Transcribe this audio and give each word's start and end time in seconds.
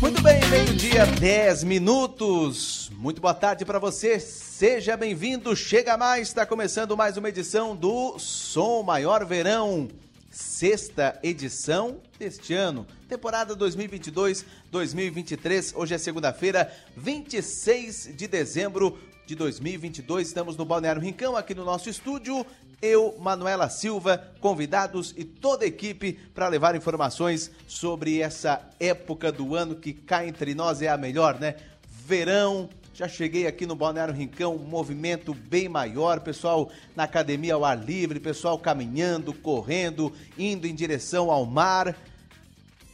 Muito 0.00 0.22
bem, 0.22 0.40
meio-dia, 0.48 1.04
10 1.06 1.64
minutos. 1.64 2.90
Muito 2.96 3.20
boa 3.20 3.34
tarde 3.34 3.64
para 3.64 3.78
você. 3.78 4.18
Seja 4.20 4.96
bem-vindo. 4.96 5.56
Chega 5.56 5.96
mais, 5.96 6.28
está 6.28 6.46
começando 6.46 6.96
mais 6.96 7.16
uma 7.16 7.28
edição 7.28 7.76
do 7.76 8.18
Som 8.18 8.82
Maior 8.82 9.24
Verão. 9.24 9.88
Sexta 10.30 11.18
edição 11.22 12.00
deste 12.18 12.52
ano, 12.52 12.86
temporada 13.08 13.56
2022-2023. 13.56 15.72
Hoje 15.74 15.94
é 15.94 15.98
segunda-feira, 15.98 16.70
26 16.94 18.10
de 18.14 18.28
dezembro 18.28 18.98
de 19.26 19.34
2022. 19.34 20.28
Estamos 20.28 20.56
no 20.56 20.64
Balneário 20.64 21.00
Rincão, 21.00 21.36
aqui 21.36 21.54
no 21.54 21.64
nosso 21.64 21.88
estúdio. 21.88 22.44
Eu, 22.80 23.16
Manuela 23.18 23.70
Silva, 23.70 24.22
convidados 24.40 25.14
e 25.16 25.24
toda 25.24 25.64
a 25.64 25.68
equipe 25.68 26.12
para 26.34 26.48
levar 26.48 26.76
informações 26.76 27.50
sobre 27.66 28.20
essa 28.20 28.60
época 28.78 29.32
do 29.32 29.54
ano 29.54 29.76
que 29.76 29.94
cá 29.94 30.26
entre 30.26 30.54
nós 30.54 30.82
é 30.82 30.88
a 30.88 30.96
melhor, 30.96 31.40
né? 31.40 31.56
Verão, 31.88 32.68
já 32.92 33.08
cheguei 33.08 33.46
aqui 33.46 33.66
no 33.66 33.74
Balneário 33.74 34.14
Rincão, 34.14 34.54
um 34.54 34.64
movimento 34.64 35.34
bem 35.34 35.68
maior, 35.68 36.20
pessoal 36.20 36.70
na 36.94 37.04
academia 37.04 37.54
ao 37.54 37.64
ar 37.64 37.78
livre, 37.78 38.20
pessoal 38.20 38.58
caminhando, 38.58 39.32
correndo, 39.32 40.12
indo 40.38 40.66
em 40.66 40.74
direção 40.74 41.30
ao 41.30 41.44
mar. 41.44 41.96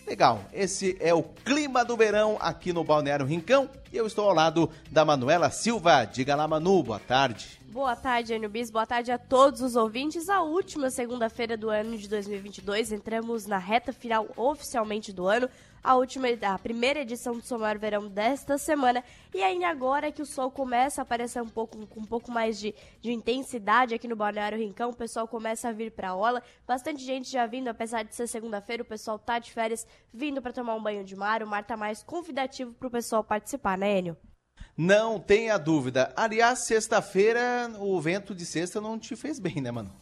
Legal, 0.06 0.44
esse 0.52 0.96
é 1.00 1.14
o 1.14 1.22
clima 1.22 1.84
do 1.84 1.96
verão 1.96 2.36
aqui 2.40 2.72
no 2.72 2.82
Balneário 2.82 3.26
Rincão 3.26 3.70
e 3.92 3.96
eu 3.96 4.06
estou 4.06 4.28
ao 4.28 4.34
lado 4.34 4.70
da 4.90 5.04
Manuela 5.04 5.50
Silva. 5.50 6.04
Diga 6.04 6.34
lá, 6.34 6.48
Manu, 6.48 6.82
boa 6.82 6.98
tarde. 6.98 7.61
Boa 7.72 7.96
tarde, 7.96 8.34
Enio 8.34 8.50
Bis. 8.50 8.70
Boa 8.70 8.84
tarde 8.84 9.10
a 9.10 9.16
todos 9.16 9.62
os 9.62 9.76
ouvintes. 9.76 10.28
A 10.28 10.42
última 10.42 10.90
segunda-feira 10.90 11.56
do 11.56 11.70
ano 11.70 11.96
de 11.96 12.06
2022. 12.06 12.92
Entramos 12.92 13.46
na 13.46 13.56
reta 13.56 13.94
final 13.94 14.28
oficialmente 14.36 15.10
do 15.10 15.26
ano. 15.26 15.48
A 15.82 15.94
última, 15.94 16.28
a 16.28 16.58
primeira 16.58 17.00
edição 17.00 17.32
do 17.32 17.40
Somar 17.40 17.78
Verão 17.78 18.08
desta 18.08 18.58
semana. 18.58 19.02
E 19.32 19.42
aí 19.42 19.64
agora 19.64 20.12
que 20.12 20.20
o 20.20 20.26
sol 20.26 20.50
começa 20.50 21.00
a 21.00 21.02
aparecer 21.02 21.40
um 21.40 21.48
pouco, 21.48 21.86
com 21.86 22.00
um 22.00 22.04
pouco 22.04 22.30
mais 22.30 22.60
de, 22.60 22.74
de 23.00 23.10
intensidade 23.10 23.94
aqui 23.94 24.06
no 24.06 24.16
Balneário 24.16 24.58
Rincão, 24.58 24.90
o 24.90 24.94
pessoal 24.94 25.26
começa 25.26 25.70
a 25.70 25.72
vir 25.72 25.92
pra 25.92 26.10
aula. 26.10 26.42
Bastante 26.66 27.02
gente 27.02 27.30
já 27.30 27.46
vindo, 27.46 27.68
apesar 27.68 28.02
de 28.02 28.14
ser 28.14 28.26
segunda-feira, 28.26 28.82
o 28.82 28.86
pessoal 28.86 29.18
tá 29.18 29.38
de 29.38 29.50
férias 29.50 29.86
vindo 30.12 30.42
para 30.42 30.52
tomar 30.52 30.74
um 30.74 30.82
banho 30.82 31.02
de 31.04 31.16
mar. 31.16 31.42
O 31.42 31.46
mar 31.46 31.64
tá 31.64 31.74
mais 31.74 32.02
convidativo 32.02 32.74
pro 32.74 32.90
pessoal 32.90 33.24
participar, 33.24 33.78
né, 33.78 33.98
Enio? 33.98 34.31
Não 34.76 35.20
tenha 35.20 35.58
dúvida. 35.58 36.12
Aliás, 36.16 36.66
sexta-feira, 36.66 37.70
o 37.78 38.00
vento 38.00 38.34
de 38.34 38.46
sexta 38.46 38.80
não 38.80 38.98
te 38.98 39.14
fez 39.14 39.38
bem, 39.38 39.60
né, 39.60 39.70
mano? 39.70 39.92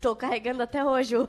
Tô 0.00 0.16
carregando 0.16 0.62
até 0.62 0.84
hoje 0.84 1.16
o, 1.16 1.28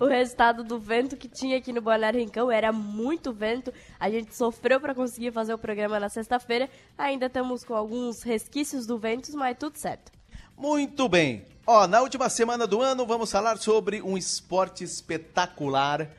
o 0.00 0.06
resultado 0.06 0.64
do 0.64 0.78
vento 0.78 1.14
que 1.16 1.28
tinha 1.28 1.58
aqui 1.58 1.72
no 1.72 1.82
Balneário 1.82 2.20
Rincão. 2.20 2.50
Era 2.50 2.72
muito 2.72 3.32
vento. 3.32 3.70
A 4.00 4.08
gente 4.08 4.34
sofreu 4.34 4.80
para 4.80 4.94
conseguir 4.94 5.30
fazer 5.30 5.52
o 5.52 5.58
programa 5.58 6.00
na 6.00 6.08
sexta-feira. 6.08 6.70
Ainda 6.96 7.26
estamos 7.26 7.64
com 7.64 7.74
alguns 7.74 8.22
resquícios 8.22 8.86
do 8.86 8.96
vento, 8.96 9.30
mas 9.36 9.58
tudo 9.58 9.76
certo. 9.76 10.10
Muito 10.56 11.06
bem. 11.08 11.44
Ó, 11.66 11.86
na 11.86 12.00
última 12.00 12.30
semana 12.30 12.66
do 12.66 12.80
ano, 12.80 13.04
vamos 13.04 13.30
falar 13.30 13.58
sobre 13.58 14.00
um 14.00 14.16
esporte 14.16 14.84
espetacular 14.84 16.10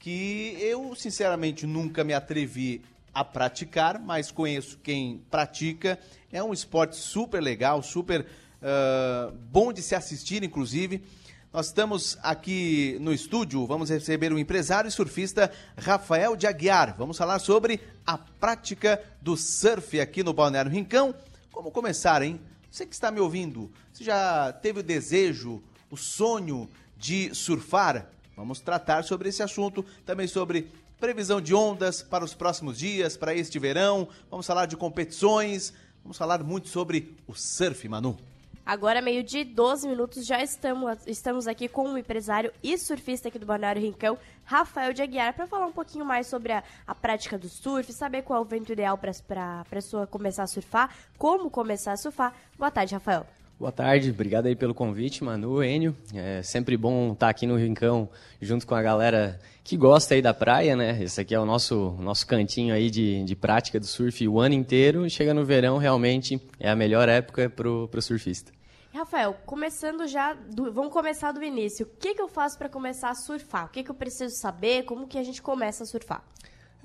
que 0.00 0.56
eu, 0.60 0.94
sinceramente, 0.96 1.66
nunca 1.66 2.02
me 2.02 2.14
atrevi 2.14 2.82
a 3.16 3.24
praticar, 3.24 3.98
mas 3.98 4.30
conheço 4.30 4.78
quem 4.82 5.22
pratica. 5.30 5.98
É 6.30 6.42
um 6.42 6.52
esporte 6.52 6.96
super 6.96 7.42
legal, 7.42 7.82
super 7.82 8.20
uh, 8.20 9.32
bom 9.50 9.72
de 9.72 9.80
se 9.80 9.94
assistir, 9.94 10.44
inclusive. 10.44 11.02
Nós 11.50 11.68
estamos 11.68 12.18
aqui 12.22 12.98
no 13.00 13.14
estúdio, 13.14 13.66
vamos 13.66 13.88
receber 13.88 14.34
o 14.34 14.38
empresário 14.38 14.86
e 14.86 14.92
surfista 14.92 15.50
Rafael 15.78 16.36
de 16.36 16.46
Aguiar. 16.46 16.94
Vamos 16.98 17.16
falar 17.16 17.38
sobre 17.38 17.80
a 18.06 18.18
prática 18.18 19.02
do 19.22 19.34
surf 19.34 19.98
aqui 19.98 20.22
no 20.22 20.34
Balneário 20.34 20.70
Rincão. 20.70 21.14
Como 21.50 21.70
começar, 21.70 22.20
hein? 22.20 22.38
Você 22.70 22.84
que 22.84 22.92
está 22.92 23.10
me 23.10 23.18
ouvindo, 23.18 23.72
você 23.94 24.04
já 24.04 24.52
teve 24.52 24.80
o 24.80 24.82
desejo, 24.82 25.62
o 25.90 25.96
sonho 25.96 26.68
de 26.98 27.34
surfar? 27.34 28.10
Vamos 28.36 28.60
tratar 28.60 29.04
sobre 29.04 29.30
esse 29.30 29.42
assunto, 29.42 29.82
também 30.04 30.26
sobre 30.26 30.70
previsão 31.00 31.40
de 31.40 31.54
ondas 31.54 32.02
para 32.02 32.24
os 32.24 32.34
próximos 32.34 32.78
dias, 32.78 33.16
para 33.16 33.34
este 33.34 33.58
verão. 33.58 34.08
Vamos 34.30 34.46
falar 34.46 34.66
de 34.66 34.76
competições, 34.76 35.72
vamos 36.02 36.16
falar 36.16 36.42
muito 36.42 36.68
sobre 36.68 37.14
o 37.26 37.34
surf, 37.34 37.88
Manu. 37.88 38.16
Agora, 38.64 39.00
meio-dia 39.00 39.44
12 39.44 39.86
minutos, 39.86 40.26
já 40.26 40.42
estamos, 40.42 40.98
estamos 41.06 41.46
aqui 41.46 41.68
com 41.68 41.92
o 41.92 41.96
empresário 41.96 42.52
e 42.60 42.76
surfista 42.76 43.28
aqui 43.28 43.38
do 43.38 43.46
Balneário 43.46 43.80
Rincão, 43.80 44.18
Rafael 44.44 44.92
de 44.92 45.02
Aguiar, 45.02 45.34
para 45.34 45.46
falar 45.46 45.66
um 45.66 45.72
pouquinho 45.72 46.04
mais 46.04 46.26
sobre 46.26 46.52
a, 46.52 46.64
a 46.84 46.92
prática 46.92 47.38
do 47.38 47.48
surf, 47.48 47.92
saber 47.92 48.22
qual 48.22 48.40
é 48.40 48.42
o 48.42 48.44
vento 48.44 48.72
ideal 48.72 48.98
para 48.98 49.60
a 49.60 49.64
pessoa 49.66 50.04
começar 50.04 50.42
a 50.42 50.48
surfar, 50.48 50.92
como 51.16 51.48
começar 51.48 51.92
a 51.92 51.96
surfar. 51.96 52.34
Boa 52.58 52.70
tarde, 52.72 52.94
Rafael. 52.94 53.24
Boa 53.58 53.72
tarde, 53.72 54.10
obrigado 54.10 54.44
aí 54.44 54.54
pelo 54.54 54.74
convite, 54.74 55.24
Manu, 55.24 55.64
Enio. 55.64 55.96
É 56.14 56.42
sempre 56.42 56.76
bom 56.76 57.14
estar 57.14 57.30
aqui 57.30 57.46
no 57.46 57.56
Rincão 57.56 58.06
junto 58.38 58.66
com 58.66 58.74
a 58.74 58.82
galera 58.82 59.40
que 59.64 59.78
gosta 59.78 60.14
aí 60.14 60.20
da 60.20 60.34
praia, 60.34 60.76
né? 60.76 61.02
Esse 61.02 61.22
aqui 61.22 61.34
é 61.34 61.40
o 61.40 61.46
nosso, 61.46 61.96
nosso 61.98 62.26
cantinho 62.26 62.74
aí 62.74 62.90
de, 62.90 63.24
de 63.24 63.34
prática 63.34 63.80
do 63.80 63.86
surf 63.86 64.28
o 64.28 64.38
ano 64.40 64.54
inteiro. 64.54 65.08
Chega 65.08 65.32
no 65.32 65.42
verão, 65.42 65.78
realmente 65.78 66.38
é 66.60 66.68
a 66.68 66.76
melhor 66.76 67.08
época 67.08 67.48
pro, 67.48 67.88
pro 67.88 68.02
surfista. 68.02 68.52
Rafael, 68.92 69.34
começando 69.46 70.06
já, 70.06 70.34
do, 70.34 70.70
vamos 70.70 70.92
começar 70.92 71.32
do 71.32 71.42
início. 71.42 71.86
O 71.86 71.98
que, 71.98 72.14
que 72.14 72.20
eu 72.20 72.28
faço 72.28 72.58
para 72.58 72.68
começar 72.68 73.08
a 73.08 73.14
surfar? 73.14 73.64
O 73.64 73.68
que, 73.70 73.82
que 73.82 73.90
eu 73.90 73.94
preciso 73.94 74.36
saber? 74.36 74.82
Como 74.82 75.06
que 75.06 75.16
a 75.16 75.22
gente 75.22 75.40
começa 75.40 75.82
a 75.82 75.86
surfar? 75.86 76.22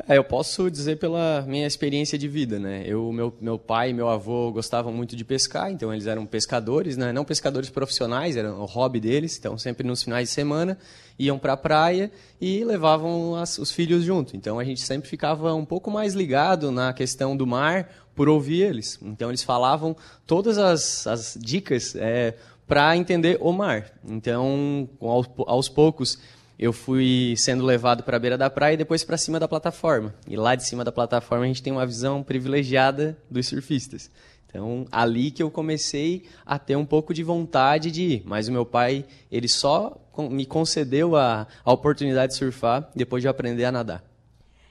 É, 0.07 0.17
eu 0.17 0.23
posso 0.23 0.69
dizer 0.69 0.97
pela 0.97 1.43
minha 1.47 1.67
experiência 1.67 2.17
de 2.17 2.27
vida, 2.27 2.57
né? 2.59 2.83
Eu, 2.85 3.11
meu, 3.11 3.33
meu 3.39 3.59
pai 3.59 3.89
e 3.89 3.93
meu 3.93 4.07
avô 4.07 4.51
gostavam 4.51 4.91
muito 4.91 5.15
de 5.15 5.23
pescar, 5.23 5.71
então 5.71 5.93
eles 5.93 6.07
eram 6.07 6.25
pescadores, 6.25 6.97
né? 6.97 7.11
Não 7.11 7.25
pescadores 7.25 7.69
profissionais, 7.69 8.37
era 8.37 8.53
o 8.53 8.65
hobby 8.65 8.99
deles, 8.99 9.37
então 9.37 9.57
sempre 9.57 9.85
nos 9.85 10.03
finais 10.03 10.29
de 10.29 10.33
semana 10.33 10.77
iam 11.19 11.37
para 11.37 11.53
a 11.53 11.57
praia 11.57 12.11
e 12.39 12.63
levavam 12.63 13.35
as, 13.35 13.57
os 13.57 13.71
filhos 13.71 14.03
junto. 14.03 14.35
Então 14.35 14.59
a 14.59 14.63
gente 14.63 14.81
sempre 14.81 15.09
ficava 15.09 15.53
um 15.53 15.65
pouco 15.65 15.91
mais 15.91 16.13
ligado 16.13 16.71
na 16.71 16.93
questão 16.93 17.35
do 17.37 17.45
mar 17.45 17.89
por 18.15 18.27
ouvir 18.27 18.61
eles. 18.61 18.99
Então 19.01 19.29
eles 19.29 19.43
falavam 19.43 19.95
todas 20.25 20.57
as, 20.57 21.05
as 21.05 21.37
dicas 21.39 21.95
é, 21.95 22.35
para 22.67 22.95
entender 22.95 23.37
o 23.41 23.51
mar. 23.51 23.91
Então, 24.07 24.89
aos, 25.01 25.29
aos 25.45 25.69
poucos 25.69 26.17
eu 26.61 26.71
fui 26.71 27.33
sendo 27.37 27.65
levado 27.65 28.03
para 28.03 28.17
a 28.17 28.19
beira 28.19 28.37
da 28.37 28.47
praia 28.47 28.75
e 28.75 28.77
depois 28.77 29.03
para 29.03 29.17
cima 29.17 29.39
da 29.39 29.47
plataforma. 29.47 30.13
E 30.27 30.37
lá 30.37 30.53
de 30.53 30.63
cima 30.63 30.83
da 30.83 30.91
plataforma 30.91 31.43
a 31.43 31.47
gente 31.47 31.63
tem 31.63 31.73
uma 31.73 31.87
visão 31.87 32.21
privilegiada 32.21 33.17
dos 33.27 33.47
surfistas. 33.47 34.11
Então, 34.45 34.85
ali 34.91 35.31
que 35.31 35.41
eu 35.41 35.49
comecei 35.49 36.25
a 36.45 36.59
ter 36.59 36.75
um 36.75 36.85
pouco 36.85 37.15
de 37.15 37.23
vontade 37.23 37.89
de 37.89 38.03
ir. 38.03 38.23
Mas 38.25 38.47
o 38.47 38.51
meu 38.51 38.63
pai, 38.63 39.05
ele 39.31 39.47
só 39.47 39.97
me 40.29 40.45
concedeu 40.45 41.15
a, 41.15 41.47
a 41.65 41.73
oportunidade 41.73 42.33
de 42.33 42.37
surfar 42.37 42.91
depois 42.95 43.23
de 43.23 43.27
aprender 43.27 43.65
a 43.65 43.71
nadar. 43.71 44.03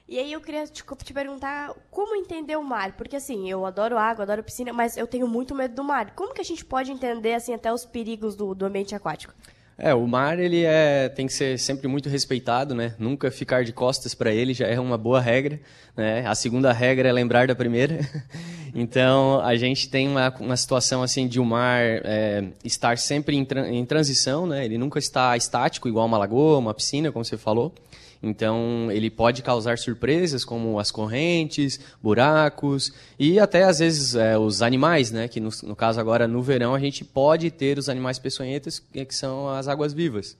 E 0.07 0.17
aí 0.17 0.31
eu 0.31 0.39
queria 0.39 0.65
te, 0.67 0.83
te, 0.83 1.13
perguntar 1.13 1.73
como 1.89 2.15
entender 2.15 2.55
o 2.55 2.63
mar, 2.63 2.93
porque 2.93 3.17
assim, 3.17 3.49
eu 3.49 3.65
adoro 3.65 3.97
água, 3.97 4.23
adoro 4.23 4.43
piscina, 4.43 4.71
mas 4.71 4.95
eu 4.95 5.07
tenho 5.07 5.27
muito 5.27 5.53
medo 5.53 5.75
do 5.75 5.83
mar. 5.83 6.11
Como 6.15 6.33
que 6.33 6.41
a 6.41 6.45
gente 6.45 6.63
pode 6.63 6.89
entender 6.89 7.33
assim 7.33 7.53
até 7.53 7.73
os 7.73 7.85
perigos 7.85 8.35
do, 8.35 8.55
do 8.55 8.65
ambiente 8.65 8.95
aquático? 8.95 9.33
É, 9.77 9.93
o 9.93 10.05
mar 10.07 10.37
ele 10.37 10.63
é, 10.63 11.09
tem 11.09 11.25
que 11.25 11.33
ser 11.33 11.57
sempre 11.57 11.87
muito 11.87 12.07
respeitado, 12.07 12.75
né? 12.75 12.93
Nunca 12.99 13.31
ficar 13.31 13.63
de 13.63 13.73
costas 13.73 14.13
para 14.13 14.31
ele 14.31 14.53
já 14.53 14.67
é 14.67 14.79
uma 14.79 14.97
boa 14.97 15.19
regra, 15.19 15.59
né? 15.97 16.25
A 16.27 16.35
segunda 16.35 16.71
regra 16.71 17.09
é 17.09 17.11
lembrar 17.11 17.47
da 17.47 17.55
primeira. 17.55 17.99
então 18.75 19.41
a 19.41 19.55
gente 19.55 19.89
tem 19.89 20.07
uma, 20.07 20.29
uma 20.39 20.57
situação 20.57 21.01
assim 21.01 21.27
de 21.27 21.39
o 21.39 21.45
mar 21.45 21.81
é, 21.81 22.43
estar 22.63 22.97
sempre 22.97 23.35
em, 23.35 23.47
em 23.71 23.85
transição, 23.85 24.45
né? 24.45 24.63
Ele 24.63 24.77
nunca 24.77 24.99
está 24.99 25.35
estático 25.35 25.87
igual 25.87 26.05
uma 26.05 26.17
lagoa, 26.17 26.59
uma 26.59 26.73
piscina, 26.73 27.11
como 27.11 27.25
você 27.25 27.37
falou. 27.37 27.73
Então, 28.23 28.89
ele 28.91 29.09
pode 29.09 29.41
causar 29.41 29.79
surpresas, 29.79 30.45
como 30.45 30.79
as 30.79 30.91
correntes, 30.91 31.79
buracos 32.01 32.93
e 33.17 33.39
até, 33.39 33.63
às 33.63 33.79
vezes, 33.79 34.13
é, 34.13 34.37
os 34.37 34.61
animais, 34.61 35.11
né? 35.11 35.27
Que, 35.27 35.39
no, 35.39 35.49
no, 35.63 35.75
caso, 35.75 35.99
agora, 35.99 36.27
no 36.27 36.41
verão, 36.41 36.75
a 36.75 36.79
gente 36.79 37.03
pode 37.03 37.49
ter 37.49 37.79
os 37.79 37.89
animais 37.89 38.19
peçonhentos, 38.19 38.79
que 38.79 39.15
são 39.15 39.49
as 39.49 39.67
águas 39.67 39.91
vivas. 39.91 40.37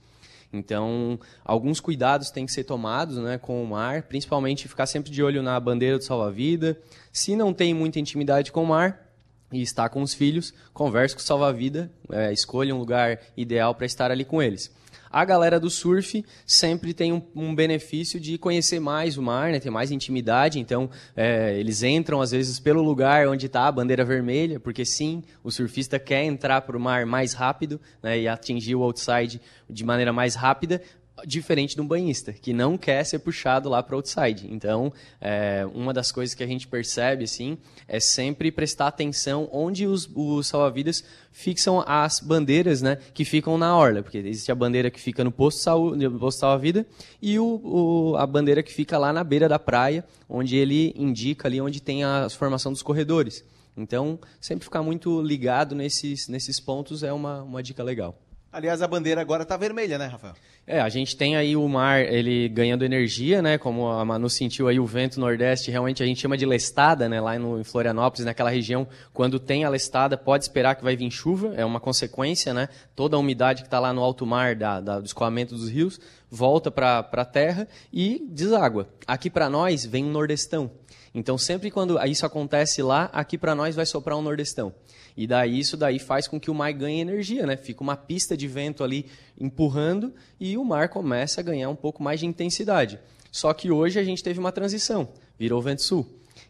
Então, 0.52 1.18
alguns 1.44 1.80
cuidados 1.80 2.30
têm 2.30 2.46
que 2.46 2.52
ser 2.52 2.64
tomados 2.64 3.16
né, 3.16 3.38
com 3.38 3.62
o 3.62 3.66
mar, 3.66 4.02
principalmente 4.02 4.68
ficar 4.68 4.86
sempre 4.86 5.10
de 5.10 5.22
olho 5.22 5.42
na 5.42 5.58
bandeira 5.58 5.96
do 5.96 6.04
salva-vida. 6.04 6.78
Se 7.10 7.34
não 7.34 7.54
tem 7.54 7.72
muita 7.72 7.98
intimidade 7.98 8.52
com 8.52 8.62
o 8.62 8.66
mar, 8.66 9.12
e 9.50 9.60
está 9.60 9.88
com 9.88 10.02
os 10.02 10.14
filhos, 10.14 10.54
converse 10.72 11.14
com 11.14 11.20
o 11.20 11.24
salva-vida, 11.24 11.90
é, 12.10 12.32
escolha 12.32 12.74
um 12.74 12.78
lugar 12.78 13.20
ideal 13.36 13.74
para 13.74 13.86
estar 13.86 14.10
ali 14.10 14.24
com 14.24 14.42
eles. 14.42 14.70
A 15.12 15.26
galera 15.26 15.60
do 15.60 15.68
surf 15.68 16.24
sempre 16.46 16.94
tem 16.94 17.12
um, 17.12 17.20
um 17.36 17.54
benefício 17.54 18.18
de 18.18 18.38
conhecer 18.38 18.80
mais 18.80 19.18
o 19.18 19.22
mar, 19.22 19.52
né? 19.52 19.60
ter 19.60 19.68
mais 19.68 19.90
intimidade. 19.90 20.58
Então, 20.58 20.88
é, 21.14 21.54
eles 21.58 21.82
entram, 21.82 22.22
às 22.22 22.30
vezes, 22.30 22.58
pelo 22.58 22.80
lugar 22.80 23.28
onde 23.28 23.44
está 23.44 23.68
a 23.68 23.72
bandeira 23.72 24.06
vermelha, 24.06 24.58
porque 24.58 24.86
sim, 24.86 25.22
o 25.44 25.50
surfista 25.50 25.98
quer 25.98 26.24
entrar 26.24 26.62
para 26.62 26.76
o 26.76 26.80
mar 26.80 27.04
mais 27.04 27.34
rápido 27.34 27.78
né? 28.02 28.20
e 28.20 28.26
atingir 28.26 28.74
o 28.74 28.82
outside 28.82 29.38
de 29.68 29.84
maneira 29.84 30.14
mais 30.14 30.34
rápida, 30.34 30.80
diferente 31.26 31.74
de 31.74 31.80
um 31.80 31.86
banhista, 31.86 32.32
que 32.32 32.52
não 32.52 32.76
quer 32.76 33.04
ser 33.04 33.18
puxado 33.18 33.68
lá 33.68 33.82
para 33.82 33.94
outside. 33.94 34.48
Então, 34.50 34.92
é, 35.20 35.66
uma 35.74 35.92
das 35.92 36.10
coisas 36.10 36.34
que 36.34 36.42
a 36.42 36.46
gente 36.46 36.66
percebe, 36.66 37.24
assim, 37.24 37.58
é 37.86 38.00
sempre 38.00 38.50
prestar 38.50 38.88
atenção 38.88 39.48
onde 39.52 39.86
os, 39.86 40.08
os 40.14 40.46
salva-vidas 40.46 41.04
fixam 41.30 41.82
as 41.86 42.18
bandeiras, 42.20 42.82
né, 42.82 42.96
que 43.14 43.24
ficam 43.24 43.56
na 43.56 43.76
orla, 43.76 44.02
porque 44.02 44.18
existe 44.18 44.50
a 44.50 44.54
bandeira 44.54 44.90
que 44.90 45.00
fica 45.00 45.22
no 45.22 45.30
posto, 45.30 45.60
saúde, 45.60 46.08
posto 46.10 46.40
salva-vida 46.40 46.86
e 47.20 47.38
o, 47.38 47.60
o, 47.62 48.16
a 48.16 48.26
bandeira 48.26 48.62
que 48.62 48.72
fica 48.72 48.98
lá 48.98 49.12
na 49.12 49.22
beira 49.22 49.48
da 49.48 49.58
praia, 49.58 50.04
onde 50.28 50.56
ele 50.56 50.92
indica 50.96 51.46
ali 51.46 51.60
onde 51.60 51.80
tem 51.80 52.04
a 52.04 52.28
formação 52.30 52.72
dos 52.72 52.82
corredores. 52.82 53.44
Então, 53.76 54.18
sempre 54.40 54.64
ficar 54.64 54.82
muito 54.82 55.22
ligado 55.22 55.74
nesses, 55.74 56.28
nesses 56.28 56.60
pontos 56.60 57.02
é 57.02 57.12
uma, 57.12 57.42
uma 57.42 57.62
dica 57.62 57.82
legal. 57.82 58.18
Aliás, 58.52 58.82
a 58.82 58.86
bandeira 58.86 59.18
agora 59.18 59.44
está 59.44 59.56
vermelha, 59.56 59.96
né, 59.96 60.04
Rafael? 60.04 60.34
É, 60.66 60.78
a 60.78 60.88
gente 60.90 61.16
tem 61.16 61.36
aí 61.36 61.56
o 61.56 61.66
mar, 61.66 62.00
ele 62.02 62.50
ganhando 62.50 62.84
energia, 62.84 63.40
né? 63.40 63.56
Como 63.56 63.88
a 63.88 64.04
Manu 64.04 64.28
sentiu 64.28 64.68
aí 64.68 64.78
o 64.78 64.84
vento 64.84 65.18
nordeste, 65.18 65.70
realmente 65.70 66.02
a 66.02 66.06
gente 66.06 66.20
chama 66.20 66.36
de 66.36 66.44
lestada, 66.44 67.08
né? 67.08 67.18
Lá 67.18 67.38
no, 67.38 67.58
em 67.58 67.64
Florianópolis, 67.64 68.26
naquela 68.26 68.50
região, 68.50 68.86
quando 69.12 69.40
tem 69.40 69.64
a 69.64 69.70
lestada, 69.70 70.18
pode 70.18 70.44
esperar 70.44 70.74
que 70.74 70.84
vai 70.84 70.94
vir 70.94 71.10
chuva, 71.10 71.54
é 71.56 71.64
uma 71.64 71.80
consequência, 71.80 72.52
né? 72.52 72.68
Toda 72.94 73.16
a 73.16 73.18
umidade 73.18 73.62
que 73.62 73.68
está 73.68 73.80
lá 73.80 73.90
no 73.90 74.02
alto 74.02 74.26
mar, 74.26 74.54
da, 74.54 74.80
da, 74.80 75.00
do 75.00 75.06
escoamento 75.06 75.54
dos 75.54 75.70
rios, 75.70 75.98
volta 76.30 76.70
para 76.70 76.98
a 77.10 77.24
terra 77.24 77.66
e 77.90 78.22
deságua. 78.28 78.86
Aqui 79.06 79.30
para 79.30 79.48
nós 79.48 79.86
vem 79.86 80.04
um 80.04 80.10
nordestão. 80.10 80.70
Então, 81.14 81.36
sempre 81.36 81.70
quando 81.70 82.02
isso 82.06 82.24
acontece 82.24 82.82
lá, 82.82 83.10
aqui 83.12 83.36
para 83.36 83.54
nós 83.54 83.74
vai 83.74 83.84
soprar 83.84 84.16
um 84.16 84.22
nordestão. 84.22 84.74
E 85.16 85.26
daí 85.26 85.58
isso 85.58 85.76
daí 85.76 85.98
faz 85.98 86.26
com 86.26 86.40
que 86.40 86.50
o 86.50 86.54
mar 86.54 86.72
ganhe 86.72 87.00
energia, 87.00 87.46
né? 87.46 87.56
Fica 87.56 87.82
uma 87.82 87.96
pista 87.96 88.36
de 88.36 88.48
vento 88.48 88.82
ali 88.82 89.06
empurrando 89.38 90.14
e 90.40 90.56
o 90.56 90.64
mar 90.64 90.88
começa 90.88 91.40
a 91.40 91.44
ganhar 91.44 91.68
um 91.68 91.76
pouco 91.76 92.02
mais 92.02 92.20
de 92.20 92.26
intensidade. 92.26 92.98
Só 93.30 93.52
que 93.52 93.70
hoje 93.70 93.98
a 93.98 94.04
gente 94.04 94.22
teve 94.22 94.38
uma 94.38 94.52
transição, 94.52 95.08
virou 95.38 95.60
vento 95.60 95.82
sul. 95.82 96.06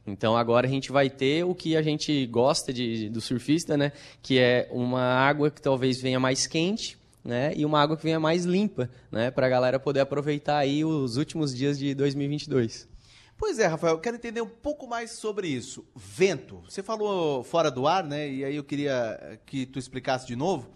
Então 0.06 0.36
agora 0.36 0.66
a 0.66 0.70
gente 0.70 0.90
vai 0.90 1.10
ter 1.10 1.44
o 1.44 1.54
que 1.54 1.76
a 1.76 1.82
gente 1.82 2.26
gosta 2.26 2.72
de, 2.72 3.08
do 3.08 3.20
surfista, 3.20 3.76
né? 3.76 3.92
Que 4.20 4.38
é 4.38 4.68
uma 4.70 5.02
água 5.02 5.50
que 5.50 5.60
talvez 5.60 6.00
venha 6.00 6.20
mais 6.20 6.46
quente, 6.46 6.96
né? 7.24 7.52
E 7.56 7.64
uma 7.64 7.80
água 7.80 7.96
que 7.96 8.02
venha 8.02 8.20
mais 8.20 8.44
limpa, 8.44 8.90
né? 9.10 9.30
Para 9.30 9.46
a 9.46 9.50
galera 9.50 9.78
poder 9.78 10.00
aproveitar 10.00 10.58
aí 10.58 10.84
os 10.84 11.16
últimos 11.16 11.54
dias 11.54 11.78
de 11.78 11.94
2022. 11.94 12.91
Pois 13.44 13.58
é, 13.58 13.66
Rafael, 13.66 13.94
eu 13.94 13.98
quero 13.98 14.14
entender 14.14 14.40
um 14.40 14.48
pouco 14.48 14.86
mais 14.86 15.10
sobre 15.10 15.48
isso. 15.48 15.84
Vento. 15.96 16.62
Você 16.68 16.80
falou 16.80 17.42
fora 17.42 17.72
do 17.72 17.88
ar, 17.88 18.04
né? 18.04 18.30
E 18.30 18.44
aí 18.44 18.54
eu 18.54 18.62
queria 18.62 19.40
que 19.44 19.66
tu 19.66 19.80
explicasse 19.80 20.24
de 20.28 20.36
novo. 20.36 20.70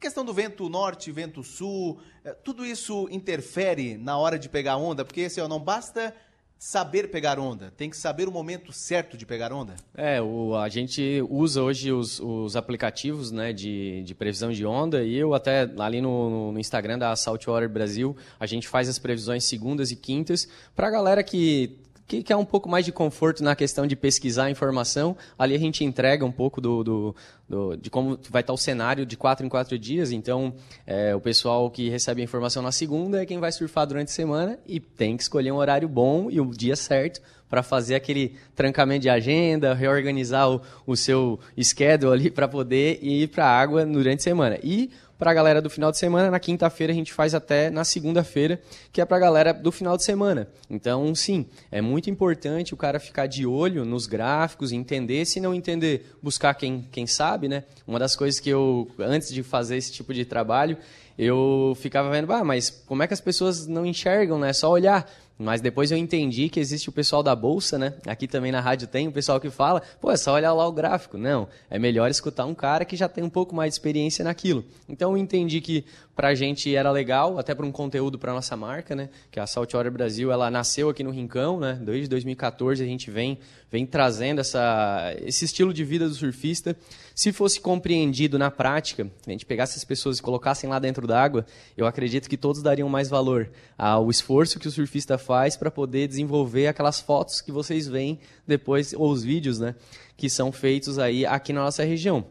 Questão 0.00 0.24
do 0.24 0.32
vento 0.32 0.70
norte, 0.70 1.12
vento 1.12 1.44
sul, 1.44 2.00
eh, 2.24 2.32
tudo 2.32 2.64
isso 2.64 3.06
interfere 3.10 3.98
na 3.98 4.16
hora 4.16 4.38
de 4.38 4.48
pegar 4.48 4.78
onda? 4.78 5.04
Porque 5.04 5.20
assim, 5.20 5.46
não 5.46 5.60
basta 5.60 6.14
saber 6.58 7.08
pegar 7.08 7.38
onda, 7.38 7.72
tem 7.76 7.88
que 7.88 7.96
saber 7.96 8.26
o 8.26 8.32
momento 8.32 8.72
certo 8.72 9.16
de 9.16 9.24
pegar 9.24 9.52
onda? 9.52 9.76
É, 9.94 10.20
o, 10.20 10.56
a 10.56 10.68
gente 10.68 11.22
usa 11.30 11.62
hoje 11.62 11.92
os, 11.92 12.18
os 12.18 12.56
aplicativos 12.56 13.30
né, 13.30 13.52
de, 13.52 14.02
de 14.02 14.14
previsão 14.14 14.50
de 14.50 14.66
onda 14.66 15.04
e 15.04 15.14
eu 15.14 15.34
até 15.34 15.70
ali 15.78 16.00
no, 16.00 16.52
no 16.52 16.58
Instagram 16.58 16.98
da 16.98 17.14
Saltwater 17.14 17.68
Brasil, 17.68 18.16
a 18.40 18.46
gente 18.46 18.66
faz 18.66 18.88
as 18.88 18.98
previsões 18.98 19.44
segundas 19.44 19.92
e 19.92 19.96
quintas 19.96 20.48
para 20.74 20.88
a 20.88 20.90
galera 20.90 21.22
que 21.22 21.78
que 22.08 22.22
quer 22.22 22.36
um 22.36 22.44
pouco 22.44 22.70
mais 22.70 22.86
de 22.86 22.90
conforto 22.90 23.44
na 23.44 23.54
questão 23.54 23.86
de 23.86 23.94
pesquisar 23.94 24.44
a 24.44 24.50
informação. 24.50 25.14
Ali 25.38 25.54
a 25.54 25.58
gente 25.58 25.84
entrega 25.84 26.24
um 26.24 26.32
pouco 26.32 26.58
do, 26.58 26.82
do, 26.82 27.16
do 27.46 27.76
de 27.76 27.90
como 27.90 28.18
vai 28.30 28.40
estar 28.40 28.54
o 28.54 28.56
cenário 28.56 29.04
de 29.04 29.14
quatro 29.14 29.44
em 29.44 29.48
quatro 29.48 29.78
dias. 29.78 30.10
Então, 30.10 30.54
é, 30.86 31.14
o 31.14 31.20
pessoal 31.20 31.70
que 31.70 31.90
recebe 31.90 32.22
a 32.22 32.24
informação 32.24 32.62
na 32.62 32.72
segunda 32.72 33.22
é 33.22 33.26
quem 33.26 33.38
vai 33.38 33.52
surfar 33.52 33.86
durante 33.86 34.08
a 34.08 34.12
semana 34.12 34.58
e 34.66 34.80
tem 34.80 35.18
que 35.18 35.22
escolher 35.22 35.52
um 35.52 35.56
horário 35.56 35.86
bom 35.86 36.30
e 36.30 36.40
o 36.40 36.50
dia 36.50 36.76
certo 36.76 37.20
para 37.48 37.62
fazer 37.62 37.94
aquele 37.94 38.36
trancamento 38.54 39.02
de 39.02 39.08
agenda, 39.08 39.74
reorganizar 39.74 40.50
o, 40.50 40.60
o 40.86 40.96
seu 40.96 41.38
schedule 41.62 42.12
ali 42.12 42.30
para 42.30 42.48
poder 42.48 42.98
ir 43.02 43.28
para 43.28 43.46
a 43.46 43.60
água 43.60 43.84
durante 43.84 44.20
a 44.20 44.22
semana. 44.22 44.58
E 44.62 44.90
para 45.18 45.30
a 45.32 45.34
galera 45.34 45.60
do 45.60 45.68
final 45.68 45.90
de 45.90 45.98
semana. 45.98 46.30
Na 46.30 46.38
quinta-feira 46.38 46.92
a 46.92 46.96
gente 46.96 47.12
faz 47.12 47.34
até 47.34 47.68
na 47.68 47.84
segunda-feira, 47.84 48.60
que 48.92 49.00
é 49.00 49.04
para 49.04 49.16
a 49.16 49.20
galera 49.20 49.52
do 49.52 49.72
final 49.72 49.96
de 49.96 50.04
semana. 50.04 50.48
Então, 50.70 51.14
sim, 51.14 51.46
é 51.70 51.80
muito 51.80 52.08
importante 52.08 52.72
o 52.72 52.76
cara 52.76 53.00
ficar 53.00 53.26
de 53.26 53.44
olho 53.44 53.84
nos 53.84 54.06
gráficos, 54.06 54.70
entender. 54.70 55.24
Se 55.26 55.40
não 55.40 55.52
entender, 55.52 56.14
buscar 56.22 56.54
quem, 56.54 56.86
quem 56.92 57.06
sabe, 57.06 57.48
né? 57.48 57.64
Uma 57.86 57.98
das 57.98 58.14
coisas 58.14 58.38
que 58.38 58.48
eu, 58.48 58.88
antes 58.98 59.30
de 59.30 59.42
fazer 59.42 59.76
esse 59.76 59.92
tipo 59.92 60.14
de 60.14 60.24
trabalho, 60.24 60.78
eu 61.18 61.76
ficava 61.80 62.08
vendo, 62.10 62.32
ah, 62.32 62.44
mas 62.44 62.70
como 62.70 63.02
é 63.02 63.06
que 63.08 63.14
as 63.14 63.20
pessoas 63.20 63.66
não 63.66 63.84
enxergam, 63.84 64.38
né? 64.38 64.50
É 64.50 64.52
só 64.52 64.70
olhar. 64.70 65.10
Mas 65.38 65.60
depois 65.60 65.92
eu 65.92 65.96
entendi 65.96 66.48
que 66.48 66.58
existe 66.58 66.88
o 66.88 66.92
pessoal 66.92 67.22
da 67.22 67.34
bolsa, 67.36 67.78
né? 67.78 67.94
Aqui 68.06 68.26
também 68.26 68.50
na 68.50 68.60
rádio 68.60 68.88
tem 68.88 69.06
o 69.06 69.12
pessoal 69.12 69.38
que 69.38 69.48
fala, 69.48 69.80
pô, 70.00 70.10
é 70.10 70.16
só 70.16 70.34
olhar 70.34 70.52
lá 70.52 70.66
o 70.66 70.72
gráfico. 70.72 71.16
Não, 71.16 71.46
é 71.70 71.78
melhor 71.78 72.10
escutar 72.10 72.44
um 72.44 72.54
cara 72.54 72.84
que 72.84 72.96
já 72.96 73.08
tem 73.08 73.22
um 73.22 73.30
pouco 73.30 73.54
mais 73.54 73.72
de 73.72 73.74
experiência 73.74 74.24
naquilo. 74.24 74.64
Então 74.88 75.12
eu 75.12 75.16
entendi 75.16 75.60
que 75.60 75.84
pra 76.16 76.34
gente 76.34 76.74
era 76.74 76.90
legal, 76.90 77.38
até 77.38 77.54
para 77.54 77.64
um 77.64 77.70
conteúdo 77.70 78.18
para 78.18 78.32
nossa 78.32 78.56
marca, 78.56 78.96
né? 78.96 79.08
Que 79.30 79.38
a 79.38 79.46
Saltwater 79.46 79.92
Brasil, 79.92 80.32
ela 80.32 80.50
nasceu 80.50 80.88
aqui 80.88 81.04
no 81.04 81.10
Rincão, 81.10 81.60
né? 81.60 81.78
Desde 81.80 82.08
2014 82.08 82.82
a 82.82 82.86
gente 82.86 83.08
vem 83.08 83.38
vem 83.70 83.86
trazendo 83.86 84.40
essa, 84.40 85.14
esse 85.20 85.44
estilo 85.44 85.72
de 85.72 85.84
vida 85.84 86.08
do 86.08 86.14
surfista. 86.14 86.76
Se 87.14 87.32
fosse 87.32 87.60
compreendido 87.60 88.38
na 88.38 88.50
prática, 88.50 89.10
a 89.26 89.30
gente 89.30 89.44
pegasse 89.44 89.76
as 89.76 89.84
pessoas 89.84 90.18
e 90.18 90.22
colocassem 90.22 90.68
lá 90.70 90.78
dentro 90.78 91.06
d'água, 91.06 91.44
eu 91.76 91.86
acredito 91.86 92.28
que 92.28 92.36
todos 92.36 92.62
dariam 92.62 92.88
mais 92.88 93.08
valor 93.08 93.50
ao 93.76 94.10
esforço 94.10 94.58
que 94.58 94.68
o 94.68 94.70
surfista 94.70 95.18
faz 95.28 95.58
para 95.58 95.70
poder 95.70 96.08
desenvolver 96.08 96.68
aquelas 96.68 96.98
fotos 96.98 97.42
que 97.42 97.52
vocês 97.52 97.86
veem 97.86 98.18
depois, 98.46 98.94
ou 98.94 99.10
os 99.10 99.22
vídeos, 99.22 99.58
né, 99.58 99.74
que 100.16 100.30
são 100.30 100.50
feitos 100.50 100.98
aí 100.98 101.26
aqui 101.26 101.52
na 101.52 101.62
nossa 101.62 101.84
região. 101.84 102.24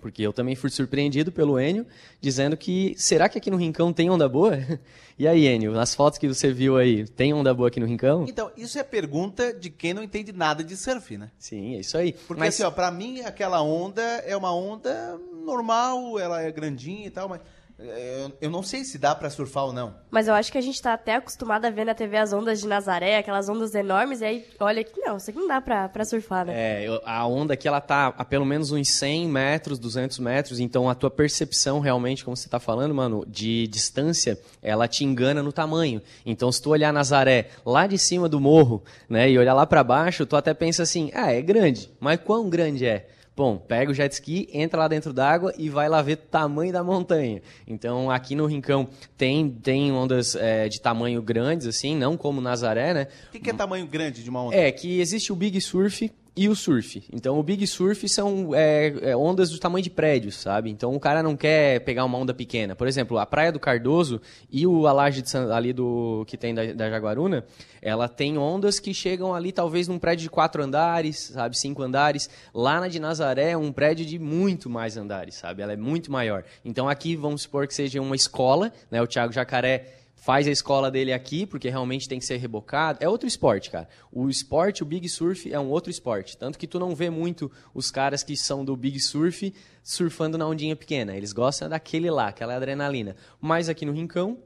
Porque 0.00 0.22
eu 0.22 0.32
também 0.32 0.54
fui 0.54 0.70
surpreendido 0.70 1.30
pelo 1.30 1.60
Enio, 1.60 1.84
dizendo 2.20 2.56
que 2.56 2.94
será 2.96 3.28
que 3.28 3.36
aqui 3.36 3.50
no 3.50 3.56
Rincão 3.56 3.92
tem 3.92 4.08
onda 4.08 4.26
boa? 4.26 4.56
E 5.20 5.26
aí, 5.26 5.48
Enio, 5.48 5.72
nas 5.72 5.96
fotos 5.96 6.16
que 6.16 6.28
você 6.28 6.52
viu 6.52 6.76
aí, 6.76 7.04
tem 7.04 7.34
onda 7.34 7.52
boa 7.52 7.66
aqui 7.66 7.80
no 7.80 7.86
Rincão? 7.86 8.24
Então, 8.28 8.52
isso 8.56 8.78
é 8.78 8.84
pergunta 8.84 9.52
de 9.52 9.68
quem 9.68 9.92
não 9.92 10.00
entende 10.00 10.30
nada 10.30 10.62
de 10.62 10.76
surf, 10.76 11.18
né? 11.18 11.32
Sim, 11.36 11.74
é 11.74 11.80
isso 11.80 11.98
aí. 11.98 12.12
Porque 12.12 12.38
mas... 12.38 12.54
assim, 12.54 12.62
ó, 12.62 12.70
pra 12.70 12.88
mim 12.92 13.22
aquela 13.22 13.60
onda 13.60 14.00
é 14.00 14.36
uma 14.36 14.54
onda 14.54 15.18
normal, 15.44 16.20
ela 16.20 16.40
é 16.40 16.52
grandinha 16.52 17.08
e 17.08 17.10
tal, 17.10 17.28
mas 17.28 17.40
é, 17.80 18.30
eu 18.40 18.50
não 18.50 18.62
sei 18.62 18.82
se 18.82 18.98
dá 18.98 19.14
para 19.14 19.30
surfar 19.30 19.66
ou 19.66 19.72
não. 19.72 19.94
Mas 20.10 20.26
eu 20.26 20.34
acho 20.34 20.50
que 20.50 20.58
a 20.58 20.60
gente 20.60 20.80
tá 20.82 20.94
até 20.94 21.14
acostumado 21.14 21.64
a 21.64 21.70
ver 21.70 21.84
na 21.84 21.94
TV 21.94 22.16
as 22.16 22.32
ondas 22.32 22.60
de 22.60 22.66
Nazaré, 22.66 23.18
aquelas 23.18 23.48
ondas 23.48 23.74
enormes, 23.74 24.20
e 24.20 24.24
aí 24.24 24.46
olha 24.58 24.82
que 24.82 25.00
não, 25.00 25.16
isso 25.16 25.30
aqui 25.30 25.38
não 25.38 25.46
dá 25.46 25.60
pra, 25.60 25.88
pra 25.88 26.04
surfar, 26.04 26.46
né? 26.46 26.52
É, 26.84 27.00
a 27.04 27.26
onda 27.26 27.54
aqui, 27.54 27.68
ela 27.68 27.80
tá 27.80 28.08
a 28.18 28.24
pelo 28.24 28.44
menos 28.44 28.72
uns 28.72 28.88
100 28.88 29.28
metros, 29.28 29.78
200 29.78 30.18
metros, 30.18 30.58
então 30.58 30.90
a 30.90 30.94
tua 30.94 31.10
percepção 31.10 31.78
realmente, 31.78 32.24
como 32.24 32.36
você 32.36 32.48
tá 32.48 32.58
falando, 32.58 32.92
mano, 32.92 33.24
de 33.28 33.68
distância, 33.68 34.38
ela 34.60 34.88
te 34.88 35.04
engana 35.04 35.42
no 35.42 35.52
tamanho. 35.52 36.02
Então 36.26 36.50
se 36.50 36.60
tu 36.60 36.70
olhar 36.70 36.92
Nazaré 36.92 37.50
lá 37.64 37.86
de 37.86 37.96
cima 37.96 38.28
do 38.28 38.40
morro, 38.40 38.82
né, 39.08 39.30
e 39.30 39.38
olhar 39.38 39.54
lá 39.54 39.66
para 39.66 39.84
baixo, 39.84 40.26
tu 40.26 40.34
até 40.34 40.52
pensa 40.52 40.82
assim, 40.82 41.12
ah, 41.14 41.32
é 41.32 41.40
grande, 41.40 41.90
mas 42.00 42.20
quão 42.20 42.48
grande 42.50 42.84
é? 42.84 43.08
Bom, 43.38 43.56
pega 43.56 43.92
o 43.92 43.94
jet 43.94 44.12
ski, 44.12 44.48
entra 44.52 44.80
lá 44.80 44.88
dentro 44.88 45.12
d'água 45.12 45.54
e 45.56 45.70
vai 45.70 45.88
lá 45.88 46.02
ver 46.02 46.14
o 46.14 46.16
tamanho 46.16 46.72
da 46.72 46.82
montanha. 46.82 47.40
Então, 47.68 48.10
aqui 48.10 48.34
no 48.34 48.46
Rincão 48.46 48.88
tem, 49.16 49.48
tem 49.48 49.92
ondas 49.92 50.34
é, 50.34 50.68
de 50.68 50.80
tamanho 50.80 51.22
grandes, 51.22 51.68
assim, 51.68 51.94
não 51.94 52.16
como 52.16 52.40
Nazaré, 52.40 52.92
né? 52.92 53.06
O 53.28 53.30
que, 53.30 53.38
que 53.38 53.50
é 53.50 53.52
tamanho 53.52 53.86
grande 53.86 54.24
de 54.24 54.28
uma 54.28 54.42
onda? 54.42 54.56
É, 54.56 54.72
que 54.72 54.98
existe 54.98 55.32
o 55.32 55.36
Big 55.36 55.60
Surf, 55.60 56.10
e 56.38 56.48
o 56.48 56.54
surf. 56.54 57.02
Então, 57.12 57.36
o 57.36 57.42
big 57.42 57.66
surf 57.66 58.08
são 58.08 58.54
é, 58.54 59.10
é, 59.10 59.16
ondas 59.16 59.50
do 59.50 59.58
tamanho 59.58 59.82
de 59.82 59.90
prédios, 59.90 60.36
sabe? 60.36 60.70
Então, 60.70 60.94
o 60.94 61.00
cara 61.00 61.20
não 61.20 61.36
quer 61.36 61.80
pegar 61.80 62.04
uma 62.04 62.16
onda 62.16 62.32
pequena. 62.32 62.76
Por 62.76 62.86
exemplo, 62.86 63.18
a 63.18 63.26
Praia 63.26 63.50
do 63.50 63.58
Cardoso 63.58 64.20
e 64.48 64.64
o 64.64 64.86
Alaje 64.86 65.24
ali 65.52 65.72
do 65.72 66.24
que 66.28 66.36
tem 66.36 66.54
da, 66.54 66.72
da, 66.72 66.88
Jaguaruna, 66.88 67.44
ela 67.82 68.08
tem 68.08 68.38
ondas 68.38 68.78
que 68.78 68.94
chegam 68.94 69.34
ali 69.34 69.50
talvez 69.50 69.88
num 69.88 69.98
prédio 69.98 70.22
de 70.22 70.30
quatro 70.30 70.62
andares, 70.62 71.32
sabe? 71.32 71.58
Cinco 71.58 71.82
andares. 71.82 72.30
Lá 72.54 72.78
na 72.78 72.86
de 72.86 73.00
Nazaré 73.00 73.50
é 73.50 73.56
um 73.56 73.72
prédio 73.72 74.06
de 74.06 74.16
muito 74.16 74.70
mais 74.70 74.96
andares, 74.96 75.34
sabe? 75.34 75.60
Ela 75.60 75.72
é 75.72 75.76
muito 75.76 76.12
maior. 76.12 76.44
Então, 76.64 76.88
aqui 76.88 77.16
vamos 77.16 77.42
supor 77.42 77.66
que 77.66 77.74
seja 77.74 78.00
uma 78.00 78.14
escola, 78.14 78.72
né? 78.92 79.02
O 79.02 79.08
Thiago 79.08 79.32
Jacaré 79.32 79.97
faz 80.20 80.46
a 80.46 80.50
escola 80.50 80.90
dele 80.90 81.12
aqui, 81.12 81.46
porque 81.46 81.70
realmente 81.70 82.08
tem 82.08 82.18
que 82.18 82.24
ser 82.24 82.36
rebocado. 82.36 82.98
É 83.00 83.08
outro 83.08 83.26
esporte, 83.26 83.70
cara. 83.70 83.88
O 84.12 84.28
esporte, 84.28 84.82
o 84.82 84.86
Big 84.86 85.08
Surf, 85.08 85.50
é 85.52 85.58
um 85.58 85.68
outro 85.68 85.90
esporte. 85.90 86.36
Tanto 86.36 86.58
que 86.58 86.66
tu 86.66 86.78
não 86.78 86.94
vê 86.94 87.08
muito 87.08 87.50
os 87.72 87.90
caras 87.90 88.22
que 88.22 88.36
são 88.36 88.64
do 88.64 88.76
Big 88.76 88.98
Surf 89.00 89.54
surfando 89.82 90.36
na 90.36 90.46
ondinha 90.46 90.76
pequena. 90.76 91.16
Eles 91.16 91.32
gostam 91.32 91.68
daquele 91.68 92.10
lá, 92.10 92.28
aquela 92.28 92.56
adrenalina. 92.56 93.16
Mas 93.40 93.68
aqui 93.68 93.86
no 93.86 93.92
Rincão, 93.92 94.38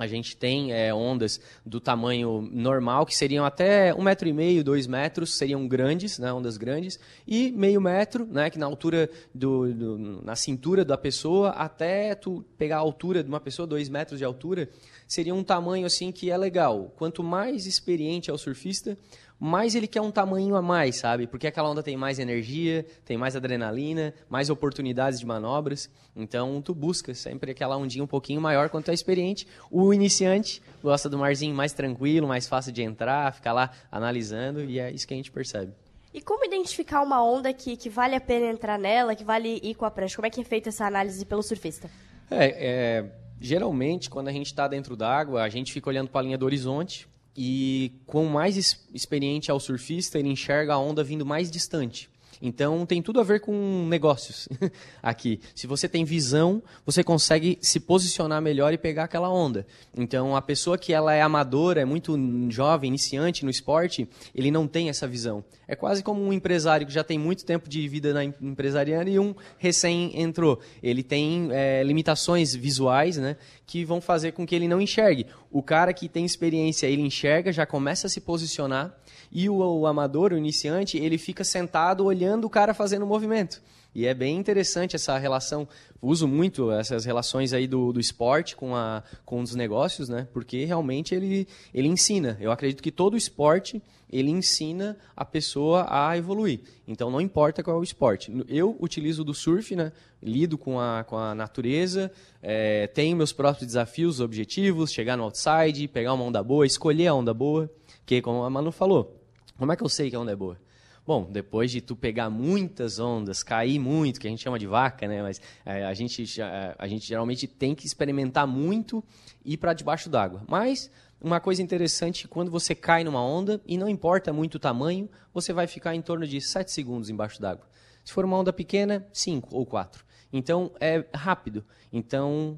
A 0.00 0.06
gente 0.06 0.34
tem 0.34 0.72
é, 0.72 0.94
ondas 0.94 1.38
do 1.64 1.78
tamanho 1.78 2.48
normal, 2.50 3.04
que 3.04 3.14
seriam 3.14 3.44
até 3.44 3.92
um 3.94 4.00
metro 4.00 4.26
e 4.26 4.32
meio, 4.32 4.64
dois 4.64 4.86
metros, 4.86 5.34
seriam 5.34 5.68
grandes, 5.68 6.18
né, 6.18 6.32
ondas 6.32 6.56
grandes, 6.56 6.98
e 7.28 7.52
meio 7.52 7.82
metro, 7.82 8.24
né, 8.24 8.48
que 8.48 8.58
na 8.58 8.64
altura 8.64 9.10
do, 9.34 9.74
do, 9.74 9.98
na 10.24 10.34
cintura 10.34 10.86
da 10.86 10.96
pessoa, 10.96 11.50
até 11.50 12.14
tu 12.14 12.42
pegar 12.56 12.76
a 12.76 12.80
altura 12.80 13.22
de 13.22 13.28
uma 13.28 13.40
pessoa, 13.40 13.66
dois 13.66 13.90
metros 13.90 14.18
de 14.18 14.24
altura, 14.24 14.70
seria 15.06 15.34
um 15.34 15.44
tamanho 15.44 15.84
assim 15.84 16.10
que 16.10 16.30
é 16.30 16.38
legal. 16.38 16.94
Quanto 16.96 17.22
mais 17.22 17.66
experiente 17.66 18.30
é 18.30 18.32
o 18.32 18.38
surfista, 18.38 18.96
mais 19.40 19.74
ele 19.74 19.86
quer 19.86 20.02
um 20.02 20.10
tamanho 20.10 20.54
a 20.54 20.60
mais, 20.60 20.98
sabe? 20.98 21.26
Porque 21.26 21.46
aquela 21.46 21.70
onda 21.70 21.82
tem 21.82 21.96
mais 21.96 22.18
energia, 22.18 22.84
tem 23.06 23.16
mais 23.16 23.34
adrenalina, 23.34 24.12
mais 24.28 24.50
oportunidades 24.50 25.18
de 25.18 25.24
manobras. 25.24 25.88
Então, 26.14 26.60
tu 26.60 26.74
busca 26.74 27.14
sempre 27.14 27.52
aquela 27.52 27.78
ondinha 27.78 28.04
um 28.04 28.06
pouquinho 28.06 28.38
maior 28.38 28.68
quando 28.68 28.84
tu 28.84 28.90
é 28.90 28.94
experiente. 28.94 29.48
O 29.70 29.94
iniciante 29.94 30.62
gosta 30.82 31.08
do 31.08 31.16
marzinho 31.16 31.54
mais 31.54 31.72
tranquilo, 31.72 32.28
mais 32.28 32.46
fácil 32.46 32.70
de 32.70 32.82
entrar, 32.82 33.32
ficar 33.32 33.54
lá 33.54 33.70
analisando, 33.90 34.62
e 34.62 34.78
é 34.78 34.90
isso 34.90 35.08
que 35.08 35.14
a 35.14 35.16
gente 35.16 35.32
percebe. 35.32 35.72
E 36.12 36.20
como 36.20 36.44
identificar 36.44 37.02
uma 37.02 37.24
onda 37.24 37.50
que, 37.52 37.76
que 37.76 37.88
vale 37.88 38.14
a 38.14 38.20
pena 38.20 38.46
entrar 38.46 38.78
nela, 38.78 39.14
que 39.14 39.24
vale 39.24 39.58
ir 39.62 39.74
com 39.74 39.86
a 39.86 39.90
prancha? 39.90 40.16
Como 40.16 40.26
é 40.26 40.30
que 40.30 40.40
é 40.40 40.44
feita 40.44 40.68
essa 40.68 40.84
análise 40.84 41.24
pelo 41.24 41.42
surfista? 41.42 41.88
É, 42.30 42.98
é 42.98 43.10
geralmente, 43.40 44.10
quando 44.10 44.28
a 44.28 44.32
gente 44.32 44.46
está 44.46 44.68
dentro 44.68 44.94
d'água, 44.94 45.42
a 45.42 45.48
gente 45.48 45.72
fica 45.72 45.88
olhando 45.88 46.10
para 46.10 46.20
a 46.20 46.24
linha 46.24 46.36
do 46.36 46.44
horizonte, 46.44 47.08
e 47.42 47.92
quanto 48.04 48.28
mais 48.28 48.76
experiente 48.92 49.50
é 49.50 49.54
o 49.54 49.58
surfista, 49.58 50.18
ele 50.18 50.28
enxerga 50.28 50.74
a 50.74 50.78
onda 50.78 51.02
vindo 51.02 51.24
mais 51.24 51.50
distante. 51.50 52.09
Então 52.40 52.86
tem 52.86 53.02
tudo 53.02 53.20
a 53.20 53.22
ver 53.22 53.40
com 53.40 53.86
negócios 53.88 54.48
aqui. 55.02 55.40
Se 55.54 55.66
você 55.66 55.88
tem 55.88 56.04
visão, 56.04 56.62
você 56.86 57.04
consegue 57.04 57.58
se 57.60 57.78
posicionar 57.78 58.40
melhor 58.40 58.72
e 58.72 58.78
pegar 58.78 59.04
aquela 59.04 59.30
onda. 59.30 59.66
Então 59.94 60.34
a 60.34 60.40
pessoa 60.40 60.78
que 60.78 60.92
ela 60.92 61.12
é 61.12 61.20
amadora, 61.20 61.80
é 61.80 61.84
muito 61.84 62.16
jovem, 62.50 62.88
iniciante 62.88 63.44
no 63.44 63.50
esporte, 63.50 64.08
ele 64.34 64.50
não 64.50 64.66
tem 64.66 64.88
essa 64.88 65.06
visão. 65.06 65.44
É 65.68 65.76
quase 65.76 66.02
como 66.02 66.22
um 66.22 66.32
empresário 66.32 66.86
que 66.86 66.92
já 66.92 67.04
tem 67.04 67.18
muito 67.18 67.44
tempo 67.44 67.68
de 67.68 67.86
vida 67.86 68.14
na 68.14 68.24
empresariana 68.24 69.10
e 69.10 69.18
um 69.18 69.34
recém 69.58 70.18
entrou. 70.20 70.60
Ele 70.82 71.02
tem 71.02 71.48
é, 71.52 71.82
limitações 71.82 72.54
visuais, 72.54 73.16
né, 73.18 73.36
que 73.66 73.84
vão 73.84 74.00
fazer 74.00 74.32
com 74.32 74.46
que 74.46 74.54
ele 74.54 74.66
não 74.66 74.80
enxergue. 74.80 75.26
O 75.50 75.62
cara 75.62 75.92
que 75.92 76.08
tem 76.08 76.24
experiência, 76.24 76.86
ele 76.86 77.02
enxerga, 77.02 77.52
já 77.52 77.66
começa 77.66 78.06
a 78.06 78.10
se 78.10 78.20
posicionar 78.20 78.96
e 79.30 79.48
o, 79.48 79.56
o 79.56 79.86
amador, 79.86 80.32
o 80.32 80.38
iniciante, 80.38 80.98
ele 80.98 81.18
fica 81.18 81.44
sentado 81.44 82.04
olhando 82.04 82.46
o 82.46 82.50
cara 82.50 82.74
fazendo 82.74 83.02
o 83.02 83.06
movimento. 83.06 83.62
E 83.94 84.06
é 84.06 84.14
bem 84.14 84.36
interessante 84.36 84.94
essa 84.94 85.18
relação. 85.18 85.66
Uso 86.00 86.26
muito 86.26 86.70
essas 86.70 87.04
relações 87.04 87.52
aí 87.52 87.66
do, 87.66 87.92
do 87.92 88.00
esporte 88.00 88.54
com, 88.54 88.74
a, 88.74 89.02
com 89.24 89.40
os 89.40 89.54
negócios, 89.54 90.08
né? 90.08 90.28
Porque 90.32 90.64
realmente 90.64 91.14
ele, 91.14 91.46
ele 91.74 91.88
ensina. 91.88 92.38
Eu 92.40 92.52
acredito 92.52 92.82
que 92.82 92.92
todo 92.92 93.16
esporte 93.16 93.82
ele 94.08 94.30
ensina 94.30 94.96
a 95.16 95.24
pessoa 95.24 95.86
a 95.88 96.16
evoluir. 96.16 96.60
Então 96.86 97.10
não 97.10 97.20
importa 97.20 97.62
qual 97.62 97.76
é 97.76 97.80
o 97.80 97.84
esporte. 97.84 98.32
Eu 98.48 98.76
utilizo 98.80 99.24
do 99.24 99.34
surf, 99.34 99.74
né? 99.74 99.92
Lido 100.22 100.56
com 100.56 100.78
a, 100.78 101.04
com 101.04 101.16
a 101.16 101.34
natureza, 101.34 102.12
é, 102.42 102.86
tenho 102.86 103.16
meus 103.16 103.32
próprios 103.32 103.66
desafios, 103.66 104.20
objetivos, 104.20 104.92
chegar 104.92 105.16
no 105.16 105.24
outside, 105.24 105.88
pegar 105.88 106.12
uma 106.14 106.24
onda 106.24 106.42
boa, 106.42 106.64
escolher 106.64 107.08
a 107.08 107.14
onda 107.14 107.34
boa. 107.34 107.70
Que, 108.06 108.20
como 108.20 108.42
a 108.42 108.50
Manu 108.50 108.72
falou, 108.72 109.19
como 109.60 109.72
é 109.72 109.76
que 109.76 109.82
eu 109.82 109.90
sei 109.90 110.08
que 110.08 110.16
a 110.16 110.20
onda 110.20 110.32
é 110.32 110.36
boa? 110.36 110.58
Bom, 111.06 111.30
depois 111.30 111.70
de 111.70 111.82
tu 111.82 111.94
pegar 111.94 112.30
muitas 112.30 112.98
ondas, 112.98 113.42
cair 113.42 113.78
muito, 113.78 114.18
que 114.18 114.26
a 114.26 114.30
gente 114.30 114.42
chama 114.42 114.58
de 114.58 114.66
vaca, 114.66 115.06
né? 115.06 115.20
Mas 115.20 115.38
é, 115.66 115.84
a, 115.84 115.92
gente, 115.92 116.40
a, 116.40 116.74
a 116.78 116.88
gente 116.88 117.06
geralmente 117.06 117.46
tem 117.46 117.74
que 117.74 117.86
experimentar 117.86 118.46
muito 118.46 119.04
e 119.44 119.52
ir 119.52 119.56
para 119.58 119.74
debaixo 119.74 120.08
d'água. 120.08 120.42
Mas 120.48 120.90
uma 121.20 121.40
coisa 121.40 121.62
interessante, 121.62 122.26
quando 122.26 122.50
você 122.50 122.74
cai 122.74 123.04
numa 123.04 123.22
onda, 123.22 123.60
e 123.66 123.76
não 123.76 123.86
importa 123.86 124.32
muito 124.32 124.54
o 124.54 124.58
tamanho, 124.58 125.10
você 125.30 125.52
vai 125.52 125.66
ficar 125.66 125.94
em 125.94 126.00
torno 126.00 126.26
de 126.26 126.40
7 126.40 126.72
segundos 126.72 127.10
embaixo 127.10 127.38
d'água. 127.38 127.68
Se 128.02 128.14
for 128.14 128.24
uma 128.24 128.38
onda 128.38 128.54
pequena, 128.54 129.06
5 129.12 129.54
ou 129.54 129.66
4. 129.66 130.02
Então, 130.32 130.72
é 130.80 131.04
rápido. 131.12 131.62
Então, 131.92 132.56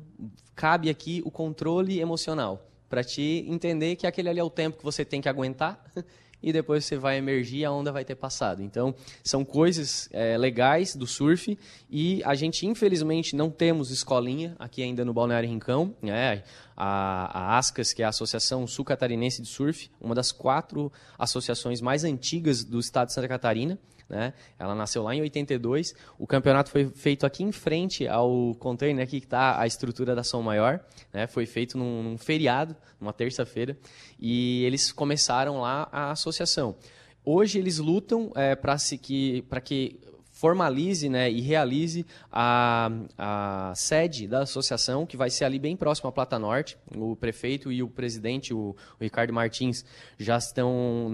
cabe 0.54 0.88
aqui 0.88 1.20
o 1.24 1.32
controle 1.32 1.98
emocional, 1.98 2.64
para 2.88 3.02
te 3.02 3.44
entender 3.48 3.96
que 3.96 4.06
aquele 4.06 4.28
ali 4.28 4.38
é 4.38 4.44
o 4.44 4.50
tempo 4.50 4.78
que 4.78 4.84
você 4.84 5.04
tem 5.04 5.20
que 5.20 5.28
aguentar 5.28 5.82
e 6.42 6.52
depois 6.52 6.84
você 6.84 6.96
vai 6.96 7.16
emergir 7.16 7.58
e 7.58 7.64
a 7.64 7.72
onda 7.72 7.92
vai 7.92 8.04
ter 8.04 8.14
passado. 8.14 8.62
Então, 8.62 8.94
são 9.22 9.44
coisas 9.44 10.08
é, 10.12 10.36
legais 10.36 10.96
do 10.96 11.06
surf 11.06 11.58
e 11.90 12.22
a 12.24 12.34
gente, 12.34 12.66
infelizmente, 12.66 13.36
não 13.36 13.50
temos 13.50 13.90
escolinha 13.90 14.56
aqui 14.58 14.82
ainda 14.82 15.04
no 15.04 15.12
Balneário 15.12 15.48
Rincão. 15.48 15.94
Né? 16.02 16.42
A, 16.76 17.54
a 17.54 17.58
ASCAS, 17.58 17.92
que 17.92 18.02
é 18.02 18.06
a 18.06 18.08
Associação 18.08 18.66
Sul 18.66 18.84
Catarinense 18.84 19.42
de 19.42 19.48
Surf, 19.48 19.90
uma 20.00 20.14
das 20.14 20.32
quatro 20.32 20.90
associações 21.18 21.80
mais 21.80 22.02
antigas 22.02 22.64
do 22.64 22.80
estado 22.80 23.08
de 23.08 23.14
Santa 23.14 23.28
Catarina. 23.28 23.78
Né? 24.12 24.34
Ela 24.58 24.74
nasceu 24.74 25.02
lá 25.02 25.14
em 25.14 25.22
82. 25.22 25.94
O 26.18 26.26
campeonato 26.26 26.70
foi 26.70 26.90
feito 26.90 27.24
aqui 27.24 27.42
em 27.42 27.50
frente 27.50 28.06
ao 28.06 28.54
container, 28.56 29.02
aqui 29.02 29.18
que 29.20 29.26
está 29.26 29.58
a 29.58 29.66
estrutura 29.66 30.14
da 30.14 30.22
Som 30.22 30.42
Maior. 30.42 30.80
Né? 31.12 31.26
Foi 31.26 31.46
feito 31.46 31.78
num, 31.78 32.02
num 32.02 32.18
feriado, 32.18 32.76
numa 33.00 33.12
terça-feira, 33.12 33.76
e 34.20 34.64
eles 34.64 34.92
começaram 34.92 35.62
lá 35.62 35.88
a 35.90 36.10
associação. 36.10 36.76
Hoje 37.24 37.58
eles 37.58 37.78
lutam 37.78 38.30
é, 38.34 38.54
para 38.54 38.76
que, 39.00 39.44
que 39.64 39.98
formalize 40.30 41.08
né, 41.08 41.30
e 41.30 41.40
realize 41.40 42.04
a, 42.30 42.90
a 43.16 43.72
sede 43.76 44.26
da 44.26 44.40
associação, 44.40 45.06
que 45.06 45.16
vai 45.16 45.30
ser 45.30 45.44
ali 45.44 45.58
bem 45.58 45.76
próximo 45.76 46.08
à 46.08 46.12
Plata 46.12 46.38
Norte. 46.38 46.76
O 46.94 47.16
prefeito 47.16 47.72
e 47.72 47.82
o 47.82 47.88
presidente, 47.88 48.52
o, 48.52 48.76
o 49.00 49.02
Ricardo 49.02 49.32
Martins, 49.32 49.84
já 50.18 50.36
estão 50.36 51.08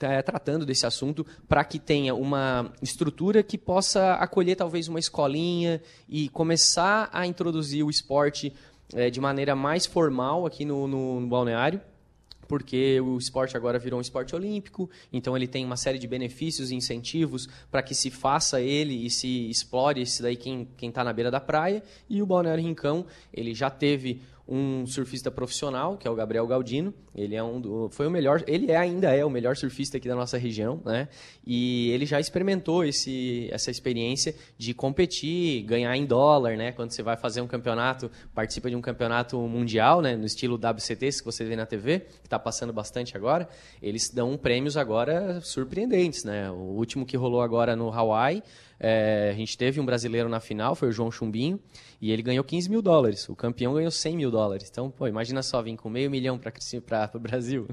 é, 0.00 0.22
tratando 0.22 0.64
desse 0.64 0.86
assunto 0.86 1.26
para 1.48 1.64
que 1.64 1.78
tenha 1.78 2.14
uma 2.14 2.72
estrutura 2.80 3.42
que 3.42 3.58
possa 3.58 4.14
acolher 4.14 4.56
talvez 4.56 4.88
uma 4.88 4.98
escolinha 4.98 5.80
e 6.08 6.28
começar 6.28 7.08
a 7.12 7.26
introduzir 7.26 7.84
o 7.84 7.90
esporte 7.90 8.52
é, 8.94 9.10
de 9.10 9.20
maneira 9.20 9.54
mais 9.54 9.86
formal 9.86 10.46
aqui 10.46 10.64
no, 10.64 10.86
no, 10.86 11.20
no 11.20 11.26
balneário 11.26 11.80
porque 12.48 12.98
o 13.00 13.18
esporte 13.18 13.56
agora 13.56 13.78
virou 13.78 13.98
um 13.98 14.00
esporte 14.00 14.34
olímpico, 14.34 14.88
então 15.12 15.36
ele 15.36 15.46
tem 15.46 15.64
uma 15.64 15.76
série 15.76 15.98
de 15.98 16.08
benefícios 16.08 16.70
e 16.70 16.74
incentivos 16.74 17.46
para 17.70 17.82
que 17.82 17.94
se 17.94 18.10
faça 18.10 18.60
ele 18.60 19.04
e 19.04 19.10
se 19.10 19.50
explore 19.50 20.00
esse 20.00 20.22
daí 20.22 20.34
quem 20.34 20.66
está 20.80 21.04
na 21.04 21.12
beira 21.12 21.30
da 21.30 21.38
praia. 21.38 21.82
E 22.08 22.22
o 22.22 22.26
Balneário 22.26 22.64
Rincão, 22.64 23.04
ele 23.32 23.54
já 23.54 23.68
teve 23.68 24.22
um 24.48 24.86
surfista 24.86 25.30
profissional, 25.30 25.98
que 25.98 26.08
é 26.08 26.10
o 26.10 26.14
Gabriel 26.14 26.46
Galdino. 26.46 26.94
Ele 27.14 27.36
é 27.36 27.42
um 27.42 27.60
do, 27.60 27.90
foi 27.90 28.06
o 28.06 28.10
melhor, 28.10 28.42
ele 28.46 28.72
é, 28.72 28.76
ainda 28.76 29.14
é 29.14 29.24
o 29.24 29.28
melhor 29.28 29.56
surfista 29.56 29.98
aqui 29.98 30.08
da 30.08 30.14
nossa 30.14 30.38
região, 30.38 30.80
né? 30.84 31.08
E 31.46 31.90
ele 31.90 32.06
já 32.06 32.18
experimentou 32.18 32.84
esse, 32.84 33.48
essa 33.52 33.70
experiência 33.70 34.34
de 34.56 34.72
competir, 34.72 35.62
ganhar 35.64 35.94
em 35.94 36.06
dólar, 36.06 36.56
né? 36.56 36.72
Quando 36.72 36.92
você 36.92 37.02
vai 37.02 37.16
fazer 37.16 37.42
um 37.42 37.46
campeonato, 37.46 38.10
participa 38.34 38.70
de 38.70 38.76
um 38.76 38.80
campeonato 38.80 39.38
mundial, 39.40 40.00
né? 40.00 40.16
No 40.16 40.24
estilo 40.24 40.56
WCT, 40.56 41.18
que 41.18 41.24
você 41.24 41.44
vê 41.44 41.54
na 41.54 41.66
TV, 41.66 42.00
que 42.00 42.26
está 42.26 42.38
passando 42.38 42.72
bastante 42.72 43.16
agora. 43.16 43.48
Eles 43.82 44.10
dão 44.10 44.36
prêmios 44.38 44.76
agora 44.76 45.40
surpreendentes, 45.42 46.24
né? 46.24 46.50
O 46.50 46.54
último 46.54 47.04
que 47.04 47.16
rolou 47.16 47.42
agora 47.42 47.76
no 47.76 47.92
Hawaii 47.92 48.42
é, 48.80 49.30
a 49.32 49.34
gente 49.34 49.56
teve 49.56 49.80
um 49.80 49.86
brasileiro 49.86 50.28
na 50.28 50.40
final, 50.40 50.74
foi 50.74 50.88
o 50.88 50.92
João 50.92 51.10
Chumbinho, 51.10 51.58
e 52.00 52.12
ele 52.12 52.22
ganhou 52.22 52.44
15 52.44 52.70
mil 52.70 52.82
dólares. 52.82 53.28
O 53.28 53.34
campeão 53.34 53.74
ganhou 53.74 53.90
100 53.90 54.16
mil 54.16 54.30
dólares. 54.30 54.68
Então, 54.70 54.90
pô, 54.90 55.06
imagina 55.06 55.42
só 55.42 55.60
vir 55.62 55.76
com 55.76 55.88
meio 55.88 56.10
milhão 56.10 56.38
para 56.38 56.52
o 57.14 57.18
Brasil. 57.18 57.66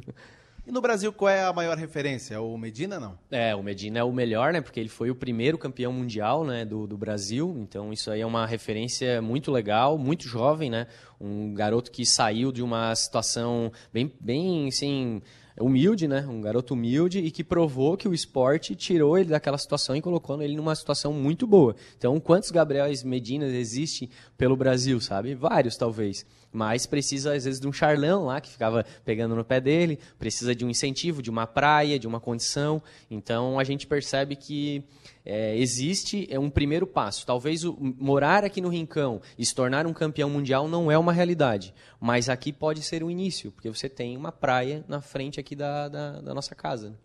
E 0.67 0.71
no 0.71 0.81
Brasil, 0.81 1.13
qual 1.13 1.29
é 1.29 1.43
a 1.43 1.53
maior 1.53 1.77
referência? 1.77 2.41
O 2.41 2.57
Medina, 2.57 2.99
não? 2.99 3.15
É, 3.29 3.55
o 3.55 3.61
Medina 3.61 3.99
é 3.99 4.03
o 4.03 4.11
melhor, 4.11 4.51
né? 4.51 4.61
Porque 4.61 4.79
ele 4.79 4.89
foi 4.89 5.11
o 5.11 5.15
primeiro 5.15 5.59
campeão 5.59 5.93
mundial 5.93 6.43
né, 6.43 6.65
do, 6.65 6.87
do 6.87 6.97
Brasil. 6.97 7.55
Então, 7.59 7.93
isso 7.93 8.09
aí 8.09 8.21
é 8.21 8.25
uma 8.25 8.47
referência 8.47 9.21
muito 9.21 9.51
legal, 9.51 9.95
muito 9.95 10.27
jovem, 10.27 10.71
né? 10.71 10.87
Um 11.21 11.53
garoto 11.53 11.91
que 11.91 12.03
saiu 12.03 12.51
de 12.51 12.63
uma 12.63 12.95
situação 12.95 13.71
bem, 13.93 14.11
bem 14.19 14.67
assim 14.67 15.21
humilde, 15.59 16.07
né? 16.07 16.25
Um 16.27 16.41
garoto 16.41 16.73
humilde 16.73 17.19
e 17.19 17.31
que 17.31 17.43
provou 17.43 17.95
que 17.95 18.07
o 18.07 18.13
esporte 18.13 18.75
tirou 18.75 19.17
ele 19.17 19.29
daquela 19.29 19.57
situação 19.57 19.95
e 19.95 20.01
colocou 20.01 20.41
ele 20.41 20.55
numa 20.55 20.75
situação 20.75 21.13
muito 21.13 21.47
boa. 21.47 21.75
Então, 21.97 22.19
quantos 22.19 22.51
Gabriels 22.51 23.03
Medinas 23.03 23.53
existem 23.53 24.09
pelo 24.37 24.55
Brasil, 24.55 24.99
sabe? 24.99 25.33
Vários, 25.33 25.77
talvez. 25.77 26.25
Mas 26.51 26.85
precisa, 26.85 27.33
às 27.33 27.45
vezes, 27.45 27.59
de 27.59 27.67
um 27.67 27.73
charlão 27.73 28.25
lá 28.25 28.39
que 28.39 28.49
ficava 28.49 28.85
pegando 29.03 29.35
no 29.35 29.43
pé 29.43 29.59
dele, 29.59 29.99
precisa 30.17 30.55
de 30.55 30.65
um 30.65 30.69
incentivo, 30.69 31.21
de 31.21 31.29
uma 31.29 31.45
praia, 31.45 31.99
de 31.99 32.07
uma 32.07 32.19
condição. 32.19 32.81
Então, 33.09 33.59
a 33.59 33.63
gente 33.63 33.85
percebe 33.85 34.35
que 34.35 34.83
é, 35.25 35.57
existe 35.57 36.27
é 36.29 36.39
um 36.39 36.49
primeiro 36.49 36.85
passo. 36.85 37.25
Talvez 37.25 37.65
o, 37.65 37.75
morar 37.79 38.43
aqui 38.43 38.61
no 38.61 38.69
Rincão 38.69 39.21
e 39.37 39.45
se 39.45 39.55
tornar 39.55 39.87
um 39.87 39.93
campeão 39.93 40.29
mundial 40.29 40.67
não 40.67 40.91
é 40.91 40.97
uma 40.97 41.11
realidade, 41.11 41.73
mas 41.99 42.29
aqui 42.29 42.53
pode 42.53 42.81
ser 42.83 43.03
o 43.03 43.09
início, 43.09 43.51
porque 43.51 43.69
você 43.69 43.89
tem 43.89 44.15
uma 44.15 44.31
praia 44.31 44.85
na 44.87 45.01
frente 45.01 45.39
aqui 45.39 45.55
da, 45.55 45.89
da, 45.89 46.21
da 46.21 46.33
nossa 46.33 46.53
casa. 46.53 46.95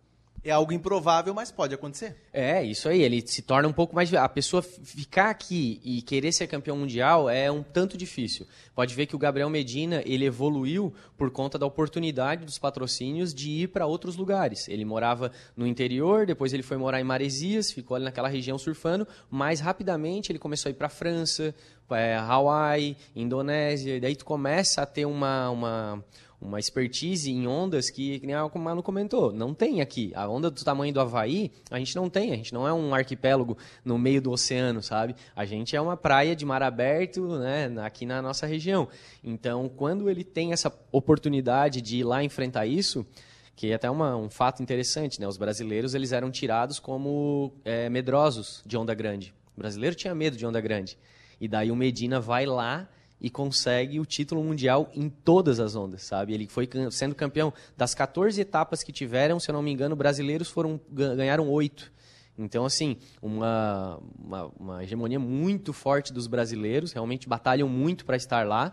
É 0.43 0.51
algo 0.51 0.73
improvável, 0.73 1.35
mas 1.35 1.51
pode 1.51 1.75
acontecer. 1.75 2.17
É, 2.33 2.63
isso 2.63 2.89
aí. 2.89 3.03
Ele 3.03 3.23
se 3.27 3.43
torna 3.43 3.69
um 3.69 3.73
pouco 3.73 3.95
mais. 3.95 4.13
A 4.15 4.29
pessoa 4.29 4.63
ficar 4.63 5.31
aqui 5.31 5.81
e 5.85 6.01
querer 6.03 6.33
ser 6.33 6.47
campeão 6.47 6.77
mundial 6.77 7.29
é 7.29 7.51
um 7.51 7.63
tanto 7.63 7.97
difícil. 7.97 8.47
Pode 8.75 8.95
ver 8.95 9.07
que 9.07 9.15
o 9.15 9.19
Gabriel 9.19 9.51
Medina 9.51 10.03
ele 10.07 10.25
evoluiu 10.25 10.95
por 11.17 11.31
conta 11.31 11.59
da 11.59 11.67
oportunidade 11.67 12.45
dos 12.45 12.59
patrocínios 12.59 13.35
de 13.35 13.51
ir 13.51 13.69
para 13.69 13.87
outros 13.87 14.17
lugares. 14.17 14.67
Ele 14.69 14.85
morava 14.85 15.31
no 15.55 15.67
interior, 15.67 16.25
depois 16.25 16.53
ele 16.53 16.63
foi 16.63 16.79
morar 16.79 17.01
em 17.01 17.05
Maresias, 17.05 17.71
ficou 17.71 17.95
ali 17.95 18.05
naquela 18.05 18.29
região 18.29 18.57
surfando. 18.57 19.07
Mais 19.31 19.61
rapidamente 19.61 20.33
ele 20.33 20.39
começou 20.39 20.71
a 20.71 20.73
ir 20.73 20.75
para 20.75 20.87
a 20.87 20.91
França, 20.91 21.55
é, 21.91 22.17
Hawaii, 22.17 22.97
Indonésia. 23.15 23.97
E 23.97 24.01
daí 24.01 24.17
tu 24.17 24.25
começa 24.25 24.81
a 24.81 24.87
ter 24.87 25.05
uma, 25.05 25.51
uma 25.51 26.05
uma 26.41 26.59
expertise 26.59 27.31
em 27.31 27.47
ondas 27.47 27.91
que, 27.91 28.19
que 28.19 28.27
nem 28.27 28.35
a 28.35 28.49
Mano 28.49 28.83
comentou, 28.83 29.33
não 29.33 29.53
tem 29.53 29.81
aqui. 29.81 30.11
A 30.15 30.27
onda 30.27 30.51
do 30.51 30.65
tamanho 30.65 30.93
do 30.93 31.01
Havaí, 31.01 31.53
a 31.71 31.79
gente 31.79 31.95
não 31.95 32.09
tem. 32.09 32.33
A 32.33 32.37
gente 32.37 32.55
não 32.55 32.67
é 32.67 32.73
um 32.73 32.95
arquipélago 32.95 33.59
no 33.85 33.99
meio 33.99 34.23
do 34.23 34.31
oceano, 34.31 34.83
sabe? 34.83 35.15
A 35.37 35.45
gente 35.45 35.77
é 35.77 35.81
uma 35.81 35.97
praia 35.97 36.35
de 36.35 36.47
mar 36.47 36.63
aberto, 36.63 37.39
né, 37.39 37.71
aqui 37.83 38.07
na 38.07 38.23
nossa 38.23 38.47
região. 38.47 38.89
Então, 39.23 39.69
quando 39.69 40.09
ele 40.09 40.25
tem 40.25 40.53
essa 40.53 40.73
oportunidade 40.91 41.83
de 41.83 41.99
ir 41.99 42.05
lá 42.05 42.25
enfrentar 42.25 42.67
isso, 42.67 43.07
que 43.55 43.73
é 43.73 43.75
até 43.75 43.91
uma, 43.91 44.17
um 44.17 44.31
fato 44.31 44.63
interessante, 44.63 45.21
né? 45.21 45.29
Os 45.29 45.37
brasileiros 45.37 45.95
eles 45.95 46.13
eram 46.13 46.31
tirados 46.31 46.79
como 46.79 47.53
é, 47.63 47.91
medrosos 47.91 48.63
de 48.65 48.75
onda 48.77 48.95
grande. 48.95 49.35
O 49.55 49.61
brasileiro 49.61 49.95
tinha 49.95 50.15
medo 50.15 50.35
de 50.35 50.47
onda 50.47 50.61
grande. 50.63 50.97
E 51.39 51.47
daí 51.47 51.71
o 51.71 51.77
Medina 51.77 52.19
vai 52.19 52.47
lá 52.47 52.89
e 53.21 53.29
consegue 53.29 54.01
o 54.01 54.07
título 54.07 54.43
mundial 54.43 54.91
em 54.95 55.09
todas 55.09 55.61
as 55.61 55.77
ondas, 55.77 56.03
sabe? 56.03 56.33
Ele 56.33 56.49
foi 56.49 56.69
sendo 56.91 57.15
campeão 57.15 57.53
das 57.77 57.95
14 57.95 58.41
etapas 58.41 58.83
que 58.83 58.93
tiveram, 58.93 59.39
se 59.39 59.51
eu 59.51 59.53
não 59.53 59.63
me 59.63 59.71
engano, 59.71 59.95
brasileiros 59.95 60.49
foram 60.49 60.81
ganharam 60.91 61.49
oito. 61.49 61.93
Então, 62.39 62.65
assim, 62.65 62.97
uma, 63.21 64.01
uma, 64.19 64.53
uma 64.59 64.83
hegemonia 64.83 65.19
muito 65.19 65.73
forte 65.73 66.13
dos 66.13 66.27
brasileiros, 66.27 66.93
realmente 66.93 67.29
batalham 67.29 67.69
muito 67.69 68.05
para 68.07 68.17
estar 68.17 68.47
lá. 68.47 68.73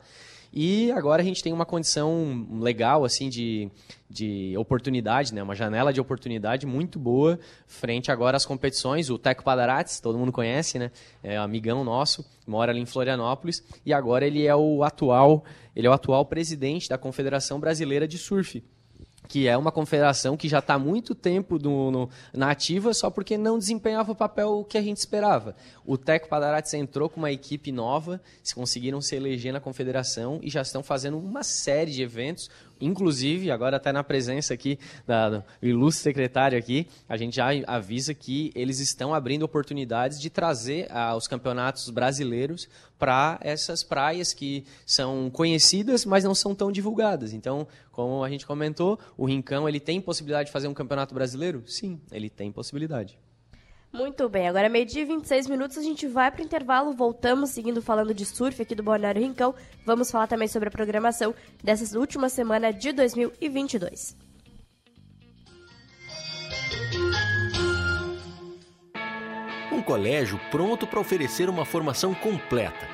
E 0.53 0.91
agora 0.91 1.21
a 1.21 1.25
gente 1.25 1.43
tem 1.43 1.53
uma 1.53 1.65
condição 1.65 2.47
legal, 2.59 3.03
assim, 3.03 3.29
de, 3.29 3.69
de 4.09 4.55
oportunidade, 4.57 5.33
né? 5.33 5.43
Uma 5.43 5.55
janela 5.55 5.91
de 5.91 5.99
oportunidade 5.99 6.65
muito 6.65 6.97
boa 6.97 7.39
frente 7.65 8.11
agora 8.11 8.37
às 8.37 8.45
competições. 8.45 9.09
O 9.09 9.17
Teco 9.17 9.43
Padarates, 9.43 9.99
todo 9.99 10.17
mundo 10.17 10.31
conhece, 10.31 10.79
né? 10.79 10.91
É 11.23 11.39
um 11.39 11.43
amigão 11.43 11.83
nosso, 11.83 12.25
mora 12.45 12.71
ali 12.71 12.81
em 12.81 12.85
Florianópolis. 12.85 13.63
E 13.85 13.93
agora 13.93 14.25
ele 14.25 14.45
é 14.45 14.55
o 14.55 14.83
atual, 14.83 15.43
ele 15.75 15.87
é 15.87 15.89
o 15.89 15.93
atual 15.93 16.25
presidente 16.25 16.89
da 16.89 16.97
Confederação 16.97 17.59
Brasileira 17.59 18.07
de 18.07 18.17
Surf 18.17 18.63
que 19.27 19.47
é 19.47 19.57
uma 19.57 19.71
confederação 19.71 20.37
que 20.37 20.47
já 20.47 20.59
está 20.59 20.75
há 20.75 20.79
muito 20.79 21.13
tempo 21.13 21.59
no, 21.59 21.91
no, 21.91 22.09
na 22.33 22.51
ativa, 22.51 22.93
só 22.93 23.09
porque 23.09 23.37
não 23.37 23.59
desempenhava 23.59 24.11
o 24.11 24.15
papel 24.15 24.65
que 24.67 24.77
a 24.77 24.81
gente 24.81 24.97
esperava. 24.97 25.55
O 25.85 25.97
Teco 25.97 26.29
Padarates 26.29 26.73
entrou 26.73 27.09
com 27.09 27.19
uma 27.19 27.31
equipe 27.31 27.71
nova, 27.71 28.21
se 28.41 28.55
conseguiram 28.55 29.01
se 29.01 29.15
eleger 29.15 29.51
na 29.51 29.59
confederação 29.59 30.39
e 30.41 30.49
já 30.49 30.61
estão 30.61 30.81
fazendo 30.81 31.17
uma 31.17 31.43
série 31.43 31.91
de 31.91 32.01
eventos. 32.01 32.49
Inclusive, 32.79 33.51
agora 33.51 33.77
até 33.77 33.91
na 33.91 34.03
presença 34.03 34.53
aqui 34.53 34.79
da, 35.05 35.29
do 35.29 35.43
ilustre 35.61 36.03
secretário 36.03 36.57
aqui, 36.57 36.87
a 37.07 37.17
gente 37.17 37.35
já 37.35 37.47
avisa 37.65 38.13
que 38.13 38.51
eles 38.55 38.79
estão 38.79 39.13
abrindo 39.13 39.43
oportunidades 39.43 40.19
de 40.19 40.29
trazer 40.29 40.87
ah, 40.89 41.15
os 41.15 41.27
campeonatos 41.27 41.89
brasileiros 41.89 42.67
para 42.97 43.37
essas 43.41 43.83
praias 43.83 44.33
que 44.33 44.65
são 44.85 45.29
conhecidas, 45.29 46.05
mas 46.05 46.23
não 46.23 46.33
são 46.33 46.55
tão 46.55 46.71
divulgadas. 46.71 47.33
Então, 47.33 47.67
como 47.91 48.23
a 48.23 48.29
gente 48.29 48.45
comentou, 48.45 48.99
o 49.17 49.25
Rincão 49.25 49.67
ele 49.67 49.79
tem 49.79 50.01
possibilidade 50.01 50.47
de 50.47 50.53
fazer 50.53 50.67
um 50.67 50.73
campeonato 50.73 51.13
brasileiro? 51.13 51.63
Sim, 51.67 51.99
ele 52.11 52.29
tem 52.29 52.51
possibilidade. 52.51 53.17
Muito 53.91 54.27
bem, 54.27 54.47
agora 54.47 54.65
é 54.65 54.69
meio-dia 54.69 55.03
e 55.03 55.05
26 55.05 55.47
minutos, 55.47 55.77
a 55.77 55.81
gente 55.81 56.07
vai 56.07 56.29
para 56.29 56.41
o 56.41 56.45
intervalo, 56.45 56.93
voltamos 56.93 57.51
seguindo 57.51 57.81
falando 57.81 58.13
de 58.13 58.25
surf 58.25 58.61
aqui 58.61 58.75
do 58.75 58.83
Balneário 58.83 59.21
Rincão. 59.21 59.55
Vamos 59.85 60.11
falar 60.11 60.27
também 60.27 60.47
sobre 60.47 60.67
a 60.67 60.71
programação 60.71 61.33
dessa 61.63 61.97
última 61.97 62.27
semana 62.27 62.71
de 62.71 62.91
2022. 62.91 64.15
Um 69.71 69.81
colégio 69.81 70.39
pronto 70.51 70.85
para 70.85 70.99
oferecer 70.99 71.49
uma 71.49 71.63
formação 71.63 72.13
completa, 72.13 72.87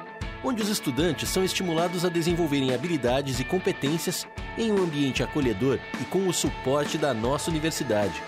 onde 0.44 0.62
os 0.62 0.70
estudantes 0.70 1.28
são 1.28 1.44
estimulados 1.44 2.06
a 2.06 2.10
desenvolverem 2.10 2.74
habilidades 2.74 3.40
e 3.40 3.44
competências 3.44 4.28
em 4.58 4.72
um 4.72 4.78
ambiente 4.84 5.24
acolhedor 5.24 5.80
e 6.00 6.06
com 6.06 6.28
o 6.28 6.34
suporte 6.34 7.00
da 7.00 7.14
nossa 7.14 7.50
universidade 7.50 8.22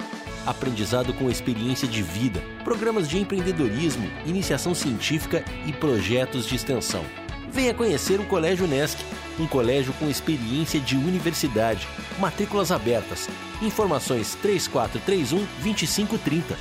aprendizado 0.45 1.13
com 1.13 1.29
experiência 1.29 1.87
de 1.87 2.01
vida, 2.01 2.41
programas 2.63 3.07
de 3.07 3.17
empreendedorismo, 3.17 4.09
iniciação 4.25 4.75
científica 4.75 5.43
e 5.65 5.73
projetos 5.73 6.45
de 6.45 6.55
extensão. 6.55 7.03
Venha 7.51 7.73
conhecer 7.73 8.19
o 8.19 8.25
Colégio 8.25 8.65
Unesc, 8.65 9.01
um 9.39 9.47
colégio 9.47 9.93
com 9.93 10.09
experiência 10.09 10.79
de 10.79 10.95
universidade. 10.95 11.87
Matrículas 12.19 12.71
abertas. 12.71 13.29
Informações 13.61 14.35
3431 14.41 15.45
2530. 15.63 16.57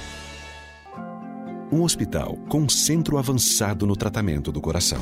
Um 1.72 1.82
hospital 1.82 2.36
com 2.48 2.68
centro 2.68 3.18
avançado 3.18 3.86
no 3.86 3.96
tratamento 3.96 4.52
do 4.52 4.60
coração. 4.60 5.00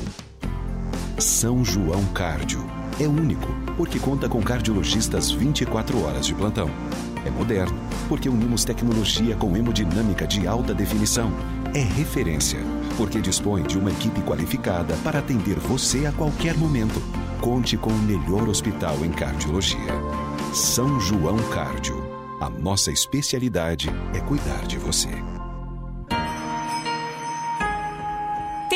São 1.19 1.63
João 1.63 2.05
Cárdio. 2.15 2.65
É 2.99 3.07
único, 3.07 3.49
porque 3.77 3.99
conta 3.99 4.29
com 4.29 4.43
cardiologistas 4.43 5.31
24 5.31 6.03
horas 6.03 6.27
de 6.27 6.35
plantão 6.35 6.71
é 7.25 7.31
moderno, 7.31 7.77
porque 8.09 8.29
unimos 8.29 8.65
tecnologia 8.65 9.37
com 9.37 9.57
hemodinâmica 9.57 10.27
de 10.27 10.47
alta 10.47 10.75
definição. 10.75 11.33
É 11.75 11.81
referência, 11.81 12.61
porque 12.97 13.21
dispõe 13.21 13.63
de 13.63 13.79
uma 13.79 13.91
equipe 13.91 14.21
qualificada 14.23 14.95
para 15.05 15.19
atender 15.19 15.59
você 15.59 16.07
a 16.07 16.13
qualquer 16.13 16.57
momento. 16.57 17.01
Conte 17.41 17.77
com 17.77 17.91
o 17.91 17.99
melhor 17.99 18.49
hospital 18.49 19.05
em 19.05 19.11
cardiologia. 19.11 19.93
São 20.55 21.01
João 21.01 21.39
Cárdio. 21.51 22.03
A 22.41 22.51
nossa 22.51 22.91
especialidade 22.91 23.89
é 24.15 24.21
cuidar 24.21 24.67
de 24.67 24.79
você. 24.79 25.11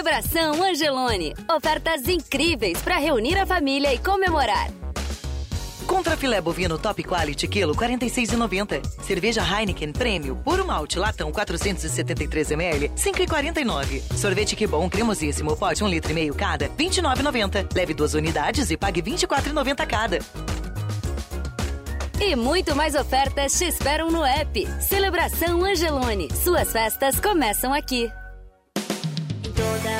Celebração 0.00 0.64
Angelone. 0.64 1.34
Ofertas 1.54 2.08
incríveis 2.08 2.80
para 2.80 2.96
reunir 2.96 3.36
a 3.36 3.44
família 3.44 3.92
e 3.92 3.98
comemorar. 3.98 4.70
Contra 5.86 6.16
filé 6.16 6.40
bovino 6.40 6.78
top 6.78 7.04
quality 7.04 7.46
quilo 7.46 7.76
46,90. 7.76 8.80
Cerveja 9.02 9.42
Heineken 9.42 9.92
Prêmio 9.92 10.36
puro 10.36 10.66
malte 10.66 10.98
latão 10.98 11.30
473 11.30 12.50
ml 12.52 12.88
5,49. 12.96 14.16
Sorvete 14.16 14.56
que 14.56 14.66
bom 14.66 14.88
cremosíssimo 14.88 15.54
pote 15.54 15.84
1 15.84 15.88
litro 15.88 16.12
e 16.12 16.14
meio 16.14 16.34
cada 16.34 16.70
29,90. 16.70 17.76
Leve 17.76 17.92
duas 17.92 18.14
unidades 18.14 18.70
e 18.70 18.78
pague 18.78 19.02
24,90 19.02 19.86
cada. 19.86 20.18
E 22.18 22.34
muito 22.34 22.74
mais 22.74 22.94
ofertas 22.94 23.52
te 23.52 23.66
esperam 23.66 24.10
no 24.10 24.24
app. 24.24 24.66
Celebração 24.80 25.62
Angelone. 25.62 26.30
Suas 26.42 26.72
festas 26.72 27.20
começam 27.20 27.74
aqui. 27.74 28.10
Toda 29.60 29.74
loja 29.82 29.99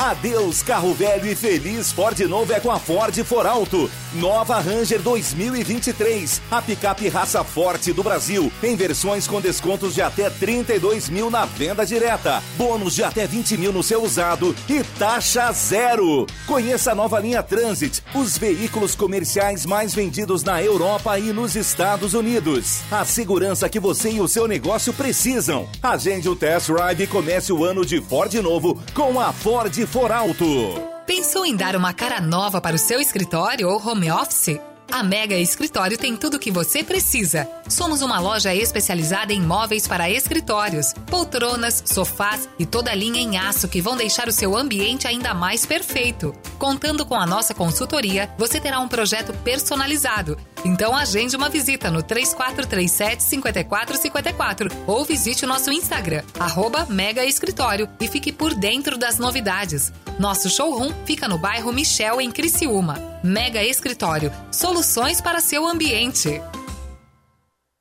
Adeus 0.00 0.62
carro 0.62 0.94
velho 0.94 1.26
e 1.26 1.34
feliz 1.34 1.92
Ford 1.92 2.18
novo 2.20 2.50
é 2.54 2.58
com 2.58 2.70
a 2.70 2.78
Ford 2.78 3.14
For 3.22 3.46
Alto. 3.46 3.90
Nova 4.14 4.58
Ranger 4.58 5.00
2023, 5.02 6.40
a 6.50 6.60
picape 6.60 7.06
raça 7.08 7.44
forte 7.44 7.92
do 7.92 8.02
Brasil, 8.02 8.50
em 8.60 8.74
versões 8.74 9.28
com 9.28 9.40
descontos 9.40 9.94
de 9.94 10.02
até 10.02 10.28
32 10.28 11.08
mil 11.08 11.30
na 11.30 11.44
venda 11.44 11.86
direta, 11.86 12.42
bônus 12.56 12.94
de 12.96 13.04
até 13.04 13.24
20 13.24 13.56
mil 13.56 13.72
no 13.72 13.84
seu 13.84 14.02
usado 14.02 14.56
e 14.68 14.82
taxa 14.98 15.52
zero. 15.52 16.26
Conheça 16.44 16.90
a 16.90 16.94
nova 16.94 17.20
linha 17.20 17.42
Transit, 17.42 18.02
os 18.14 18.36
veículos 18.36 18.96
comerciais 18.96 19.64
mais 19.64 19.94
vendidos 19.94 20.42
na 20.42 20.60
Europa 20.60 21.16
e 21.18 21.32
nos 21.32 21.54
Estados 21.54 22.14
Unidos. 22.14 22.80
A 22.90 23.04
segurança 23.04 23.68
que 23.68 23.78
você 23.78 24.10
e 24.10 24.20
o 24.20 24.26
seu 24.26 24.48
negócio 24.48 24.92
precisam. 24.92 25.68
Agende 25.80 26.28
o 26.28 26.34
test 26.34 26.68
drive 26.68 27.04
e 27.04 27.06
comece 27.06 27.52
o 27.52 27.64
ano 27.64 27.86
de 27.86 28.00
Ford 28.00 28.34
novo 28.34 28.82
com 28.92 29.20
a 29.20 29.32
Ford 29.32 29.86
For 29.90 30.12
Alto. 30.12 30.80
Pensou 31.04 31.44
em 31.44 31.56
dar 31.56 31.74
uma 31.74 31.92
cara 31.92 32.20
nova 32.20 32.60
para 32.60 32.76
o 32.76 32.78
seu 32.78 33.00
escritório 33.00 33.68
ou 33.68 33.84
home 33.84 34.08
office? 34.08 34.56
A 34.88 35.02
Mega 35.02 35.36
Escritório 35.36 35.98
tem 35.98 36.16
tudo 36.16 36.34
o 36.36 36.38
que 36.38 36.50
você 36.50 36.84
precisa. 36.84 37.48
Somos 37.68 38.00
uma 38.00 38.20
loja 38.20 38.54
especializada 38.54 39.32
em 39.32 39.40
móveis 39.40 39.88
para 39.88 40.08
escritórios, 40.08 40.92
poltronas, 41.08 41.82
sofás 41.86 42.48
e 42.56 42.64
toda 42.64 42.94
linha 42.94 43.20
em 43.20 43.36
aço 43.36 43.68
que 43.68 43.80
vão 43.80 43.96
deixar 43.96 44.28
o 44.28 44.32
seu 44.32 44.56
ambiente 44.56 45.08
ainda 45.08 45.34
mais 45.34 45.66
perfeito. 45.66 46.32
Contando 46.56 47.04
com 47.04 47.16
a 47.16 47.26
nossa 47.26 47.52
consultoria, 47.52 48.28
você 48.38 48.60
terá 48.60 48.78
um 48.78 48.88
projeto 48.88 49.32
personalizado. 49.44 50.36
Então 50.64 50.94
agende 50.94 51.36
uma 51.36 51.48
visita 51.48 51.90
no 51.90 52.02
3437 52.02 53.22
5454 53.22 54.70
ou 54.86 55.04
visite 55.04 55.44
o 55.44 55.48
nosso 55.48 55.72
Instagram, 55.72 56.22
arroba 56.38 56.86
Mega 56.88 57.24
Escritório 57.24 57.88
e 58.00 58.08
fique 58.08 58.32
por 58.32 58.54
dentro 58.54 58.98
das 58.98 59.18
novidades. 59.18 59.92
Nosso 60.18 60.50
showroom 60.50 60.92
fica 61.04 61.26
no 61.26 61.38
bairro 61.38 61.72
Michel, 61.72 62.20
em 62.20 62.30
Criciúma. 62.30 62.98
Mega 63.22 63.62
Escritório, 63.62 64.32
soluções 64.50 65.20
para 65.20 65.40
seu 65.40 65.66
ambiente. 65.66 66.40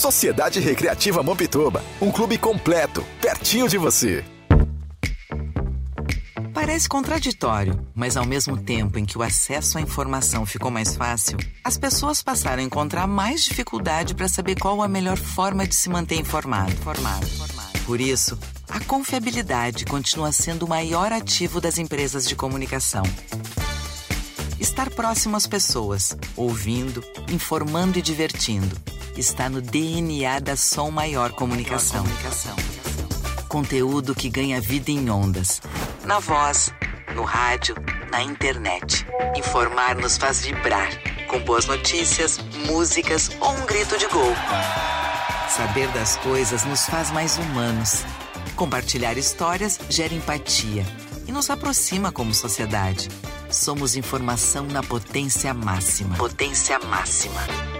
Sociedade 0.00 0.60
Recreativa 0.60 1.22
Mampituba, 1.22 1.84
um 2.00 2.10
clube 2.10 2.38
completo, 2.38 3.04
pertinho 3.20 3.68
de 3.68 3.76
você. 3.76 4.24
Parece 6.54 6.88
contraditório, 6.88 7.86
mas 7.94 8.16
ao 8.16 8.24
mesmo 8.24 8.56
tempo 8.56 8.98
em 8.98 9.04
que 9.04 9.18
o 9.18 9.22
acesso 9.22 9.76
à 9.76 9.80
informação 9.82 10.46
ficou 10.46 10.70
mais 10.70 10.96
fácil, 10.96 11.36
as 11.62 11.76
pessoas 11.76 12.22
passaram 12.22 12.62
a 12.62 12.64
encontrar 12.64 13.06
mais 13.06 13.44
dificuldade 13.44 14.14
para 14.14 14.26
saber 14.26 14.58
qual 14.58 14.80
a 14.80 14.88
melhor 14.88 15.18
forma 15.18 15.66
de 15.66 15.74
se 15.74 15.90
manter 15.90 16.14
informado. 16.14 16.72
Informado. 16.72 17.26
Por 17.84 18.00
isso, 18.00 18.38
a 18.70 18.80
confiabilidade 18.80 19.84
continua 19.84 20.32
sendo 20.32 20.62
o 20.64 20.68
maior 20.68 21.12
ativo 21.12 21.60
das 21.60 21.76
empresas 21.76 22.26
de 22.26 22.34
comunicação. 22.34 23.02
Estar 24.58 24.88
próximo 24.88 25.36
às 25.36 25.46
pessoas, 25.46 26.16
ouvindo, 26.36 27.04
informando 27.30 27.98
e 27.98 28.02
divertindo, 28.02 28.80
está 29.20 29.50
no 29.50 29.60
DNA 29.60 30.40
da 30.40 30.56
Som 30.56 30.90
Maior 30.90 31.32
Comunicação. 31.32 32.04
Conteúdo 33.48 34.14
que 34.14 34.30
ganha 34.30 34.58
vida 34.60 34.90
em 34.90 35.10
ondas. 35.10 35.60
Na 36.06 36.18
voz, 36.18 36.72
no 37.14 37.22
rádio, 37.22 37.74
na 38.10 38.22
internet. 38.22 39.06
Informar 39.36 39.94
nos 39.96 40.16
faz 40.16 40.40
vibrar. 40.40 40.88
Com 41.28 41.38
boas 41.40 41.66
notícias, 41.66 42.38
músicas 42.66 43.30
ou 43.40 43.50
um 43.50 43.66
grito 43.66 43.98
de 43.98 44.06
gol. 44.06 44.34
Saber 45.54 45.88
das 45.88 46.16
coisas 46.16 46.64
nos 46.64 46.86
faz 46.86 47.10
mais 47.10 47.36
humanos. 47.36 48.04
Compartilhar 48.56 49.18
histórias 49.18 49.78
gera 49.90 50.14
empatia 50.14 50.84
e 51.28 51.32
nos 51.32 51.50
aproxima 51.50 52.10
como 52.10 52.32
sociedade. 52.32 53.10
Somos 53.50 53.96
informação 53.96 54.64
na 54.64 54.82
potência 54.82 55.52
máxima. 55.52 56.16
Potência 56.16 56.78
máxima. 56.78 57.79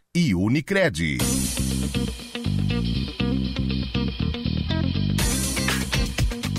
e 0.13 0.35
Unicred. 0.35 1.19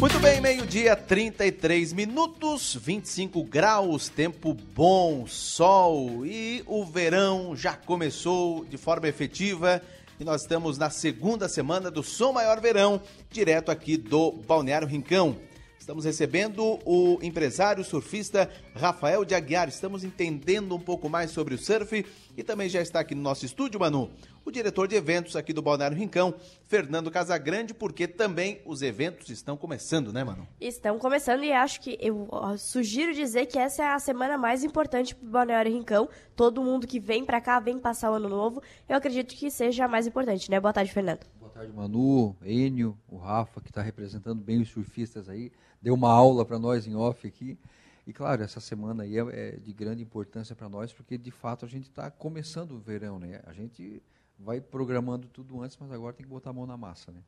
Muito 0.00 0.18
bem, 0.20 0.40
meio-dia, 0.40 0.96
33 0.96 1.92
minutos, 1.92 2.78
25 2.80 3.44
graus, 3.44 4.08
tempo 4.08 4.54
bom, 4.54 5.26
sol 5.26 6.24
e 6.24 6.64
o 6.66 6.82
verão 6.82 7.54
já 7.54 7.74
começou 7.74 8.64
de 8.64 8.78
forma 8.78 9.06
efetiva 9.06 9.82
e 10.18 10.24
nós 10.24 10.40
estamos 10.42 10.78
na 10.78 10.88
segunda 10.88 11.46
semana 11.46 11.90
do 11.90 12.02
Som 12.02 12.32
Maior 12.32 12.58
Verão, 12.58 13.02
direto 13.30 13.70
aqui 13.70 13.98
do 13.98 14.32
Balneário 14.32 14.88
Rincão. 14.88 15.36
Estamos 15.82 16.04
recebendo 16.04 16.78
o 16.86 17.18
empresário 17.20 17.82
surfista 17.82 18.48
Rafael 18.72 19.24
de 19.24 19.34
Aguiar. 19.34 19.68
Estamos 19.68 20.04
entendendo 20.04 20.76
um 20.76 20.78
pouco 20.78 21.08
mais 21.08 21.32
sobre 21.32 21.56
o 21.56 21.58
surf 21.58 22.06
e 22.36 22.42
também 22.44 22.68
já 22.68 22.80
está 22.80 23.00
aqui 23.00 23.16
no 23.16 23.20
nosso 23.20 23.44
estúdio, 23.44 23.80
Manu, 23.80 24.08
o 24.44 24.50
diretor 24.52 24.86
de 24.86 24.94
eventos 24.94 25.34
aqui 25.34 25.52
do 25.52 25.60
Balneário 25.60 25.96
Rincão, 25.96 26.36
Fernando 26.68 27.10
Casagrande, 27.10 27.74
porque 27.74 28.06
também 28.06 28.62
os 28.64 28.80
eventos 28.80 29.28
estão 29.28 29.56
começando, 29.56 30.12
né, 30.12 30.22
Manu? 30.22 30.46
Estão 30.60 31.00
começando 31.00 31.42
e 31.42 31.52
acho 31.52 31.80
que 31.80 31.98
eu 32.00 32.28
sugiro 32.58 33.12
dizer 33.12 33.46
que 33.46 33.58
essa 33.58 33.82
é 33.82 33.86
a 33.88 33.98
semana 33.98 34.38
mais 34.38 34.62
importante 34.62 35.16
para 35.16 35.26
o 35.26 35.30
Balneário 35.30 35.72
Rincão. 35.72 36.08
Todo 36.36 36.62
mundo 36.62 36.86
que 36.86 37.00
vem 37.00 37.24
para 37.24 37.40
cá, 37.40 37.58
vem 37.58 37.76
passar 37.76 38.12
o 38.12 38.14
ano 38.14 38.28
novo, 38.28 38.62
eu 38.88 38.96
acredito 38.96 39.34
que 39.34 39.50
seja 39.50 39.86
a 39.86 39.88
mais 39.88 40.06
importante, 40.06 40.48
né? 40.48 40.60
Boa 40.60 40.72
tarde, 40.72 40.92
Fernando. 40.92 41.26
Boa 41.40 41.50
tarde, 41.50 41.72
Manu, 41.72 42.36
Enio, 42.44 42.96
o 43.08 43.16
Rafa, 43.16 43.60
que 43.60 43.68
está 43.68 43.82
representando 43.82 44.40
bem 44.40 44.62
os 44.62 44.70
surfistas 44.70 45.28
aí, 45.28 45.50
deu 45.82 45.94
uma 45.94 46.10
aula 46.10 46.44
para 46.44 46.58
nós 46.58 46.86
em 46.86 46.94
off 46.94 47.26
aqui. 47.26 47.58
E 48.06 48.12
claro, 48.12 48.42
essa 48.42 48.60
semana 48.60 49.02
aí 49.02 49.18
é, 49.18 49.20
é 49.20 49.56
de 49.56 49.72
grande 49.72 50.02
importância 50.02 50.54
para 50.54 50.68
nós, 50.68 50.92
porque 50.92 51.18
de 51.18 51.30
fato 51.30 51.64
a 51.64 51.68
gente 51.68 51.88
está 51.88 52.10
começando 52.10 52.72
o 52.72 52.78
verão, 52.78 53.18
né? 53.18 53.40
A 53.46 53.52
gente 53.52 54.02
vai 54.38 54.60
programando 54.60 55.28
tudo 55.28 55.60
antes, 55.60 55.76
mas 55.78 55.92
agora 55.92 56.12
tem 56.12 56.24
que 56.24 56.30
botar 56.30 56.50
a 56.50 56.52
mão 56.52 56.66
na 56.66 56.76
massa, 56.76 57.12
né? 57.12 57.20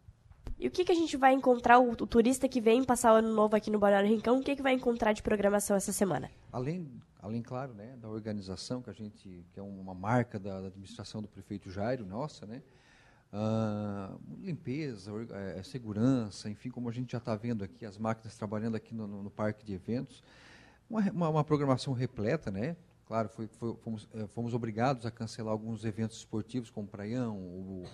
E 0.58 0.68
o 0.68 0.70
que, 0.70 0.84
que 0.84 0.92
a 0.92 0.94
gente 0.94 1.16
vai 1.16 1.32
encontrar, 1.32 1.78
o, 1.78 1.90
o 1.92 2.06
turista 2.06 2.48
que 2.48 2.60
vem 2.60 2.84
passar 2.84 3.12
o 3.12 3.16
ano 3.16 3.32
novo 3.32 3.56
aqui 3.56 3.70
no 3.70 3.78
Balneário 3.78 4.08
Rincão, 4.08 4.38
o 4.38 4.42
que, 4.42 4.54
que 4.54 4.62
vai 4.62 4.74
encontrar 4.74 5.12
de 5.12 5.22
programação 5.22 5.76
essa 5.76 5.92
semana? 5.92 6.30
Além, 6.52 6.88
além 7.20 7.42
claro, 7.42 7.74
né, 7.74 7.96
da 8.00 8.08
organização 8.08 8.80
que 8.80 8.90
a 8.90 8.92
gente, 8.92 9.44
que 9.52 9.58
é 9.58 9.62
uma 9.62 9.94
marca 9.94 10.38
da, 10.38 10.60
da 10.60 10.66
administração 10.68 11.20
do 11.20 11.28
prefeito 11.28 11.70
Jairo, 11.70 12.06
nossa, 12.06 12.46
né? 12.46 12.62
Ah, 13.36 14.14
limpeza, 14.40 15.12
or- 15.12 15.26
eh, 15.28 15.60
segurança, 15.64 16.48
enfim, 16.48 16.70
como 16.70 16.88
a 16.88 16.92
gente 16.92 17.10
já 17.10 17.18
está 17.18 17.34
vendo 17.34 17.64
aqui, 17.64 17.84
as 17.84 17.98
máquinas 17.98 18.36
trabalhando 18.36 18.76
aqui 18.76 18.94
no, 18.94 19.08
no- 19.08 19.28
parque 19.30 19.64
de 19.66 19.72
eventos. 19.74 20.22
Uma, 20.88 21.00
uma, 21.10 21.28
uma 21.30 21.44
programação 21.44 21.92
repleta, 21.92 22.52
né? 22.52 22.76
Claro, 23.06 23.28
foi- 23.28 23.48
foi- 23.48 23.74
fomos, 23.82 24.08
eh, 24.14 24.28
fomos 24.28 24.54
obrigados 24.54 25.04
a 25.04 25.10
cancelar 25.10 25.50
alguns 25.52 25.84
eventos 25.84 26.16
esportivos, 26.18 26.70
como 26.70 26.86
o 26.86 26.90
Praião, 26.90 27.36
o, 27.36 27.84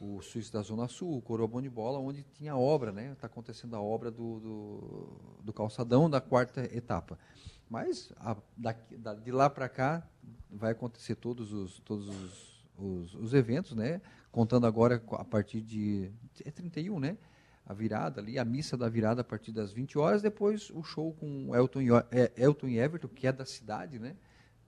o 0.00 0.22
Suíço 0.22 0.52
da 0.52 0.62
Zona 0.62 0.86
Sul, 0.86 1.16
o 1.18 1.20
Coroa 1.20 1.48
Bom 1.48 1.60
de 1.60 1.68
Bola, 1.68 1.98
onde 1.98 2.22
tinha 2.34 2.56
obra, 2.56 2.92
né? 2.92 3.10
Está 3.10 3.26
acontecendo 3.26 3.74
a 3.74 3.80
obra 3.80 4.08
do, 4.08 4.38
do, 4.38 5.42
do 5.42 5.52
calçadão 5.52 6.08
da 6.08 6.20
quarta 6.20 6.60
etapa. 6.72 7.18
Mas 7.68 8.12
a- 8.18 8.36
daqui- 8.56 8.96
da- 8.96 9.14
de 9.14 9.32
lá 9.32 9.50
para 9.50 9.68
cá 9.68 10.06
vai 10.48 10.70
acontecer 10.70 11.16
todos 11.16 11.52
os, 11.52 11.80
todos 11.80 12.08
os, 12.08 12.64
os, 12.78 13.14
os 13.16 13.34
eventos, 13.34 13.72
né? 13.74 14.00
Contando 14.36 14.66
agora 14.66 15.02
a 15.12 15.24
partir 15.24 15.62
de 15.62 16.10
é 16.44 16.50
31, 16.50 17.00
né? 17.00 17.16
A 17.64 17.72
virada 17.72 18.20
ali, 18.20 18.38
a 18.38 18.44
missa 18.44 18.76
da 18.76 18.86
virada 18.86 19.22
a 19.22 19.24
partir 19.24 19.50
das 19.50 19.72
20 19.72 19.96
horas, 19.96 20.20
depois 20.20 20.68
o 20.74 20.82
show 20.82 21.14
com 21.14 21.56
Elton 21.56 21.80
e, 21.80 21.88
é, 22.10 22.30
Elton 22.36 22.66
e 22.66 22.78
Everton, 22.78 23.08
que 23.08 23.26
é 23.26 23.32
da 23.32 23.46
cidade, 23.46 23.98
né? 23.98 24.14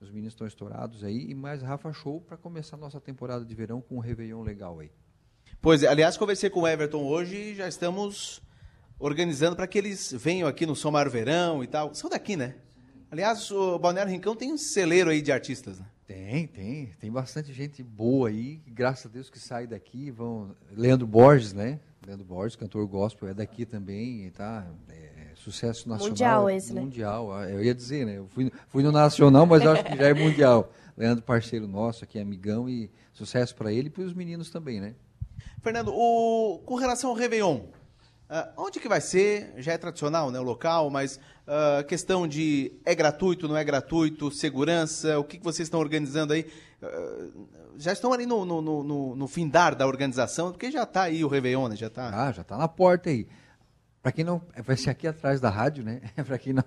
Os 0.01 0.09
meninos 0.09 0.33
estão 0.33 0.47
estourados 0.47 1.03
aí, 1.03 1.29
e 1.29 1.35
mais 1.35 1.61
Rafa 1.61 1.93
Show 1.93 2.19
para 2.19 2.35
começar 2.35 2.77
a 2.77 2.79
nossa 2.79 2.99
temporada 2.99 3.45
de 3.45 3.53
verão 3.53 3.79
com 3.79 3.97
um 3.97 3.99
Réveillon 3.99 4.41
legal 4.41 4.79
aí. 4.79 4.89
Pois 5.61 5.83
é, 5.83 5.87
aliás, 5.87 6.17
conversei 6.17 6.49
com 6.49 6.61
o 6.61 6.67
Everton 6.67 7.03
hoje 7.03 7.35
e 7.35 7.53
já 7.53 7.67
estamos 7.67 8.41
organizando 8.97 9.55
para 9.55 9.67
que 9.67 9.77
eles 9.77 10.11
venham 10.13 10.47
aqui 10.47 10.65
no 10.65 10.75
Som 10.75 10.89
Maior 10.89 11.11
Verão 11.11 11.63
e 11.63 11.67
tal. 11.67 11.93
São 11.93 12.09
daqui, 12.09 12.35
né? 12.35 12.55
Aliás, 13.11 13.51
o 13.51 13.77
Balneário 13.77 14.11
Rincão 14.11 14.35
tem 14.35 14.51
um 14.51 14.57
celeiro 14.57 15.11
aí 15.11 15.21
de 15.21 15.31
artistas, 15.31 15.79
né? 15.79 15.85
Tem, 16.09 16.47
tem. 16.47 16.87
Tem 16.99 17.11
bastante 17.11 17.53
gente 17.53 17.83
boa 17.83 18.29
aí, 18.29 18.59
graças 18.65 19.05
a 19.05 19.09
Deus 19.09 19.29
que 19.29 19.37
sai 19.37 19.67
daqui. 19.67 20.09
Vão... 20.09 20.55
Leandro 20.71 21.05
Borges, 21.05 21.53
né? 21.53 21.79
Leandro 22.03 22.25
Borges, 22.25 22.55
cantor 22.55 22.87
gospel, 22.87 23.29
é 23.29 23.33
daqui 23.35 23.63
também, 23.63 24.25
e 24.25 24.31
tá? 24.31 24.65
É, 24.89 25.27
sucesso 25.35 25.87
nacional. 25.87 26.09
Mundial 26.09 26.49
esse, 26.49 26.73
né? 26.73 26.81
Mundial, 26.81 27.31
ah, 27.31 27.47
eu 27.47 27.63
ia 27.63 27.75
dizer, 27.75 28.07
né? 28.07 28.17
Eu 28.17 28.27
fui, 28.27 28.51
fui 28.69 28.81
no 28.81 28.91
nacional, 28.91 29.45
mas 29.45 29.61
eu 29.63 29.71
acho 29.71 29.83
que 29.83 29.95
já 29.95 30.07
é 30.07 30.13
mundial. 30.15 30.73
Leandro, 30.97 31.23
parceiro 31.23 31.67
nosso 31.67 32.03
aqui, 32.03 32.17
amigão, 32.17 32.67
e 32.67 32.89
sucesso 33.13 33.55
para 33.55 33.71
ele 33.71 33.85
e 33.85 33.91
para 33.91 34.01
os 34.01 34.13
meninos 34.15 34.49
também, 34.49 34.81
né? 34.81 34.95
Fernando, 35.61 35.93
o- 35.93 36.59
com 36.65 36.73
relação 36.73 37.11
ao 37.11 37.15
Réveillon, 37.15 37.65
ah, 38.29 38.49
onde 38.57 38.79
que 38.79 38.87
vai 38.87 39.01
ser? 39.01 39.53
Já 39.57 39.73
é 39.73 39.77
tradicional, 39.77 40.29
né, 40.31 40.39
o 40.39 40.43
local, 40.43 40.89
mas 40.89 41.19
ah, 41.47 41.83
questão 41.87 42.27
de 42.27 42.71
é 42.85 42.93
gratuito, 42.95 43.47
não 43.47 43.57
é 43.57 43.63
gratuito, 43.63 44.29
segurança, 44.31 45.17
o 45.19 45.23
que, 45.23 45.37
que 45.37 45.43
vocês 45.43 45.65
estão 45.67 45.79
organizando 45.79 46.33
aí? 46.33 46.45
Ah, 46.81 47.27
já 47.77 47.93
estão 47.93 48.11
ali 48.11 48.25
no, 48.25 48.43
no, 48.45 48.61
no, 48.61 48.83
no- 48.83 49.15
no 49.15 49.27
findar 49.27 49.73
da 49.75 49.87
organização, 49.87 50.51
porque 50.51 50.69
já 50.69 50.83
está 50.83 51.03
aí 51.03 51.23
o 51.23 51.27
Réveillon, 51.29 51.69
né? 51.69 51.75
Já 51.77 51.87
está. 51.87 52.27
Ah, 52.27 52.31
já 52.31 52.41
está 52.41 52.57
na 52.57 52.67
porta 52.67 53.09
aí. 53.09 53.25
Para 54.01 54.11
quem 54.13 54.23
não, 54.23 54.41
vai 54.65 54.77
ser 54.77 54.89
aqui 54.89 55.07
atrás 55.07 55.41
da 55.41 55.49
rádio, 55.49 55.83
né? 55.83 56.01
Para 56.25 56.37
quem 56.37 56.53
não, 56.53 56.63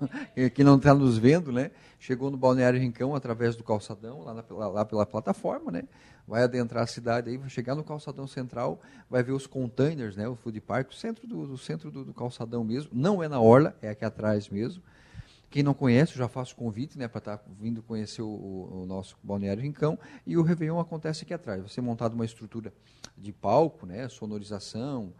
quem 0.54 0.64
não 0.64 0.76
está 0.76 0.94
nos 0.94 1.16
vendo, 1.18 1.50
né? 1.52 1.70
Chegou 1.98 2.30
no 2.30 2.36
Balneário 2.36 2.78
Rincão 2.80 3.14
através 3.14 3.56
do 3.56 3.64
calçadão, 3.64 4.22
lá, 4.22 4.34
na- 4.34 4.44
lá- 4.50 4.68
lá 4.68 4.84
pela 4.84 5.04
plataforma, 5.06 5.70
né? 5.72 5.84
Vai 6.26 6.42
adentrar 6.44 6.84
a 6.84 6.86
cidade 6.86 7.28
aí, 7.30 7.36
vai 7.36 7.48
chegar 7.48 7.74
no 7.74 7.82
calçadão 7.84 8.26
central, 8.26 8.80
vai 9.10 9.22
ver 9.22 9.32
os 9.32 9.46
containers, 9.46 10.16
né? 10.16 10.28
O 10.28 10.36
food 10.36 10.60
park, 10.60 10.90
o 10.90 10.94
centro 10.94 11.26
do, 11.26 11.46
do 11.46 11.58
centro 11.58 11.90
do, 11.90 12.04
do 12.04 12.14
calçadão 12.14 12.62
mesmo. 12.64 12.90
Não 12.92 13.22
é 13.22 13.28
na 13.28 13.40
orla, 13.40 13.76
é 13.82 13.88
aqui 13.90 14.04
atrás 14.04 14.48
mesmo. 14.48 14.82
Quem 15.50 15.62
não 15.62 15.74
conhece, 15.74 16.16
já 16.16 16.28
faço 16.28 16.56
convite, 16.56 16.98
né, 16.98 17.06
para 17.06 17.18
estar 17.18 17.44
vindo 17.60 17.82
conhecer 17.82 18.22
o, 18.22 18.26
o- 18.26 18.82
o 18.84 18.86
nosso 18.86 19.18
Balneário 19.22 19.62
Rincão. 19.62 19.98
E 20.26 20.36
o 20.38 20.42
Réveillon 20.42 20.80
acontece 20.80 21.24
aqui 21.24 21.34
atrás. 21.34 21.60
Vai 21.60 21.68
ser 21.68 21.82
montada 21.82 22.14
uma 22.14 22.24
estrutura 22.24 22.72
de 23.18 23.32
palco, 23.32 23.84
né, 23.84 24.08
sonorização, 24.08 25.12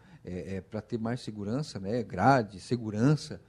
para 0.71 0.81
ter 0.81 0.99
mais 0.99 1.21
segurança, 1.21 1.79
né, 1.79 2.03
grade, 2.03 2.61
segurança, 2.61 3.43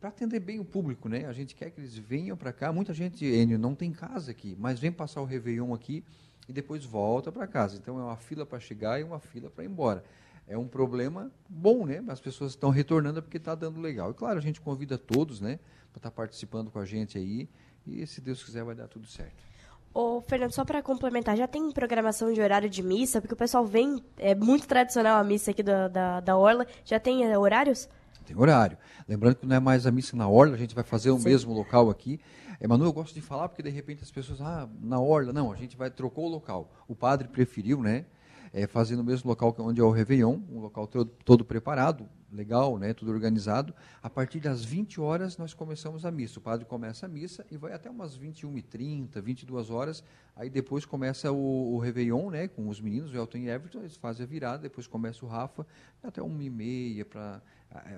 para 0.00 0.08
atender 0.08 0.40
bem 0.40 0.58
o 0.58 0.64
público, 0.64 1.08
né? 1.08 1.26
A 1.26 1.32
gente 1.32 1.54
quer 1.54 1.70
que 1.70 1.78
eles 1.78 1.96
venham 1.96 2.36
para 2.36 2.52
cá. 2.52 2.72
Muita 2.72 2.94
gente, 2.94 3.24
Enio, 3.24 3.58
não 3.58 3.74
tem 3.74 3.92
casa 3.92 4.30
aqui, 4.30 4.56
mas 4.58 4.80
vem 4.80 4.90
passar 4.90 5.20
o 5.20 5.26
Réveillon 5.26 5.74
aqui 5.74 6.02
e 6.48 6.52
depois 6.52 6.84
volta 6.84 7.30
para 7.30 7.46
casa. 7.46 7.76
Então 7.76 7.98
é 7.98 8.02
uma 8.02 8.16
fila 8.16 8.46
para 8.46 8.58
chegar 8.58 8.98
e 8.98 9.04
uma 9.04 9.20
fila 9.20 9.50
para 9.50 9.62
ir 9.62 9.68
embora. 9.68 10.02
É 10.48 10.56
um 10.56 10.66
problema 10.66 11.30
bom, 11.48 11.84
né? 11.84 12.02
As 12.08 12.18
pessoas 12.18 12.52
estão 12.52 12.70
retornando 12.70 13.22
porque 13.22 13.36
está 13.36 13.54
dando 13.54 13.78
legal. 13.78 14.10
E 14.10 14.14
claro, 14.14 14.38
a 14.38 14.42
gente 14.42 14.60
convida 14.60 14.96
todos, 14.96 15.40
né, 15.40 15.60
para 15.92 15.98
estar 15.98 16.10
participando 16.10 16.70
com 16.70 16.78
a 16.78 16.84
gente 16.86 17.18
aí. 17.18 17.48
E 17.86 18.06
se 18.06 18.20
Deus 18.20 18.42
quiser, 18.42 18.64
vai 18.64 18.74
dar 18.74 18.88
tudo 18.88 19.06
certo. 19.06 19.50
Ô, 19.92 20.20
Fernando, 20.22 20.52
só 20.52 20.64
para 20.64 20.82
complementar, 20.82 21.36
já 21.36 21.48
tem 21.48 21.70
programação 21.72 22.32
de 22.32 22.40
horário 22.40 22.70
de 22.70 22.82
missa? 22.82 23.20
Porque 23.20 23.34
o 23.34 23.36
pessoal 23.36 23.66
vem, 23.66 24.02
é 24.16 24.34
muito 24.34 24.66
tradicional 24.66 25.18
a 25.18 25.24
missa 25.24 25.50
aqui 25.50 25.62
da, 25.62 25.88
da, 25.88 26.20
da 26.20 26.36
Orla. 26.36 26.66
Já 26.84 26.98
tem 26.98 27.24
é, 27.24 27.36
horários? 27.36 27.88
Tem 28.30 28.40
horário. 28.40 28.78
Lembrando 29.08 29.34
que 29.34 29.46
não 29.46 29.56
é 29.56 29.58
mais 29.58 29.88
a 29.88 29.90
missa 29.90 30.16
na 30.16 30.28
orla, 30.28 30.54
a 30.54 30.58
gente 30.58 30.72
vai 30.72 30.84
fazer 30.84 31.10
o 31.10 31.18
Sim. 31.18 31.24
mesmo 31.24 31.52
local 31.52 31.90
aqui. 31.90 32.20
É, 32.60 32.68
Manu, 32.68 32.84
eu 32.84 32.92
gosto 32.92 33.12
de 33.12 33.20
falar 33.20 33.48
porque 33.48 33.60
de 33.60 33.70
repente 33.70 34.04
as 34.04 34.10
pessoas, 34.10 34.40
ah, 34.40 34.68
na 34.80 35.00
orla, 35.00 35.32
não, 35.32 35.50
a 35.50 35.56
gente 35.56 35.76
vai 35.76 35.90
trocou 35.90 36.26
o 36.26 36.28
local. 36.28 36.72
O 36.86 36.94
padre 36.94 37.26
preferiu, 37.26 37.82
né, 37.82 38.04
é, 38.52 38.68
fazer 38.68 38.94
no 38.94 39.02
mesmo 39.02 39.28
local 39.28 39.52
que 39.52 39.60
onde 39.60 39.80
é 39.80 39.84
o 39.84 39.90
Réveillon, 39.90 40.38
um 40.48 40.60
local 40.60 40.86
todo, 40.86 41.10
todo 41.24 41.44
preparado, 41.44 42.08
legal, 42.32 42.78
né, 42.78 42.94
tudo 42.94 43.10
organizado. 43.10 43.74
A 44.00 44.08
partir 44.08 44.38
das 44.38 44.64
20 44.64 45.00
horas 45.00 45.36
nós 45.36 45.52
começamos 45.52 46.06
a 46.06 46.10
missa. 46.12 46.38
O 46.38 46.42
padre 46.42 46.64
começa 46.64 47.06
a 47.06 47.08
missa 47.08 47.44
e 47.50 47.56
vai 47.56 47.72
até 47.72 47.90
umas 47.90 48.16
21h30, 48.16 49.20
22 49.20 49.70
horas. 49.70 50.04
Aí 50.36 50.48
depois 50.48 50.84
começa 50.84 51.32
o, 51.32 51.74
o 51.74 51.78
Réveillon, 51.78 52.30
né, 52.30 52.46
com 52.46 52.68
os 52.68 52.80
meninos, 52.80 53.12
o 53.12 53.16
Elton 53.16 53.38
e 53.38 53.48
Everton, 53.48 53.80
eles 53.80 53.96
fazem 53.96 54.24
a 54.24 54.28
virada, 54.28 54.62
depois 54.62 54.86
começa 54.86 55.24
o 55.24 55.28
Rafa, 55.28 55.66
até 56.00 56.20
1h30 56.20 57.04
para 57.04 57.42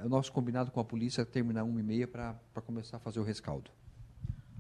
o 0.04 0.08
nosso 0.08 0.32
combinado 0.32 0.70
com 0.70 0.80
a 0.80 0.84
polícia 0.84 1.22
é 1.22 1.24
terminar 1.24 1.64
1h30 1.64 2.06
para 2.06 2.62
começar 2.64 2.98
a 2.98 3.00
fazer 3.00 3.20
o 3.20 3.22
rescaldo. 3.22 3.70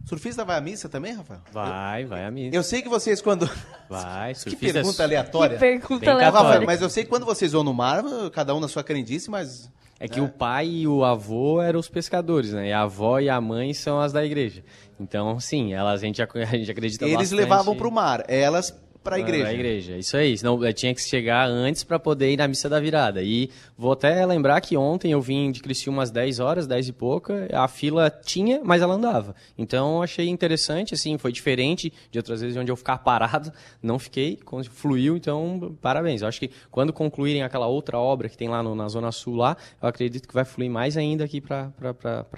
Surfista 0.04 0.44
vai 0.44 0.56
à 0.56 0.60
missa 0.60 0.88
também, 0.88 1.12
Rafael? 1.12 1.40
Vai, 1.52 2.04
vai 2.04 2.24
a 2.24 2.30
missa. 2.30 2.56
Eu 2.56 2.62
sei 2.62 2.82
que 2.82 2.88
vocês, 2.88 3.22
quando. 3.22 3.48
Vai, 3.88 4.34
Que 4.34 4.40
surfista. 4.40 4.72
pergunta 4.72 5.02
aleatória. 5.04 5.56
Que 5.56 5.60
pergunta 5.60 6.00
Bem 6.00 6.08
aleatória. 6.14 6.48
Rafael, 6.48 6.66
mas 6.66 6.82
eu 6.82 6.90
sei 6.90 7.04
que 7.04 7.10
quando 7.10 7.24
vocês 7.24 7.52
vão 7.52 7.62
no 7.62 7.72
mar, 7.72 8.02
cada 8.32 8.54
um 8.54 8.58
na 8.58 8.68
sua 8.68 8.82
crendice, 8.82 9.30
mas. 9.30 9.70
É 10.00 10.08
que 10.08 10.20
o 10.20 10.28
pai 10.28 10.66
e 10.66 10.88
o 10.88 11.04
avô 11.04 11.62
eram 11.62 11.78
os 11.78 11.88
pescadores, 11.88 12.52
né? 12.52 12.70
E 12.70 12.72
a 12.72 12.82
avó 12.82 13.20
e 13.20 13.30
a 13.30 13.40
mãe 13.40 13.72
são 13.72 14.00
as 14.00 14.12
da 14.12 14.24
igreja. 14.24 14.64
Então, 14.98 15.38
sim, 15.38 15.72
elas, 15.72 16.02
a, 16.02 16.04
gente, 16.04 16.20
a 16.26 16.26
gente 16.26 16.68
acredita 16.68 17.04
Eles 17.04 17.16
bastante... 17.16 17.38
levavam 17.38 17.76
para 17.76 17.86
o 17.86 17.92
mar, 17.92 18.24
elas 18.26 18.76
para 19.02 19.16
a 19.16 19.20
igreja. 19.20 19.44
Na 19.44 19.52
igreja, 19.52 19.96
isso 19.98 20.16
aí. 20.16 20.36
Senão 20.38 20.62
eu 20.64 20.72
tinha 20.72 20.94
que 20.94 21.00
chegar 21.02 21.46
antes 21.48 21.82
para 21.84 21.98
poder 21.98 22.30
ir 22.32 22.36
na 22.36 22.46
missa 22.48 22.68
da 22.68 22.78
virada. 22.80 23.22
E 23.22 23.50
vou 23.76 23.92
até 23.92 24.24
lembrar 24.24 24.60
que 24.60 24.76
ontem 24.76 25.12
eu 25.12 25.20
vim 25.20 25.50
de 25.50 25.60
Criciúma 25.60 26.02
às 26.02 26.10
10 26.10 26.40
horas, 26.40 26.66
10 26.66 26.88
e 26.88 26.92
pouca. 26.92 27.48
A 27.52 27.66
fila 27.68 28.10
tinha, 28.10 28.60
mas 28.64 28.82
ela 28.82 28.94
andava. 28.94 29.34
Então 29.58 29.96
eu 29.96 30.02
achei 30.02 30.28
interessante, 30.28 30.94
assim, 30.94 31.18
foi 31.18 31.32
diferente 31.32 31.92
de 32.10 32.18
outras 32.18 32.40
vezes 32.40 32.56
onde 32.56 32.70
eu 32.70 32.76
ficar 32.76 32.98
parado. 33.04 33.52
Não 33.82 33.98
fiquei, 33.98 34.38
fluiu, 34.70 35.16
então 35.16 35.76
parabéns. 35.80 36.22
Eu 36.22 36.28
acho 36.28 36.38
que 36.40 36.50
quando 36.70 36.92
concluírem 36.92 37.42
aquela 37.42 37.66
outra 37.66 37.98
obra 37.98 38.28
que 38.28 38.36
tem 38.36 38.48
lá 38.48 38.62
no- 38.62 38.74
na 38.74 38.88
Zona 38.88 39.10
Sul, 39.12 39.36
lá, 39.36 39.56
eu 39.82 39.88
acredito 39.88 40.28
que 40.28 40.34
vai 40.34 40.44
fluir 40.44 40.70
mais 40.70 40.96
ainda 40.96 41.24
aqui 41.24 41.40
para 41.40 41.72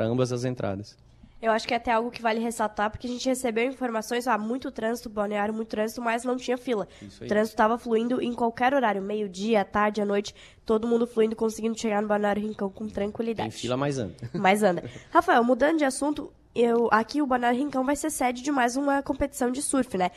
ambas 0.01 0.33
as 0.33 0.45
entradas. 0.45 0.97
Eu 1.45 1.53
acho 1.53 1.69
que 1.69 1.75
é 1.75 1.77
até 1.77 1.93
algo 1.93 2.11
que 2.11 2.23
vale 2.23 2.41
ressaltar, 2.41 2.91
porque 2.91 3.07
a 3.07 3.11
gente 3.11 3.29
recebeu 3.29 3.67
informações, 3.67 4.27
ah, 4.27 4.39
muito 4.39 4.71
trânsito, 4.71 5.11
balneário, 5.11 5.53
muito 5.53 5.69
trânsito, 5.69 6.01
mas 6.01 6.25
não 6.25 6.39
tinha 6.39 6.57
fila. 6.57 6.89
O 7.03 7.27
trânsito 7.27 7.53
estava 7.53 7.77
fluindo 7.77 8.19
em 8.23 8.33
qualquer 8.33 8.73
horário, 8.73 9.03
meio-dia, 9.03 9.63
tarde, 9.63 10.01
à 10.01 10.07
noite, 10.07 10.35
todo 10.65 10.89
mundo 10.89 11.07
fluindo, 11.07 11.37
conseguindo 11.37 11.79
chegar 11.79 12.01
no 12.01 12.09
balneário 12.09 12.43
Rincão 12.43 12.71
com 12.71 12.87
Tem 12.87 12.95
tranquilidade. 12.95 13.51
fila 13.51 13.77
mais 13.77 13.99
anda. 13.99 14.15
Mas 14.33 14.63
anda. 14.63 14.89
Rafael, 15.11 15.45
mudando 15.45 15.77
de 15.77 15.85
assunto, 15.85 16.33
eu, 16.55 16.89
aqui 16.93 17.21
o 17.21 17.27
Balneário 17.27 17.59
Rincão 17.59 17.85
vai 17.85 17.97
ser 17.97 18.11
sede 18.11 18.41
de 18.41 18.53
mais 18.53 18.77
uma 18.77 19.03
competição 19.03 19.51
de 19.51 19.61
surf, 19.61 19.99
né? 19.99 20.11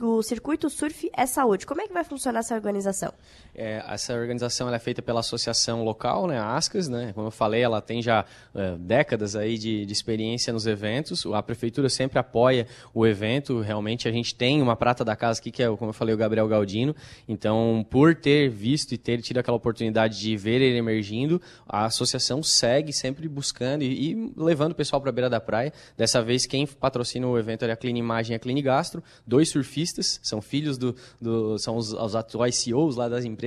O 0.00 0.22
Circuito 0.22 0.68
Surf 0.68 1.08
é 1.16 1.24
Saúde. 1.24 1.64
Como 1.64 1.80
é 1.80 1.86
que 1.86 1.94
vai 1.94 2.02
funcionar 2.02 2.40
essa 2.40 2.54
organização? 2.54 3.14
É, 3.54 3.84
essa 3.88 4.12
organização 4.14 4.72
é 4.72 4.78
feita 4.78 5.00
pela 5.00 5.20
associação 5.20 5.84
local, 5.84 6.26
né, 6.26 6.38
a 6.38 6.56
ASCAS, 6.56 6.88
né? 6.88 7.12
Como 7.14 7.28
eu 7.28 7.30
falei, 7.30 7.62
ela 7.62 7.80
tem 7.80 8.02
já 8.02 8.24
é, 8.52 8.76
décadas 8.76 9.36
aí 9.36 9.56
de, 9.56 9.86
de 9.86 9.92
experiência 9.92 10.52
nos 10.52 10.66
eventos. 10.66 11.24
A 11.26 11.42
prefeitura 11.42 11.88
sempre 11.88 12.18
apoia 12.18 12.66
o 12.92 13.06
evento. 13.06 13.60
Realmente 13.60 14.08
a 14.08 14.12
gente 14.12 14.34
tem 14.34 14.60
uma 14.60 14.74
prata 14.74 15.04
da 15.04 15.14
casa 15.14 15.38
aqui 15.38 15.52
que 15.52 15.62
é, 15.62 15.68
como 15.76 15.90
eu 15.90 15.94
falei, 15.94 16.14
o 16.14 16.18
Gabriel 16.18 16.48
Galdino. 16.48 16.96
Então, 17.28 17.86
por 17.88 18.16
ter 18.16 18.50
visto 18.50 18.92
e 18.92 18.98
ter 18.98 19.22
tido 19.22 19.38
aquela 19.38 19.56
oportunidade 19.56 20.18
de 20.18 20.36
ver 20.36 20.60
ele 20.60 20.76
emergindo, 20.76 21.40
a 21.68 21.84
associação 21.84 22.42
segue 22.42 22.92
sempre 22.92 23.28
buscando 23.28 23.82
e, 23.82 24.10
e 24.10 24.32
levando 24.36 24.72
o 24.72 24.74
pessoal 24.74 25.00
para 25.00 25.10
a 25.10 25.12
beira 25.12 25.30
da 25.30 25.40
praia. 25.40 25.72
Dessa 25.96 26.20
vez 26.20 26.44
quem 26.44 26.66
patrocina 26.66 27.26
o 27.28 27.38
evento 27.38 27.64
é 27.64 27.70
a 27.70 27.76
Clean 27.76 27.96
Imagem 27.96 28.34
e 28.34 28.36
a 28.36 28.38
Clean 28.40 28.60
Gastro, 28.60 29.02
dois 29.24 29.48
surfistas, 29.48 30.18
são 30.22 30.42
filhos 30.42 30.76
do, 30.76 30.96
do 31.20 31.56
são 31.58 31.76
os, 31.76 31.92
os 31.92 32.16
atuais 32.16 32.56
CEOs 32.56 32.96
lá 32.96 33.08
das 33.08 33.24
empresas 33.24 33.43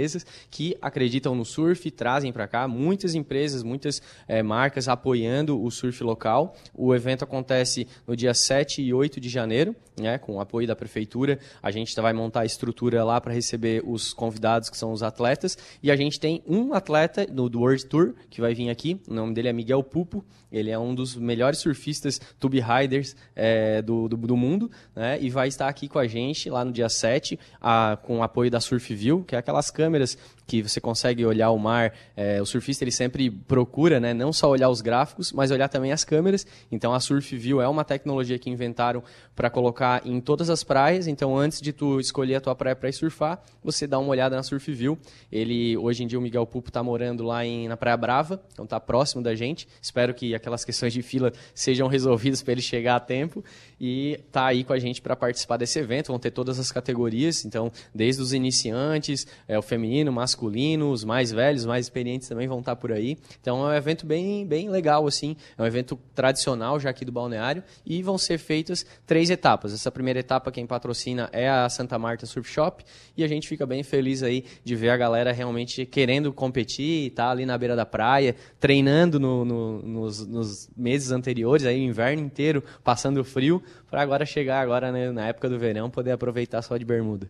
que 0.49 0.77
acreditam 0.81 1.35
no 1.35 1.45
surf, 1.45 1.89
trazem 1.91 2.31
para 2.31 2.47
cá 2.47 2.67
muitas 2.67 3.15
empresas, 3.15 3.63
muitas 3.63 4.01
eh, 4.27 4.43
marcas 4.43 4.87
apoiando 4.87 5.61
o 5.61 5.69
surf 5.71 6.03
local. 6.03 6.55
O 6.73 6.93
evento 6.93 7.23
acontece 7.23 7.87
no 8.05 8.15
dia 8.15 8.33
7 8.33 8.81
e 8.81 8.93
8 8.93 9.19
de 9.19 9.29
janeiro, 9.29 9.75
né, 9.99 10.17
com 10.17 10.35
o 10.35 10.39
apoio 10.39 10.67
da 10.67 10.75
prefeitura. 10.75 11.39
A 11.61 11.71
gente 11.71 11.95
vai 11.99 12.13
montar 12.13 12.41
a 12.41 12.45
estrutura 12.45 13.03
lá 13.03 13.19
para 13.19 13.33
receber 13.33 13.81
os 13.85 14.13
convidados, 14.13 14.69
que 14.69 14.77
são 14.77 14.91
os 14.91 15.01
atletas. 15.01 15.57
E 15.81 15.91
a 15.91 15.95
gente 15.95 16.19
tem 16.19 16.43
um 16.47 16.73
atleta 16.73 17.25
do 17.25 17.59
World 17.59 17.85
Tour, 17.85 18.13
que 18.29 18.39
vai 18.39 18.53
vir 18.53 18.69
aqui. 18.69 19.01
O 19.07 19.13
nome 19.13 19.33
dele 19.33 19.47
é 19.47 19.53
Miguel 19.53 19.83
Pupo. 19.83 20.23
Ele 20.51 20.69
é 20.69 20.79
um 20.79 20.95
dos 20.95 21.15
melhores 21.15 21.59
surfistas 21.59 22.21
tube 22.39 22.61
riders 22.61 23.15
eh, 23.35 23.81
do, 23.81 24.07
do, 24.07 24.15
do 24.15 24.37
mundo. 24.37 24.71
Né, 24.95 25.17
e 25.21 25.29
vai 25.29 25.47
estar 25.47 25.67
aqui 25.67 25.87
com 25.87 25.99
a 25.99 26.07
gente 26.07 26.49
lá 26.49 26.63
no 26.63 26.71
dia 26.71 26.89
7, 26.89 27.39
a, 27.59 27.97
com 28.03 28.19
o 28.19 28.23
apoio 28.23 28.51
da 28.51 28.59
Surf 28.59 28.93
View, 28.93 29.23
que 29.23 29.35
é 29.35 29.39
aquelas 29.39 29.71
câmeras 29.71 29.86
câmeras 29.87 30.17
que 30.47 30.63
você 30.63 30.79
consegue 30.79 31.25
olhar 31.25 31.51
o 31.51 31.59
mar. 31.59 31.93
É, 32.15 32.41
o 32.41 32.45
surfista 32.45 32.83
ele 32.85 32.91
sempre 32.91 33.29
procura, 33.29 33.99
né, 33.99 34.13
não 34.13 34.31
só 34.31 34.49
olhar 34.49 34.69
os 34.69 34.79
gráficos, 34.79 35.33
mas 35.33 35.51
olhar 35.51 35.67
também 35.67 35.91
as 35.91 36.05
câmeras. 36.05 36.47
Então 36.71 36.93
a 36.93 36.99
Surf 36.99 37.35
View 37.35 37.61
é 37.61 37.67
uma 37.67 37.83
tecnologia 37.83 38.39
que 38.39 38.49
inventaram 38.49 39.03
para 39.35 39.49
colocar 39.49 40.01
em 40.05 40.21
todas 40.21 40.49
as 40.49 40.63
praias. 40.63 41.05
Então 41.05 41.37
antes 41.37 41.61
de 41.61 41.73
tu 41.73 41.99
escolher 41.99 42.35
a 42.35 42.41
tua 42.41 42.55
praia 42.55 42.75
para 42.75 42.91
surfar, 42.91 43.43
você 43.61 43.85
dá 43.85 43.99
uma 43.99 44.09
olhada 44.09 44.35
na 44.35 44.43
Surf 44.43 44.71
View. 44.71 44.97
Ele 45.29 45.75
hoje 45.77 46.03
em 46.03 46.07
dia 46.07 46.17
o 46.17 46.21
Miguel 46.21 46.45
Pupo 46.47 46.69
está 46.69 46.81
morando 46.81 47.23
lá 47.23 47.45
em, 47.45 47.67
na 47.67 47.75
Praia 47.75 47.97
Brava, 47.97 48.41
então 48.53 48.63
está 48.63 48.79
próximo 48.79 49.21
da 49.21 49.35
gente. 49.35 49.67
Espero 49.81 50.13
que 50.13 50.33
aquelas 50.33 50.63
questões 50.63 50.93
de 50.93 51.01
fila 51.01 51.33
sejam 51.53 51.87
resolvidas 51.89 52.41
para 52.41 52.53
ele 52.53 52.61
chegar 52.61 52.95
a 52.95 52.99
tempo 52.99 53.43
e 53.79 54.19
tá 54.31 54.45
aí 54.45 54.63
com 54.63 54.71
a 54.71 54.79
gente 54.79 55.01
para 55.01 55.15
participar 55.15 55.57
desse 55.57 55.77
evento. 55.77 56.07
Vão 56.07 56.19
ter 56.19 56.31
todas 56.31 56.57
as 56.57 56.71
categorias, 56.71 57.43
então 57.43 57.69
desde 57.93 58.21
os 58.21 58.31
iniciantes, 58.31 59.27
é, 59.47 59.59
o 59.59 59.61
feminino, 59.61 60.11
masculino, 60.11 60.36
os 60.45 61.03
mais 61.03 61.31
velhos, 61.31 61.65
mais 61.65 61.85
experientes 61.85 62.27
também 62.27 62.47
vão 62.47 62.59
estar 62.59 62.75
por 62.75 62.91
aí. 62.91 63.17
Então 63.41 63.65
é 63.65 63.73
um 63.73 63.77
evento 63.77 64.05
bem, 64.05 64.45
bem 64.45 64.69
legal 64.69 65.07
assim. 65.07 65.35
É 65.57 65.61
um 65.61 65.65
evento 65.65 65.97
tradicional 66.13 66.79
já 66.79 66.89
aqui 66.89 67.03
do 67.03 67.11
balneário 67.11 67.63
e 67.85 68.01
vão 68.03 68.17
ser 68.17 68.37
feitas 68.37 68.85
três 69.05 69.29
etapas. 69.29 69.73
Essa 69.73 69.91
primeira 69.91 70.19
etapa 70.19 70.51
quem 70.51 70.65
patrocina 70.67 71.29
é 71.31 71.49
a 71.49 71.67
Santa 71.69 71.97
Marta 71.97 72.25
Surf 72.25 72.49
Shop 72.49 72.83
e 73.15 73.23
a 73.23 73.27
gente 73.27 73.47
fica 73.47 73.65
bem 73.65 73.83
feliz 73.83 74.21
aí 74.23 74.45
de 74.63 74.75
ver 74.75 74.89
a 74.89 74.97
galera 74.97 75.31
realmente 75.31 75.85
querendo 75.85 76.31
competir, 76.33 77.11
tá 77.11 77.31
ali 77.31 77.45
na 77.45 77.57
beira 77.57 77.75
da 77.75 77.85
praia, 77.85 78.35
treinando 78.59 79.19
no- 79.19 79.45
no- 79.45 79.81
nos, 79.81 80.25
nos 80.27 80.69
meses 80.75 81.11
anteriores, 81.11 81.65
aí 81.65 81.79
o 81.79 81.83
inverno 81.83 82.21
inteiro 82.21 82.63
passando 82.83 83.23
frio, 83.23 83.61
para 83.89 84.01
agora 84.01 84.25
chegar 84.25 84.61
agora 84.61 84.91
né, 84.91 85.11
na 85.11 85.27
época 85.27 85.49
do 85.49 85.57
verão 85.57 85.89
poder 85.89 86.11
aproveitar 86.11 86.61
só 86.61 86.75
de 86.77 86.83
bermuda. 86.85 87.29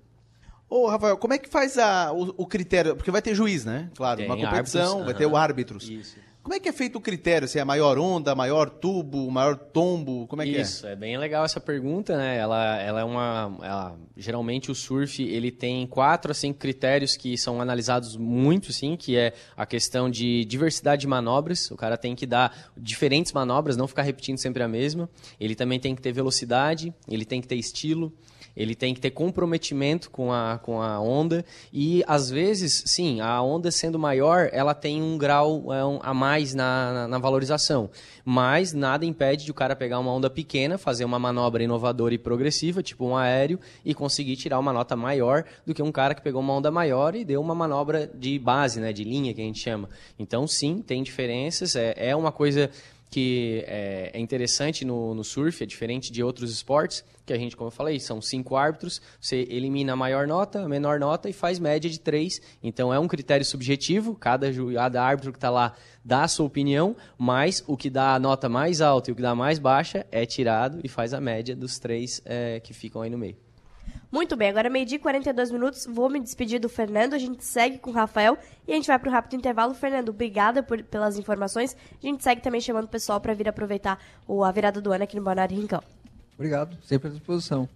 Ô, 0.70 0.88
Rafael, 0.88 1.18
como 1.18 1.34
é 1.34 1.38
que 1.38 1.50
faz 1.50 1.78
a, 1.78 2.12
o, 2.12 2.34
o 2.38 2.46
critério? 2.46 2.96
Porque 2.96 3.12
vai 3.12 3.22
ter 3.22 3.34
juiz, 3.34 3.64
né? 3.64 3.90
Claro, 3.96 4.18
Tem 4.18 4.26
uma 4.26 4.36
competição, 4.36 4.82
árbitros, 4.82 5.06
vai 5.06 5.14
ter 5.14 5.26
o 5.26 5.36
árbitros. 5.38 5.90
Isso. 5.90 6.18
Como 6.48 6.56
é 6.56 6.62
que 6.62 6.70
é 6.70 6.72
feito 6.72 6.98
o 6.98 7.02
critério? 7.02 7.46
Se 7.46 7.60
é 7.60 7.62
a 7.62 7.66
maior 7.66 7.98
onda, 7.98 8.34
maior 8.34 8.70
tubo, 8.70 9.30
maior 9.30 9.58
tombo? 9.58 10.26
Como 10.28 10.42
é 10.42 10.46
que 10.46 10.52
Isso, 10.52 10.88
é? 10.88 10.96
bem 10.96 11.18
legal 11.18 11.44
essa 11.44 11.60
pergunta, 11.60 12.16
né? 12.16 12.38
Ela, 12.38 12.78
ela 12.82 13.02
é 13.02 13.04
uma. 13.04 13.58
ela- 13.62 13.98
geralmente 14.16 14.72
o 14.72 14.76
surf 14.76 15.22
ele 15.22 15.52
tem 15.52 15.86
quatro 15.86 16.32
assim 16.32 16.54
critérios 16.54 17.18
que 17.18 17.38
são 17.38 17.60
analisados 17.60 18.16
muito, 18.16 18.72
sim, 18.72 18.96
que 18.96 19.18
é 19.18 19.34
a 19.58 19.66
questão 19.66 20.10
de 20.10 20.46
diversidade 20.46 21.02
de 21.02 21.08
manobras. 21.08 21.70
O 21.70 21.76
cara 21.76 21.98
tem 21.98 22.16
que 22.16 22.26
dar 22.26 22.72
diferentes 22.78 23.34
manobras, 23.34 23.76
não 23.76 23.86
ficar 23.86 24.04
repetindo 24.04 24.38
sempre 24.38 24.64
a 24.64 24.70
mesma. 24.70 25.10
Ele 25.38 25.54
também 25.54 25.82
tem 25.82 25.94
que 25.94 26.02
ter 26.02 26.14
velocidade, 26.14 26.94
ele 27.10 27.26
tem 27.26 27.42
que 27.42 27.48
ter 27.50 27.56
estilo. 27.58 28.14
Ele 28.58 28.74
tem 28.74 28.94
que 28.94 29.00
ter 29.00 29.12
comprometimento 29.12 30.10
com 30.10 30.34
a, 30.34 30.60
com 30.62 30.82
a 30.82 31.00
onda 31.00 31.46
e, 31.72 32.04
às 32.08 32.30
vezes, 32.30 32.84
sim, 32.88 33.22
a 33.22 33.42
onda 33.42 33.70
sendo 33.70 34.00
maior, 34.00 34.50
ela 34.52 34.74
tem 34.74 35.02
um 35.02 35.18
grau 35.18 35.72
é, 35.72 35.86
um, 35.86 36.00
a 36.02 36.14
mais 36.14 36.56
na, 36.56 36.92
na, 36.92 37.08
na 37.08 37.18
valorização. 37.20 37.90
Mas 38.26 38.74
nada 38.74 39.06
impede 39.06 39.46
de 39.46 39.52
o 39.52 39.54
cara 39.54 39.76
pegar 39.76 40.00
uma 40.00 40.12
onda 40.12 40.30
pequena, 40.30 40.78
fazer 40.78 41.06
uma 41.06 41.20
manobra 41.20 41.64
inovadora 41.64 42.16
e 42.16 42.18
progressiva, 42.18 42.82
tipo 42.82 43.06
um 43.06 43.16
aéreo, 43.16 43.60
e 43.86 43.94
conseguir 43.94 44.36
tirar 44.36 44.58
uma 44.58 44.74
nota 44.74 44.96
maior 44.96 45.46
do 45.66 45.74
que 45.74 45.84
um 45.84 45.92
cara 45.92 46.16
que 46.16 46.22
pegou 46.22 46.42
uma 46.42 46.54
onda 46.54 46.72
maior 46.72 47.16
e 47.16 47.24
deu 47.24 47.40
uma 47.40 47.54
manobra 47.54 48.10
de 48.14 48.40
base, 48.40 48.80
né, 48.80 48.92
de 48.92 49.04
linha, 49.04 49.34
que 49.34 49.42
a 49.42 49.46
gente 49.46 49.60
chama. 49.60 49.88
Então, 50.18 50.48
sim, 50.48 50.82
tem 50.82 51.04
diferenças. 51.04 51.76
É, 51.76 51.94
é 51.96 52.16
uma 52.16 52.32
coisa 52.32 52.72
que 53.10 53.64
é, 53.68 54.12
é 54.14 54.20
interessante 54.20 54.84
no, 54.84 55.14
no 55.14 55.24
surf, 55.24 55.64
é 55.64 55.66
diferente 55.66 56.12
de 56.12 56.24
outros 56.24 56.52
esportes, 56.52 57.04
que 57.26 57.34
a 57.34 57.38
gente, 57.38 57.56
como 57.56 57.68
eu 57.68 57.72
falei, 57.72 58.00
são 58.00 58.22
cinco 58.22 58.56
árbitros, 58.56 59.02
você 59.20 59.48
elimina 59.50 59.94
a 59.94 59.96
maior 59.96 60.28
nota, 60.28 60.62
a 60.64 60.70
menor 60.70 61.00
nota 61.00 61.30
e 61.30 61.34
faz 61.34 61.60
média 61.60 61.90
de 61.90 62.00
três. 62.00 62.42
Então 62.64 62.94
é 62.94 63.00
um 63.00 63.08
critério 63.08 63.46
subjetivo, 63.46 64.16
cada, 64.16 64.48
cada 64.74 65.04
árbitro 65.04 65.32
que 65.32 65.38
está 65.38 65.50
lá 65.50 65.74
dá 66.04 66.24
a 66.24 66.28
sua 66.28 66.46
opinião, 66.46 66.96
mas 67.18 67.64
o 67.68 67.76
que 67.76 67.90
dá 67.90 68.16
a 68.16 68.20
nota 68.20 68.48
mais 68.48 68.80
alta 68.80 69.10
e 69.10 69.14
o 69.14 69.16
que 69.16 69.22
dá 69.22 69.32
a 69.32 69.36
mais 69.36 69.60
baixa 69.60 70.06
é 70.10 70.26
tirado 70.26 70.80
e 70.84 70.88
faz 70.88 71.14
a 71.14 71.20
média 71.20 71.56
dos 71.56 71.80
três 71.80 72.22
é, 72.24 72.62
que 72.62 72.74
ficam 72.74 73.02
aí 73.02 73.10
no 73.10 73.18
meio. 73.18 73.47
Muito 74.12 74.36
bem, 74.38 74.50
agora 74.50 74.68
é 74.68 74.70
meio-dia 74.70 74.96
e 74.96 75.00
42 75.00 75.52
minutos. 75.52 75.86
Vou 75.86 76.10
me 76.10 76.20
despedir 76.20 76.60
do 76.60 76.70
Fernando. 76.70 77.14
A 77.14 77.18
gente 77.18 77.44
segue 77.44 77.78
com 77.78 77.90
o 77.90 77.94
Rafael 77.94 78.38
e 78.68 78.72
a 78.72 78.76
gente 78.76 78.88
vai 78.88 78.98
para 78.98 79.10
um 79.10 79.12
rápido 79.14 79.36
intervalo. 79.36 79.74
Fernando, 79.74 80.10
obrigada 80.10 80.64
por- 80.64 80.82
pelas 80.84 81.18
informações. 81.18 81.76
A 82.02 82.06
gente 82.08 82.24
segue 82.24 82.42
também 82.42 82.62
chamando 82.62 82.86
o 82.86 82.88
pessoal 82.90 83.20
para 83.20 83.34
vir 83.34 83.50
aproveitar 83.50 84.00
o- 84.26 84.44
a 84.44 84.52
virada 84.52 84.80
do 84.80 84.92
ano 84.94 85.04
aqui 85.04 85.16
no 85.18 85.22
Balneário 85.24 85.56
Rincão. 85.60 85.84
Obrigado, 86.36 86.78
sempre 86.84 87.10
à 87.10 87.12
disposição. 87.12 87.68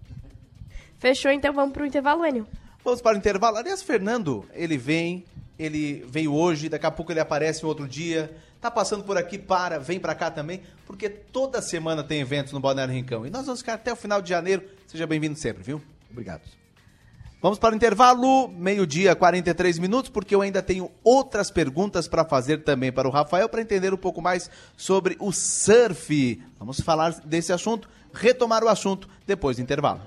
Fechou, 0.99 1.31
então 1.31 1.51
vamos 1.53 1.73
para 1.73 1.83
o 1.83 1.85
intervalo, 1.85 2.25
Enio. 2.25 2.47
Vamos 2.83 3.01
para 3.01 3.15
o 3.15 3.17
intervalo. 3.17 3.57
Aliás, 3.57 3.81
Fernando, 3.81 4.45
ele 4.53 4.77
vem, 4.77 5.25
ele 5.57 6.05
veio 6.07 6.33
hoje, 6.33 6.69
daqui 6.69 6.85
a 6.85 6.91
pouco 6.91 7.11
ele 7.11 7.19
aparece 7.19 7.65
um 7.65 7.69
outro 7.69 7.87
dia. 7.87 8.31
Tá 8.59 8.69
passando 8.69 9.03
por 9.03 9.17
aqui, 9.17 9.37
para, 9.39 9.79
vem 9.79 9.99
para 9.99 10.13
cá 10.13 10.29
também, 10.29 10.61
porque 10.85 11.09
toda 11.09 11.61
semana 11.61 12.03
tem 12.03 12.21
eventos 12.21 12.53
no 12.53 12.59
Balneário 12.59 12.93
Rincão. 12.93 13.25
E 13.25 13.29
nós 13.31 13.45
vamos 13.45 13.61
ficar 13.61 13.73
até 13.73 13.91
o 13.91 13.95
final 13.95 14.21
de 14.21 14.29
janeiro. 14.29 14.63
Seja 14.85 15.07
bem-vindo 15.07 15.35
sempre, 15.37 15.63
viu? 15.63 15.81
Obrigado. 16.11 16.41
Vamos 17.41 17.57
para 17.57 17.73
o 17.73 17.75
intervalo, 17.75 18.49
meio-dia, 18.49 19.15
43 19.15 19.79
minutos, 19.79 20.11
porque 20.11 20.35
eu 20.35 20.41
ainda 20.41 20.61
tenho 20.61 20.91
outras 21.03 21.49
perguntas 21.49 22.07
para 22.07 22.23
fazer 22.23 22.63
também 22.63 22.91
para 22.91 23.07
o 23.07 23.11
Rafael, 23.11 23.49
para 23.49 23.61
entender 23.61 23.91
um 23.91 23.97
pouco 23.97 24.21
mais 24.21 24.47
sobre 24.77 25.17
o 25.19 25.31
surf. 25.31 26.39
Vamos 26.59 26.79
falar 26.81 27.19
desse 27.25 27.51
assunto, 27.51 27.89
retomar 28.13 28.63
o 28.63 28.67
assunto 28.67 29.09
depois 29.25 29.57
do 29.57 29.63
intervalo. 29.63 30.01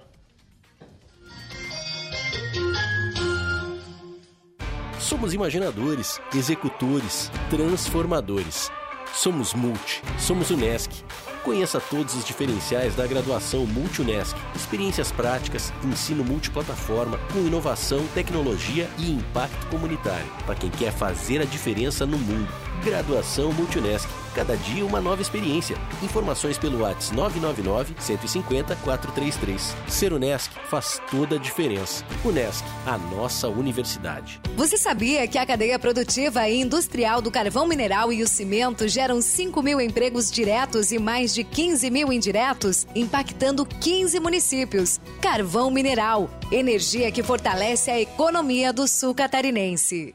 Somos 5.01 5.35
imaginadores, 5.35 6.21
executores, 6.33 7.33
transformadores. 7.51 8.71
Somos 9.13 9.55
Multi, 9.55 10.03
somos 10.19 10.51
Unesc. 10.51 11.05
Conheça 11.45 11.79
todos 11.79 12.15
os 12.15 12.25
diferenciais 12.25 12.97
da 12.97 13.07
graduação 13.07 13.67
Multi-Unesc. 13.67 14.35
Experiências 14.57 15.13
práticas, 15.13 15.71
ensino 15.85 16.25
multiplataforma, 16.25 17.19
com 17.35 17.41
inovação, 17.41 18.07
tecnologia 18.15 18.89
e 18.99 19.13
impacto 19.13 19.67
comunitário. 19.67 20.27
Para 20.47 20.55
quem 20.55 20.71
quer 20.71 20.91
fazer 20.91 21.43
a 21.43 21.45
diferença 21.45 22.07
no 22.07 22.17
mundo. 22.17 22.64
Graduação 22.83 23.53
Multunesc. 23.53 24.09
Cada 24.35 24.57
dia 24.57 24.85
uma 24.85 25.01
nova 25.01 25.23
experiência. 25.23 25.77
Informações 26.03 26.59
pelo 26.59 26.81
WhatsApp 26.81 27.15
999 27.15 27.95
150 27.99 28.75
433. 28.77 29.77
Ser 29.89 30.13
Unesc 30.13 30.51
faz 30.69 31.01
toda 31.11 31.37
a 31.37 31.39
diferença. 31.39 32.05
Unesc, 32.25 32.65
a 32.85 32.99
nossa 32.99 33.49
universidade. 33.49 34.41
Você 34.57 34.77
sabia 34.77 35.29
que 35.29 35.39
a 35.39 35.47
cadeia 35.47 35.79
produtiva 35.79 36.49
e 36.49 36.61
industrial 36.61 37.21
do 37.21 37.31
carvão 37.31 37.67
mineral 37.67 38.13
e 38.13 38.23
o 38.23 38.29
cimento 38.29 38.89
geram 38.89 39.21
5 39.21 39.63
mil 39.63 39.81
empregos 39.81 40.31
diretos 40.31 40.91
e 40.91 40.99
mais 40.99 41.33
de 41.33 41.45
15 41.45 41.91
mil 41.91 42.13
indiretos, 42.13 42.87
impactando 42.95 43.65
15 43.65 44.19
municípios? 44.19 45.01
Carvão 45.21 45.71
mineral, 45.71 46.29
energia 46.51 47.13
que 47.13 47.23
fortalece 47.23 47.91
a 47.91 48.01
economia 48.01 48.73
do 48.73 48.89
sul 48.89 49.15
catarinense. 49.15 50.15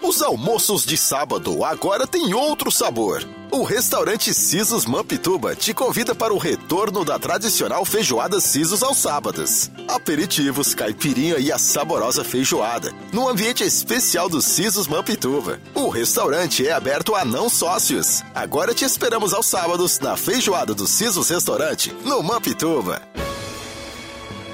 Os 0.00 0.22
almoços 0.22 0.84
de 0.84 0.96
sábado 0.96 1.64
agora 1.64 2.06
têm 2.06 2.32
outro 2.32 2.70
sabor. 2.70 3.28
O 3.50 3.64
restaurante 3.64 4.32
Sisos 4.32 4.86
Mampituba 4.86 5.56
te 5.56 5.74
convida 5.74 6.14
para 6.14 6.32
o 6.32 6.38
retorno 6.38 7.04
da 7.04 7.18
tradicional 7.18 7.84
feijoada 7.84 8.40
Sisos 8.40 8.82
aos 8.82 8.98
sábados. 8.98 9.70
Aperitivos, 9.88 10.72
caipirinha 10.72 11.38
e 11.38 11.50
a 11.50 11.58
saborosa 11.58 12.22
feijoada, 12.22 12.92
no 13.12 13.28
ambiente 13.28 13.64
especial 13.64 14.28
do 14.28 14.40
Sisos 14.40 14.86
Mampituba. 14.86 15.60
O 15.74 15.88
restaurante 15.88 16.66
é 16.66 16.72
aberto 16.72 17.16
a 17.16 17.24
não 17.24 17.48
sócios. 17.48 18.22
Agora 18.34 18.72
te 18.72 18.84
esperamos 18.84 19.34
aos 19.34 19.46
sábados 19.46 19.98
na 19.98 20.16
feijoada 20.16 20.74
do 20.74 20.86
Sisos 20.86 21.28
Restaurante, 21.28 21.92
no 22.04 22.22
Mampituba. 22.22 23.02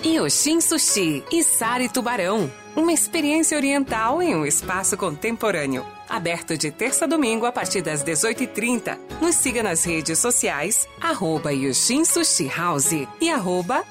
Yoshin 0.06 0.60
Sushi 0.60 1.24
e 1.32 1.42
Sari 1.42 1.88
Tubarão. 1.88 2.52
Uma 2.76 2.92
experiência 2.92 3.56
oriental 3.56 4.20
em 4.20 4.36
um 4.36 4.44
espaço 4.44 4.98
contemporâneo. 4.98 5.84
Aberto 6.06 6.58
de 6.58 6.70
terça 6.70 7.06
a 7.06 7.08
domingo 7.08 7.46
a 7.46 7.52
partir 7.52 7.80
das 7.80 8.04
18h30. 8.04 8.98
Nos 9.22 9.36
siga 9.36 9.62
nas 9.62 9.82
redes 9.82 10.18
sociais, 10.18 10.86
arroba 11.00 11.50
Sushi 12.04 12.50
House 12.54 12.92
e 13.18 13.30
arroba 13.30 13.82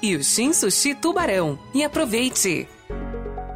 Sushi 0.52 0.94
Tubarão. 0.94 1.58
E 1.74 1.82
aproveite! 1.82 2.68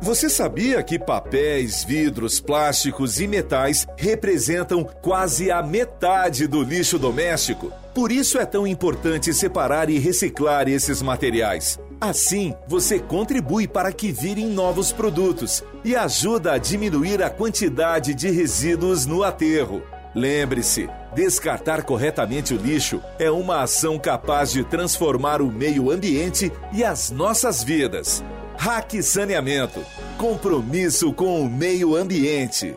Você 0.01 0.29
sabia 0.29 0.83
que 0.83 0.99
papéis, 0.99 1.85
vidros, 1.85 2.41
plásticos 2.41 3.21
e 3.21 3.29
metais 3.29 3.87
representam 3.97 4.83
quase 4.83 5.51
a 5.51 5.63
metade 5.63 6.49
do 6.49 6.63
lixo 6.63 6.99
doméstico? 6.99 7.73
Por 7.99 8.13
isso 8.13 8.39
é 8.39 8.47
tão 8.47 8.65
importante 8.65 9.35
separar 9.35 9.91
e 9.91 9.99
reciclar 9.99 10.69
esses 10.69 11.03
materiais. 11.03 11.81
Assim, 12.01 12.55
você 12.69 13.01
contribui 13.01 13.67
para 13.67 13.91
que 13.91 14.13
virem 14.13 14.47
novos 14.47 14.93
produtos 14.93 15.65
e 15.85 15.97
ajuda 15.97 16.53
a 16.53 16.59
diminuir 16.59 17.21
a 17.25 17.29
quantidade 17.29 18.15
de 18.15 18.31
resíduos 18.31 19.05
no 19.05 19.25
aterro. 19.25 19.83
Lembre-se, 20.15 20.89
descartar 21.13 21.83
corretamente 21.83 22.55
o 22.55 22.57
lixo 22.57 23.03
é 23.19 23.33
uma 23.33 23.63
ação 23.65 23.99
capaz 23.99 24.53
de 24.53 24.63
transformar 24.63 25.43
o 25.43 25.51
meio 25.51 25.91
ambiente 25.91 26.53
e 26.73 26.85
as 26.85 27.11
nossas 27.11 27.65
vidas. 27.65 28.23
Hack 28.57 29.03
Saneamento 29.03 29.85
compromisso 30.17 31.13
com 31.13 31.43
o 31.43 31.51
meio 31.51 31.97
ambiente. 31.97 32.77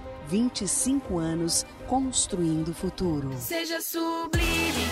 25 0.31 1.17
anos 1.17 1.65
construindo 1.87 2.69
o 2.69 2.73
futuro. 2.73 3.35
Seja 3.37 3.81
sublime 3.81 4.87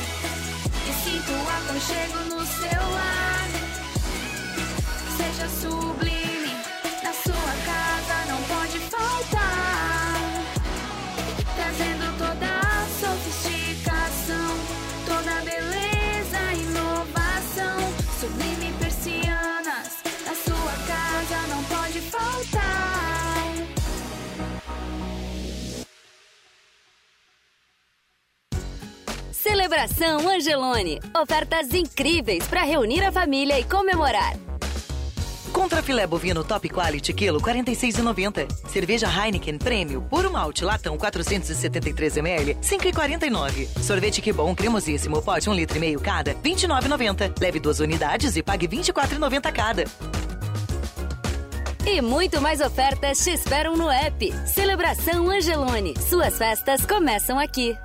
e 0.85 0.93
sinta 1.01 1.31
o 1.31 1.49
aconchego 1.49 2.19
no 2.25 2.45
seu 2.45 2.81
lar. 2.91 3.49
Seja 5.15 5.47
sublime, 5.47 6.53
na 7.01 7.13
sua 7.13 7.53
casa 7.65 7.98
Celebração 29.49 30.29
Angelone. 30.29 30.99
Ofertas 31.19 31.73
incríveis 31.73 32.45
para 32.45 32.61
reunir 32.61 33.03
a 33.03 33.11
família 33.11 33.59
e 33.59 33.63
comemorar. 33.63 34.37
Contra 35.51 35.81
filé 35.81 36.05
bovino 36.05 36.43
Top 36.43 36.69
Quality 36.69 37.11
quilo 37.13 37.41
46,90. 37.41 38.47
Cerveja 38.69 39.07
Heineken 39.07 39.57
Prêmio 39.57 40.03
Puro 40.03 40.31
Malte 40.31 40.63
Latão 40.63 40.95
473 40.99 42.17
ml 42.17 42.57
5,49. 42.61 43.67
Sorvete 43.81 44.21
Que 44.21 44.31
Bom 44.31 44.53
Cremosíssimo 44.53 45.19
Pote 45.19 45.49
1 45.49 45.53
litro 45.55 45.77
e 45.77 45.79
meio 45.79 45.99
cada 45.99 46.35
29,90. 46.35 47.41
Leve 47.41 47.59
duas 47.59 47.79
unidades 47.79 48.35
e 48.35 48.43
pague 48.43 48.67
24,90 48.67 49.51
cada. 49.51 49.83
E 51.87 52.01
muito 52.03 52.39
mais 52.39 52.61
ofertas 52.61 53.17
te 53.23 53.31
esperam 53.31 53.75
no 53.75 53.89
app. 53.89 54.31
Celebração 54.45 55.27
Angelone. 55.27 55.95
Suas 56.07 56.37
festas 56.37 56.85
começam 56.85 57.39
aqui. 57.39 57.75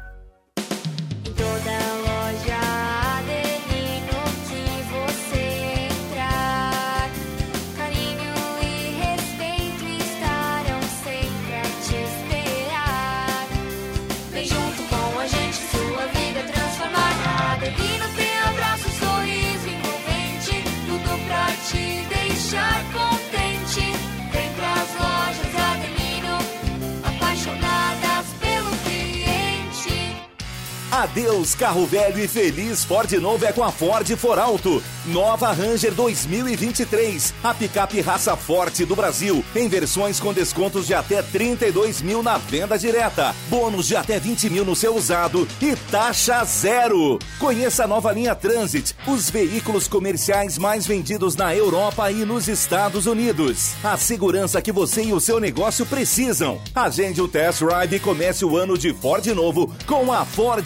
Adeus 30.95 31.57
carro 31.57 31.85
velho 31.87 32.23
e 32.23 32.29
feliz 32.29 32.85
Ford 32.85 33.11
novo 33.15 33.45
é 33.45 33.53
com 33.53 33.65
a 33.65 33.73
Ford 33.73 34.07
For 34.17 34.39
Alto. 34.39 34.81
Nova 35.07 35.53
Ranger 35.53 35.93
2023, 35.93 37.35
a 37.43 37.53
picape 37.53 38.01
raça 38.01 38.35
forte 38.37 38.87
do 38.87 38.97
Brasil, 38.97 39.45
em 39.55 39.69
versões 39.69 40.19
com 40.19 40.33
descontos 40.33 40.87
de 40.87 40.95
até 40.95 41.21
32 41.21 42.01
mil 42.01 42.23
na 42.23 42.39
venda 42.39 42.79
direta, 42.79 43.35
bônus 43.51 43.87
de 43.87 43.97
até 43.97 44.19
20 44.19 44.49
mil 44.49 44.65
no 44.65 44.75
seu 44.75 44.97
usado 44.97 45.47
e 45.61 45.77
taxa 45.91 46.43
zero. 46.45 47.19
Conheça 47.39 47.85
a 47.85 47.87
nova 47.87 48.13
linha 48.13 48.35
Transit, 48.35 48.95
os 49.07 49.29
veículos 49.29 49.87
comerciais 49.87 50.57
mais 50.57 50.87
vendidos 50.87 51.37
na 51.37 51.55
Europa 51.55 52.11
e 52.11 52.25
nos 52.25 52.49
Estados 52.49 53.05
Unidos. 53.05 53.75
A 53.85 53.99
segurança 53.99 54.63
que 54.63 54.73
você 54.73 55.03
e 55.03 55.13
o 55.13 55.21
seu 55.21 55.39
negócio 55.39 55.85
precisam. 55.85 56.63
Agende 56.75 57.21
o 57.21 57.29
test 57.29 57.63
drive 57.63 57.97
e 57.97 58.01
comece 58.01 58.45
o 58.45 58.57
ano 58.57 58.79
de 58.79 58.95
Ford 58.95 59.27
novo 59.27 59.71
com 59.87 60.11
a 60.11 60.25
Ford 60.25 60.65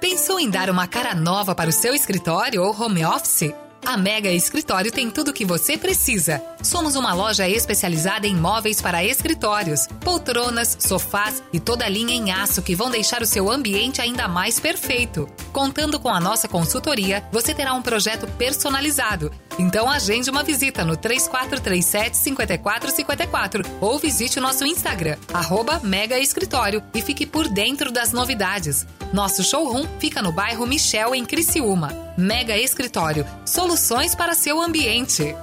Pensou 0.00 0.38
em 0.38 0.48
dar 0.48 0.70
uma 0.70 0.86
cara 0.86 1.12
nova 1.12 1.56
para 1.56 1.68
o 1.68 1.72
seu 1.72 1.92
escritório 1.92 2.62
ou 2.62 2.70
home 2.70 3.04
office? 3.04 3.52
A 3.86 3.96
Mega 3.96 4.32
Escritório 4.32 4.90
tem 4.90 5.08
tudo 5.08 5.30
o 5.30 5.32
que 5.32 5.44
você 5.44 5.78
precisa. 5.78 6.42
Somos 6.60 6.96
uma 6.96 7.14
loja 7.14 7.48
especializada 7.48 8.26
em 8.26 8.34
móveis 8.34 8.82
para 8.82 9.04
escritórios, 9.04 9.86
poltronas, 10.00 10.76
sofás 10.80 11.40
e 11.52 11.60
toda 11.60 11.84
a 11.84 11.88
linha 11.88 12.12
em 12.12 12.32
aço 12.32 12.62
que 12.62 12.74
vão 12.74 12.90
deixar 12.90 13.22
o 13.22 13.26
seu 13.26 13.48
ambiente 13.48 14.02
ainda 14.02 14.26
mais 14.26 14.58
perfeito. 14.58 15.28
Contando 15.52 16.00
com 16.00 16.08
a 16.08 16.18
nossa 16.18 16.48
consultoria, 16.48 17.22
você 17.30 17.54
terá 17.54 17.74
um 17.74 17.80
projeto 17.80 18.26
personalizado. 18.32 19.30
Então 19.56 19.88
agende 19.88 20.30
uma 20.30 20.42
visita 20.42 20.84
no 20.84 20.96
3437 20.96 22.16
5454 22.16 23.62
ou 23.80 24.00
visite 24.00 24.40
o 24.40 24.42
nosso 24.42 24.66
Instagram, 24.66 25.16
arroba 25.32 25.78
Mega 25.84 26.18
Escritório 26.18 26.82
e 26.92 27.00
fique 27.00 27.24
por 27.24 27.48
dentro 27.48 27.92
das 27.92 28.12
novidades. 28.12 28.84
Nosso 29.12 29.42
showroom 29.42 29.86
fica 29.98 30.20
no 30.20 30.32
bairro 30.32 30.66
Michel, 30.66 31.14
em 31.14 31.24
Criciúma. 31.24 31.92
Mega 32.18 32.56
Escritório, 32.56 33.26
soluções 33.46 34.14
para 34.14 34.34
seu 34.34 34.60
ambiente. 34.60 35.34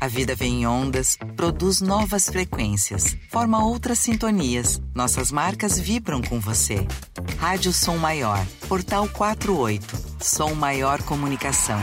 A 0.00 0.06
vida 0.08 0.34
vem 0.34 0.62
em 0.62 0.66
ondas, 0.66 1.16
produz 1.34 1.80
novas 1.80 2.28
frequências, 2.28 3.16
forma 3.30 3.64
outras 3.64 4.00
sintonias. 4.00 4.78
Nossas 4.94 5.32
marcas 5.32 5.78
vibram 5.78 6.20
com 6.20 6.38
você. 6.38 6.86
Rádio 7.38 7.72
Som 7.72 7.96
Maior, 7.96 8.44
Portal 8.68 9.08
48, 9.08 9.96
Som 10.20 10.52
Maior 10.54 11.02
Comunicação. 11.04 11.78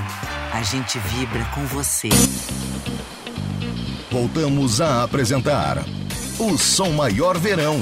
A 0.54 0.62
gente 0.62 1.00
vibra 1.00 1.44
com 1.56 1.66
você. 1.66 2.10
Voltamos 4.12 4.82
a 4.82 5.04
apresentar 5.04 5.84
o 6.38 6.58
Som 6.58 6.92
Maior 6.92 7.40
Verão. 7.40 7.80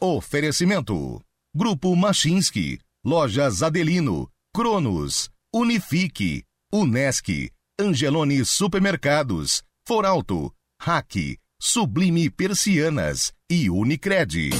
Oferecimento: 0.00 1.22
Grupo 1.54 1.96
Machinski, 1.96 2.78
Lojas 3.02 3.62
Adelino, 3.62 4.28
Cronos, 4.54 5.30
Unifique, 5.54 6.44
Unesc, 6.70 7.28
Angelone 7.80 8.44
Supermercados, 8.44 9.62
Foralto, 9.86 10.52
Hack, 10.82 11.38
Sublime 11.58 12.30
Persianas 12.30 13.32
e 13.50 13.70
Unicred. 13.70 14.50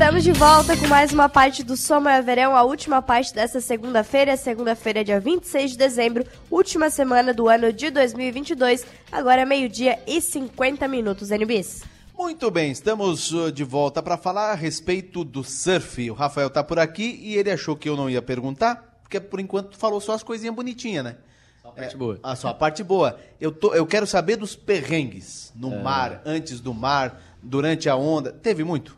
Estamos 0.00 0.24
de 0.24 0.32
volta 0.32 0.74
com 0.78 0.86
mais 0.86 1.12
uma 1.12 1.28
parte 1.28 1.62
do 1.62 1.76
Soma 1.76 2.22
Verão, 2.22 2.56
a 2.56 2.62
última 2.62 3.02
parte 3.02 3.34
dessa 3.34 3.60
segunda-feira, 3.60 4.34
segunda-feira, 4.34 5.04
dia 5.04 5.20
26 5.20 5.72
de 5.72 5.76
dezembro, 5.76 6.24
última 6.50 6.88
semana 6.88 7.34
do 7.34 7.50
ano 7.50 7.70
de 7.70 7.90
2022, 7.90 8.86
agora 9.12 9.44
meio-dia 9.44 9.98
e 10.06 10.18
50 10.22 10.88
minutos, 10.88 11.30
NBs. 11.30 11.82
Muito 12.16 12.50
bem, 12.50 12.72
estamos 12.72 13.30
uh, 13.34 13.52
de 13.52 13.62
volta 13.62 14.02
para 14.02 14.16
falar 14.16 14.52
a 14.52 14.54
respeito 14.54 15.22
do 15.22 15.44
surf. 15.44 16.10
O 16.10 16.14
Rafael 16.14 16.48
tá 16.48 16.64
por 16.64 16.78
aqui 16.78 17.20
e 17.22 17.36
ele 17.36 17.50
achou 17.50 17.76
que 17.76 17.86
eu 17.86 17.94
não 17.94 18.08
ia 18.08 18.22
perguntar, 18.22 19.00
porque 19.02 19.20
por 19.20 19.38
enquanto 19.38 19.76
falou 19.76 20.00
só 20.00 20.14
as 20.14 20.22
coisinhas 20.22 20.54
bonitinhas, 20.54 21.04
né? 21.04 21.16
Só 21.60 21.68
a 21.68 21.72
parte 21.72 21.96
boa. 21.98 22.20
Ah, 22.22 22.36
só 22.36 22.48
a 22.48 22.54
parte 22.54 22.82
boa. 22.82 23.20
Eu, 23.38 23.52
tô, 23.52 23.74
eu 23.74 23.86
quero 23.86 24.06
saber 24.06 24.36
dos 24.36 24.56
perrengues 24.56 25.52
no 25.54 25.74
É. 25.74 25.82
mar, 25.82 26.22
antes 26.24 26.58
do 26.58 26.72
mar, 26.72 27.20
durante 27.42 27.86
a 27.86 27.96
onda. 27.96 28.32
Teve 28.32 28.64
muito? 28.64 28.96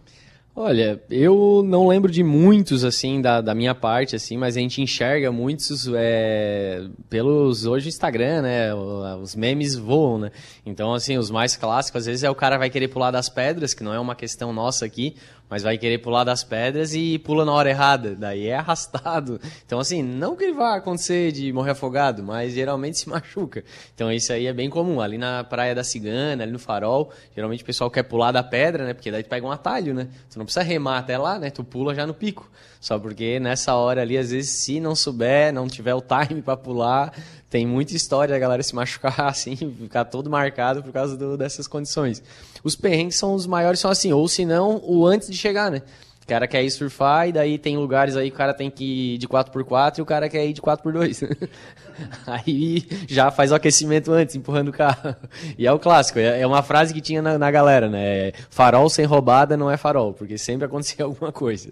Olha, 0.54 1.02
eu 1.08 1.62
não 1.64 1.86
lembro 1.86 2.12
de 2.12 2.22
muitos, 2.22 2.84
assim, 2.84 3.22
da, 3.22 3.40
da 3.40 3.54
minha 3.54 3.74
parte, 3.74 4.14
assim, 4.14 4.36
mas 4.36 4.54
a 4.54 4.60
gente 4.60 4.82
enxerga 4.82 5.32
muitos 5.32 5.88
é, 5.94 6.84
pelos, 7.08 7.64
hoje, 7.64 7.88
Instagram, 7.88 8.42
né, 8.42 8.74
os 8.74 9.34
memes 9.34 9.74
voam, 9.76 10.18
né, 10.18 10.30
então, 10.66 10.92
assim, 10.92 11.16
os 11.16 11.30
mais 11.30 11.56
clássicos, 11.56 12.00
às 12.00 12.06
vezes 12.06 12.22
é 12.22 12.28
o 12.28 12.34
cara 12.34 12.58
vai 12.58 12.68
querer 12.68 12.88
pular 12.88 13.10
das 13.10 13.30
pedras, 13.30 13.72
que 13.72 13.82
não 13.82 13.94
é 13.94 13.98
uma 13.98 14.14
questão 14.14 14.52
nossa 14.52 14.84
aqui, 14.84 15.16
mas 15.52 15.62
vai 15.62 15.76
querer 15.76 15.98
pular 15.98 16.24
das 16.24 16.42
pedras 16.42 16.94
e 16.94 17.18
pula 17.18 17.44
na 17.44 17.52
hora 17.52 17.68
errada, 17.68 18.16
daí 18.16 18.46
é 18.46 18.56
arrastado, 18.56 19.38
então, 19.66 19.78
assim, 19.78 20.02
não 20.02 20.34
que 20.34 20.44
ele 20.44 20.54
vá 20.54 20.76
acontecer 20.76 21.30
de 21.30 21.52
morrer 21.52 21.72
afogado, 21.72 22.22
mas 22.22 22.54
geralmente 22.54 22.96
se 22.96 23.06
machuca, 23.06 23.62
então 23.94 24.10
isso 24.10 24.32
aí 24.32 24.46
é 24.46 24.52
bem 24.54 24.70
comum, 24.70 24.98
ali 24.98 25.18
na 25.18 25.44
Praia 25.44 25.74
da 25.74 25.84
Cigana, 25.84 26.42
ali 26.42 26.52
no 26.52 26.58
Farol, 26.58 27.12
geralmente 27.34 27.62
o 27.62 27.66
pessoal 27.66 27.90
quer 27.90 28.04
pular 28.04 28.32
da 28.32 28.42
pedra, 28.42 28.86
né, 28.86 28.94
porque 28.94 29.10
daí 29.10 29.22
tu 29.22 29.28
pega 29.28 29.46
um 29.46 29.52
atalho, 29.52 29.92
né, 29.92 30.08
tu 30.30 30.38
não 30.38 30.46
precisa 30.46 30.64
remar 30.64 30.98
até 30.98 31.18
lá, 31.18 31.38
né? 31.38 31.50
Tu 31.50 31.62
pula 31.62 31.94
já 31.94 32.06
no 32.06 32.14
pico. 32.14 32.50
Só 32.80 32.98
porque 32.98 33.38
nessa 33.38 33.76
hora 33.76 34.02
ali, 34.02 34.18
às 34.18 34.30
vezes, 34.30 34.50
se 34.50 34.80
não 34.80 34.96
souber, 34.96 35.52
não 35.52 35.68
tiver 35.68 35.94
o 35.94 36.02
time 36.02 36.42
pra 36.42 36.56
pular, 36.56 37.12
tem 37.52 37.66
muita 37.66 37.94
história 37.94 38.32
da 38.32 38.38
galera 38.38 38.62
se 38.62 38.74
machucar 38.74 39.20
assim, 39.28 39.54
ficar 39.54 40.06
todo 40.06 40.30
marcado 40.30 40.82
por 40.82 40.90
causa 40.90 41.16
do- 41.18 41.36
dessas 41.36 41.66
condições. 41.68 42.22
Os 42.64 42.74
perrengues 42.74 43.16
são 43.16 43.34
os 43.34 43.46
maiores, 43.46 43.78
são 43.78 43.90
assim, 43.90 44.10
ou 44.10 44.26
se 44.26 44.46
não, 44.46 44.80
o 44.82 45.06
antes 45.06 45.28
de 45.28 45.36
chegar, 45.36 45.70
né? 45.70 45.82
O 46.22 46.26
cara 46.26 46.46
quer 46.46 46.62
ir 46.62 46.70
surfar 46.70 47.28
e 47.28 47.32
daí 47.32 47.58
tem 47.58 47.76
lugares 47.76 48.16
aí 48.16 48.30
que 48.30 48.34
o 48.34 48.38
cara 48.38 48.54
tem 48.54 48.70
que 48.70 49.14
ir 49.14 49.18
de 49.18 49.28
4x4 49.28 49.98
e 49.98 50.02
o 50.02 50.06
cara 50.06 50.28
quer 50.30 50.46
ir 50.46 50.52
de 50.54 50.62
4x2. 50.62 51.48
aí 52.26 52.86
já 53.08 53.30
faz 53.30 53.52
o 53.52 53.54
aquecimento 53.54 54.10
antes, 54.12 54.34
empurrando 54.34 54.68
o 54.68 54.72
carro. 54.72 55.14
E 55.58 55.66
é 55.66 55.72
o 55.72 55.78
clássico, 55.78 56.18
é 56.18 56.40
é 56.40 56.46
uma 56.46 56.62
frase 56.62 56.94
que 56.94 57.00
tinha 57.00 57.20
na, 57.20 57.38
na 57.38 57.50
galera, 57.50 57.88
né? 57.88 58.32
Farol 58.48 58.88
sem 58.88 59.04
roubada 59.04 59.56
não 59.56 59.70
é 59.70 59.76
farol, 59.76 60.14
porque 60.14 60.38
sempre 60.38 60.64
acontecia 60.64 61.04
alguma 61.04 61.30
coisa. 61.32 61.68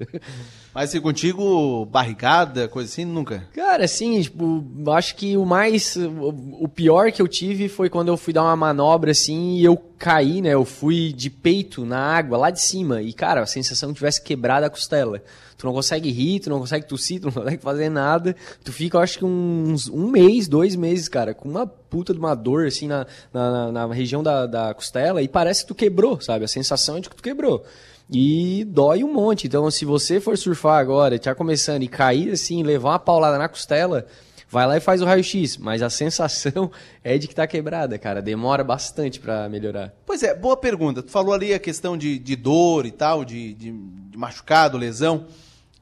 Mas 0.73 0.91
se 0.91 1.01
contigo, 1.01 1.85
barrigada, 1.87 2.69
coisa 2.69 2.89
assim, 2.89 3.05
nunca? 3.05 3.45
Cara, 3.53 3.85
assim, 3.85 4.21
tipo, 4.21 4.65
acho 4.93 5.17
que 5.17 5.37
o 5.37 5.45
mais. 5.45 5.97
O, 5.97 6.69
pior 6.69 7.11
que 7.11 7.21
eu 7.21 7.27
tive 7.27 7.69
foi 7.69 7.91
quando 7.91 8.09
eu 8.09 8.17
fui 8.17 8.33
dar 8.33 8.45
uma 8.45 8.55
manobra 8.55 9.11
assim 9.11 9.57
e 9.57 9.65
eu 9.65 9.77
caí, 9.99 10.41
né? 10.41 10.55
Eu 10.55 10.65
fui 10.65 11.13
de 11.13 11.29
peito 11.29 11.85
na 11.85 11.99
água 11.99 12.39
lá 12.39 12.51
de 12.51 12.61
cima. 12.61 13.03
E, 13.03 13.13
cara, 13.13 13.43
a 13.43 13.47
sensação 13.47 13.89
que 13.91 13.97
tivesse 13.97 14.23
quebrado 14.23 14.65
a 14.65 14.71
costela. 14.71 15.21
Tu 15.59 15.67
não 15.67 15.75
consegue 15.75 16.11
rir, 16.11 16.41
tu 16.41 16.49
não 16.49 16.61
consegue 16.61 16.87
tossir, 16.87 17.21
tu 17.21 17.27
não 17.27 17.33
consegue 17.43 17.63
fazer 17.63 17.91
nada. 17.91 18.37
Tu 18.63 18.73
fica, 18.73 18.99
acho 19.01 19.19
que 19.19 19.25
uns 19.25 19.89
um 19.89 20.09
mês, 20.09 20.47
dois 20.47 20.77
meses, 20.77 21.09
cara, 21.09 21.35
com 21.35 21.49
uma 21.49 21.67
puta 21.67 22.15
de 22.15 22.19
uma 22.21 22.35
dor, 22.35 22.67
assim, 22.67 22.87
na, 22.87 23.07
na, 23.33 23.73
na 23.73 23.87
região 23.93 24.23
da, 24.23 24.47
da 24.47 24.73
costela. 24.73 25.21
E 25.21 25.29
parece 25.29 25.63
que 25.63 25.69
tu 25.69 25.75
quebrou, 25.75 26.21
sabe? 26.21 26.45
A 26.45 26.49
sensação 26.49 26.97
é 26.97 27.01
de 27.01 27.11
que 27.11 27.17
tu 27.17 27.23
quebrou. 27.23 27.65
E 28.13 28.65
dói 28.65 29.05
um 29.05 29.13
monte. 29.13 29.47
Então, 29.47 29.71
se 29.71 29.85
você 29.85 30.21
for 30.21 30.37
surfar 30.37 30.79
agora, 30.81 31.19
tá 31.19 31.35
começando 31.35 31.83
e 31.83 31.89
cair 31.89 32.31
assim, 32.33 32.63
levar 32.63 32.91
uma 32.91 32.99
paulada 32.99 33.39
na 33.39 33.49
costela, 33.49 34.07
vai 34.49 34.67
lá 34.67 34.77
e 34.77 34.81
faz 34.81 35.01
o 35.01 35.05
raio-x. 35.05 35.57
Mas 35.59 35.81
a 35.83 35.89
sensação 35.89 36.71
é 37.05 37.17
de 37.17 37.29
que 37.29 37.35
tá 37.35 37.47
quebrada, 37.47 37.99
cara. 37.99 38.21
Demora 38.21 38.65
bastante 38.65 39.21
pra 39.21 39.49
melhorar. 39.49 39.95
Pois 40.05 40.23
é, 40.23 40.35
boa 40.35 40.57
pergunta. 40.57 41.03
Tu 41.03 41.11
falou 41.11 41.33
ali 41.33 41.55
a 41.55 41.59
questão 41.59 41.97
de, 41.97 42.19
de 42.19 42.35
dor 42.37 42.85
e 42.85 42.91
tal, 42.91 43.25
de, 43.25 43.55
de, 43.55 43.71
de 43.73 44.19
machucado, 44.19 44.77
lesão. 44.77 45.27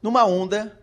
Numa 0.01 0.23
onda 0.25 0.77